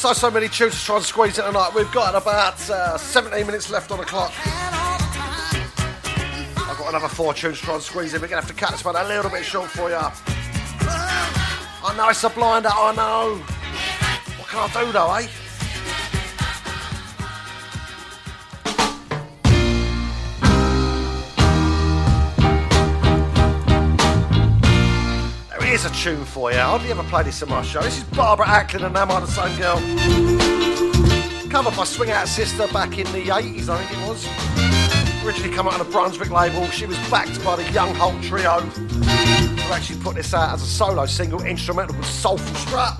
So, 0.00 0.14
so 0.14 0.30
many 0.30 0.48
tunes 0.48 0.78
to 0.78 0.84
try 0.86 0.96
and 0.96 1.04
squeeze 1.04 1.38
in 1.38 1.44
tonight. 1.44 1.72
We've 1.74 1.92
got 1.92 2.14
about 2.14 2.70
uh, 2.70 2.96
17 2.96 3.44
minutes 3.44 3.70
left 3.70 3.90
on 3.90 3.98
the 3.98 4.06
clock. 4.06 4.32
I've 6.56 6.78
got 6.78 6.88
another 6.88 7.08
four 7.08 7.34
tunes 7.34 7.58
to 7.58 7.64
try 7.66 7.74
and 7.74 7.82
squeeze 7.82 8.14
in. 8.14 8.22
We're 8.22 8.28
going 8.28 8.40
to 8.40 8.46
have 8.48 8.56
to 8.56 8.58
cut 8.58 8.70
this 8.70 8.82
one 8.82 8.96
a 8.96 9.04
little 9.04 9.30
bit 9.30 9.44
short 9.44 9.68
for 9.68 9.90
you. 9.90 9.96
I 11.82 11.94
know 11.98 12.08
it's 12.08 12.24
a 12.24 12.30
blinder, 12.30 12.70
I 12.72 12.94
know. 12.96 13.36
What 14.38 14.48
can 14.48 14.70
I 14.70 14.84
do 14.84 14.90
though, 14.90 15.12
eh? 15.16 15.28
here's 25.80 25.92
a 25.92 26.02
tune 26.02 26.24
for 26.24 26.52
you. 26.52 26.58
I 26.58 26.62
hardly 26.62 26.90
ever 26.90 27.02
play 27.04 27.22
this 27.22 27.42
on 27.42 27.48
my 27.48 27.62
show. 27.62 27.80
This 27.80 27.98
is 27.98 28.04
Barbara 28.04 28.46
Acklin 28.46 28.84
and 28.84 28.96
Am 28.96 29.10
I 29.10 29.20
the 29.20 29.26
Same 29.26 29.58
Girl? 29.58 29.76
Covered 31.50 31.76
by 31.76 31.84
Swing 31.84 32.10
Out 32.10 32.28
Sister 32.28 32.66
back 32.68 32.98
in 32.98 33.04
the 33.12 33.30
80s, 33.30 33.68
I 33.68 33.82
think 33.82 34.00
it 34.00 34.08
was. 34.08 35.24
Originally 35.24 35.54
come 35.54 35.68
out 35.68 35.74
on 35.74 35.80
a 35.80 35.84
Brunswick 35.84 36.30
label, 36.30 36.66
she 36.66 36.86
was 36.86 36.96
backed 37.10 37.42
by 37.44 37.56
the 37.56 37.70
Young 37.72 37.94
Holt 37.94 38.22
Trio, 38.22 38.60
who 38.60 39.72
actually 39.72 40.00
put 40.00 40.16
this 40.16 40.34
out 40.34 40.54
as 40.54 40.62
a 40.62 40.66
solo 40.66 41.06
single 41.06 41.42
instrumental 41.42 41.96
with 41.96 42.06
Soulful 42.06 42.54
Strut. 42.56 42.94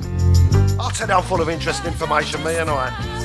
I'll 0.78 0.90
tell 0.90 1.08
you 1.08 1.14
I'm 1.14 1.22
full 1.22 1.40
of 1.40 1.48
interesting 1.48 1.86
information, 1.86 2.42
me 2.44 2.56
and 2.56 2.70
I. 2.70 3.19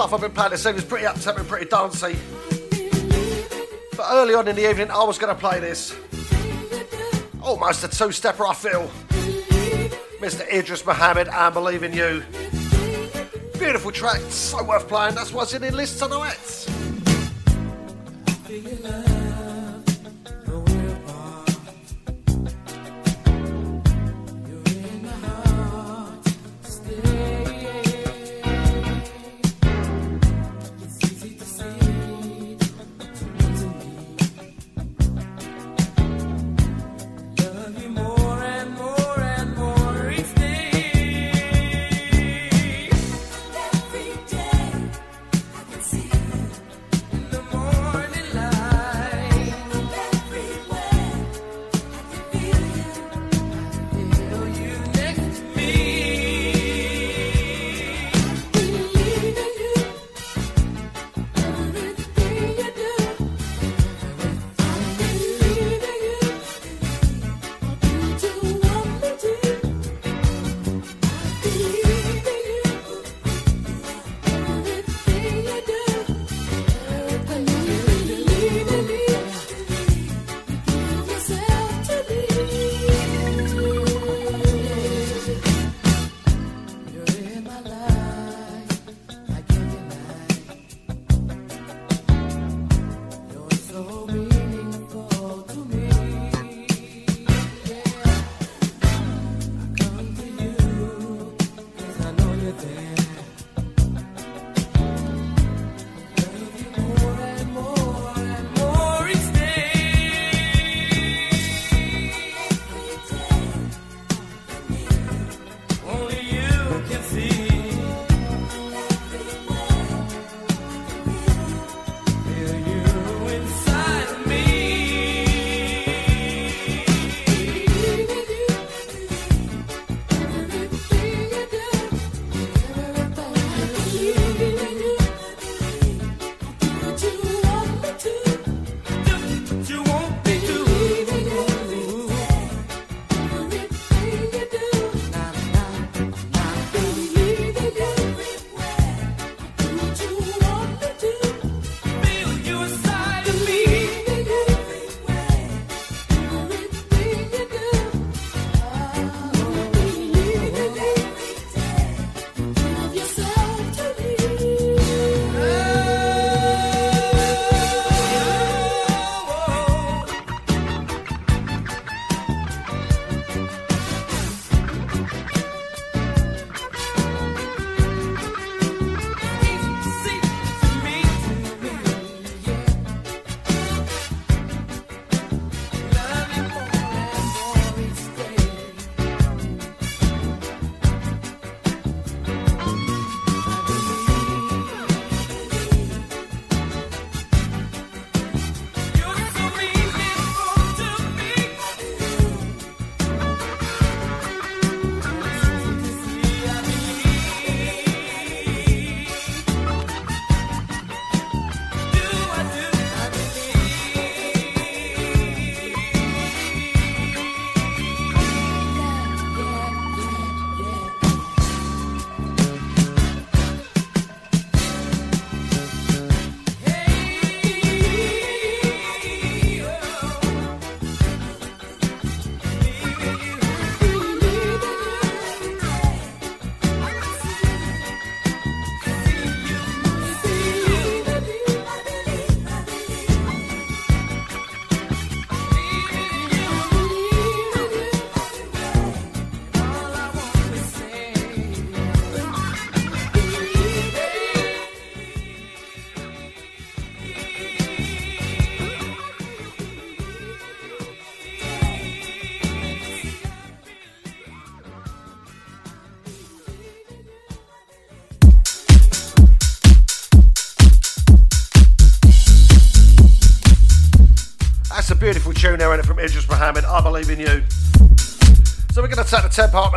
stuff 0.00 0.14
I've 0.14 0.20
been 0.22 0.32
playing 0.32 0.52
this 0.52 0.64
evening 0.64 0.82
is 0.82 0.88
pretty 0.88 1.04
uptempo, 1.04 1.46
pretty 1.46 1.66
dancey. 1.66 2.16
But 3.94 4.06
early 4.10 4.32
on 4.32 4.48
in 4.48 4.56
the 4.56 4.66
evening, 4.66 4.90
I 4.90 5.04
was 5.04 5.18
going 5.18 5.34
to 5.34 5.38
play 5.38 5.60
this. 5.60 5.94
Oh, 7.42 7.50
Almost 7.50 7.84
a 7.84 7.88
two 7.88 8.10
stepper, 8.10 8.46
I 8.46 8.54
feel. 8.54 8.90
Mr. 10.20 10.50
Idris 10.50 10.86
Muhammad 10.86 11.28
I 11.28 11.50
Believe 11.50 11.82
in 11.82 11.92
You. 11.92 12.22
Beautiful 13.58 13.92
track, 13.92 14.20
so 14.30 14.64
worth 14.64 14.88
playing. 14.88 15.16
That's 15.16 15.34
why 15.34 15.42
it's 15.42 15.52
in 15.52 15.60
the 15.60 15.70
list 15.70 15.98
tonight. 15.98 16.49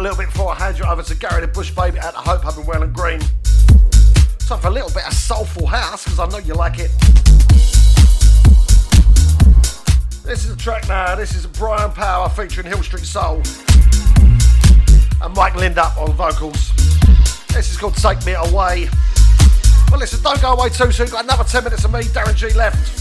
Little 0.03 0.17
bit 0.17 0.33
before 0.33 0.51
I 0.51 0.55
hand 0.55 0.77
you 0.77 0.83
over 0.83 1.01
to 1.01 1.15
Gary 1.15 1.39
the 1.39 1.47
Bush 1.47 1.71
Baby 1.71 1.97
at 1.97 2.11
the 2.11 2.19
Hope 2.19 2.41
Hub 2.43 2.57
in 2.57 2.65
Welham 2.65 2.91
Green. 2.91 3.21
Time 4.39 4.59
for 4.59 4.67
a 4.67 4.69
little 4.69 4.89
bit 4.89 5.07
of 5.07 5.13
soulful 5.13 5.65
house 5.65 6.03
because 6.03 6.19
I 6.19 6.27
know 6.27 6.39
you 6.39 6.55
like 6.55 6.77
it. 6.77 6.91
This 10.25 10.43
is 10.43 10.49
a 10.51 10.57
track 10.57 10.89
now. 10.89 11.15
This 11.15 11.33
is 11.35 11.47
Brian 11.47 11.89
Power 11.91 12.27
featuring 12.27 12.67
Hill 12.67 12.83
Street 12.83 13.05
Soul 13.05 13.37
and 15.21 15.33
Mike 15.35 15.53
Lindup 15.53 15.95
on 15.95 16.11
vocals. 16.11 16.73
This 17.53 17.71
is 17.71 17.77
called 17.77 17.95
Take 17.95 18.25
Me 18.25 18.33
Away. 18.33 18.89
Well, 19.89 20.01
listen, 20.01 20.21
don't 20.21 20.41
go 20.41 20.51
away 20.51 20.67
too 20.67 20.91
soon. 20.91 21.07
Got 21.07 21.23
another 21.23 21.45
10 21.45 21.63
minutes 21.63 21.85
of 21.85 21.93
me, 21.93 22.01
Darren 22.01 22.35
G 22.35 22.51
left. 22.51 22.99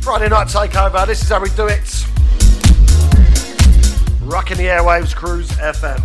Friday 0.00 0.28
night 0.28 0.46
takeover. 0.46 1.04
This 1.08 1.22
is 1.22 1.28
how 1.28 1.40
we 1.40 1.50
do 1.56 1.66
it. 1.66 2.09
Rocking 4.30 4.58
the 4.58 4.66
airwaves, 4.66 5.12
Cruise 5.12 5.50
FM. 5.50 6.00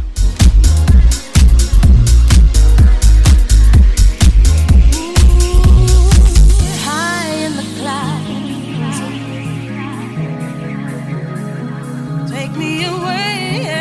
Take 12.27 12.51
me 12.57 12.85
away. 12.85 13.74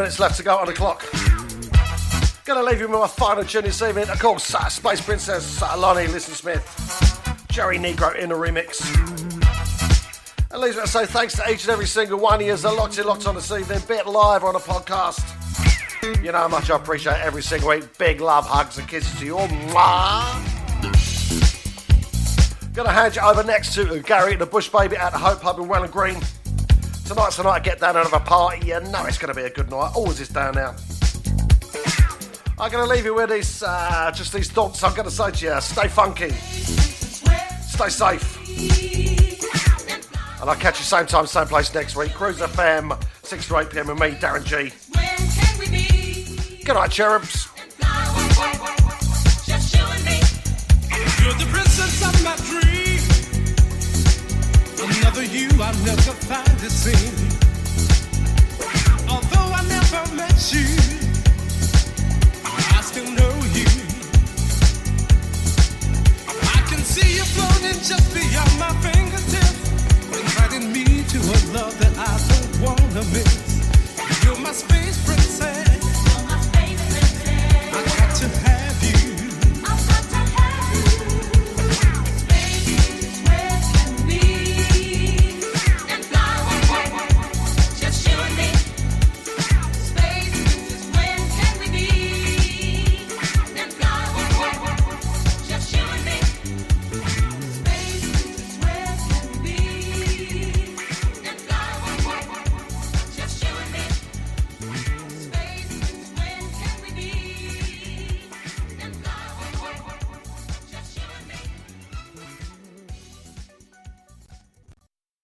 Minutes 0.00 0.18
left 0.18 0.38
to 0.38 0.42
go 0.42 0.56
on 0.56 0.64
the 0.64 0.72
clock. 0.72 1.04
Gonna 2.46 2.62
leave 2.62 2.80
you 2.80 2.88
with 2.88 2.98
my 2.98 3.06
final 3.06 3.44
tune 3.44 3.64
this 3.64 3.82
evening. 3.82 4.08
Of 4.08 4.18
course, 4.18 4.44
Space 4.44 5.00
Princess, 5.02 5.60
Lonnie 5.60 6.06
Liston 6.06 6.34
Smith, 6.34 7.44
Joey 7.50 7.76
Negro 7.76 8.16
in 8.16 8.32
a 8.32 8.34
remix. 8.34 8.80
And 10.50 10.62
leaves 10.62 10.76
me 10.76 10.82
to 10.84 10.88
say 10.88 11.04
thanks 11.04 11.36
to 11.36 11.46
each 11.50 11.64
and 11.64 11.72
every 11.72 11.84
single 11.84 12.18
one 12.18 12.40
of 12.40 12.46
you 12.46 12.56
that 12.56 12.74
locked 12.74 12.96
in, 12.96 13.04
locked 13.04 13.26
on 13.26 13.34
this 13.34 13.52
evening, 13.52 13.78
bit 13.86 14.06
live 14.06 14.42
on 14.42 14.56
a 14.56 14.58
podcast. 14.58 15.20
You 16.24 16.32
know 16.32 16.38
how 16.38 16.48
much 16.48 16.70
I 16.70 16.76
appreciate 16.76 17.18
every 17.20 17.42
single 17.42 17.68
week. 17.68 17.98
Big 17.98 18.22
love, 18.22 18.46
hugs, 18.46 18.78
and 18.78 18.88
kisses 18.88 19.18
to 19.18 19.26
you 19.26 19.36
all. 19.36 19.48
Mwah. 19.48 20.32
Gonna 22.72 22.90
hand 22.90 23.16
you 23.16 23.20
over 23.20 23.42
next 23.42 23.74
to 23.74 24.00
Gary 24.00 24.36
the 24.36 24.46
Bush 24.46 24.70
Baby 24.70 24.96
at 24.96 25.12
the 25.12 25.18
Hope 25.18 25.42
Pub 25.42 25.58
in 25.58 25.68
Welham 25.68 25.90
Green. 25.90 26.22
Tonight's 27.10 27.38
the 27.38 27.42
night 27.42 27.50
I 27.50 27.58
get 27.58 27.80
down 27.80 27.96
out 27.96 28.06
of 28.06 28.12
a 28.12 28.20
party. 28.20 28.68
You 28.68 28.78
know 28.82 29.04
it's 29.04 29.18
going 29.18 29.34
to 29.34 29.40
be 29.40 29.44
a 29.44 29.50
good 29.50 29.68
night. 29.68 29.90
Always 29.96 30.20
is 30.20 30.28
down 30.28 30.54
now. 30.54 30.76
I'm 32.56 32.70
going 32.70 32.86
to 32.86 32.88
leave 32.88 33.04
you 33.04 33.14
with 33.14 33.30
these, 33.30 33.64
uh, 33.64 34.12
just 34.14 34.32
these 34.32 34.48
thoughts. 34.48 34.84
I'm 34.84 34.94
going 34.94 35.08
to 35.08 35.10
say 35.10 35.32
to 35.32 35.46
you, 35.46 35.60
stay 35.60 35.88
funky, 35.88 36.30
stay 36.30 37.88
safe, 37.88 38.38
And 40.40 40.48
I'll 40.48 40.54
catch 40.54 40.78
you 40.78 40.84
same 40.84 41.06
time, 41.06 41.26
same 41.26 41.48
place 41.48 41.74
next 41.74 41.96
week. 41.96 42.14
Cruise 42.14 42.38
FM, 42.38 42.96
6 43.24 43.48
to 43.48 43.58
8 43.58 43.70
pm 43.70 43.88
with 43.88 43.98
me, 43.98 44.12
Darren 44.12 44.44
G. 44.44 44.70
Good 46.64 46.74
night, 46.74 46.92
cherubs. 46.92 47.49
for 55.20 55.36
you, 55.36 55.48
I 55.60 55.72
never 55.84 56.14
find 56.28 56.56
the 56.60 56.70
same. 56.70 57.14
Although 59.08 59.50
I 59.52 59.62
never 59.76 60.02
met 60.14 60.38
you, 60.54 60.68
I 62.76 62.80
still 62.80 63.10
know 63.18 63.34
you. 63.58 63.68
I 66.56 66.60
can 66.70 66.82
see 66.92 67.16
you 67.16 67.24
floating 67.34 67.80
just 67.90 68.06
beyond 68.14 68.52
my 68.64 68.72
fingertips, 68.84 69.60
inviting 70.20 70.72
me 70.72 71.04
to 71.12 71.18
a 71.18 71.38
love 71.56 71.74
that 71.82 71.94
I 71.98 72.14
don't 72.30 72.52
wanna 72.64 73.04
miss. 73.12 73.34
You're 74.24 74.40
my 74.40 74.52
space 74.52 75.04
princess. 75.04 75.29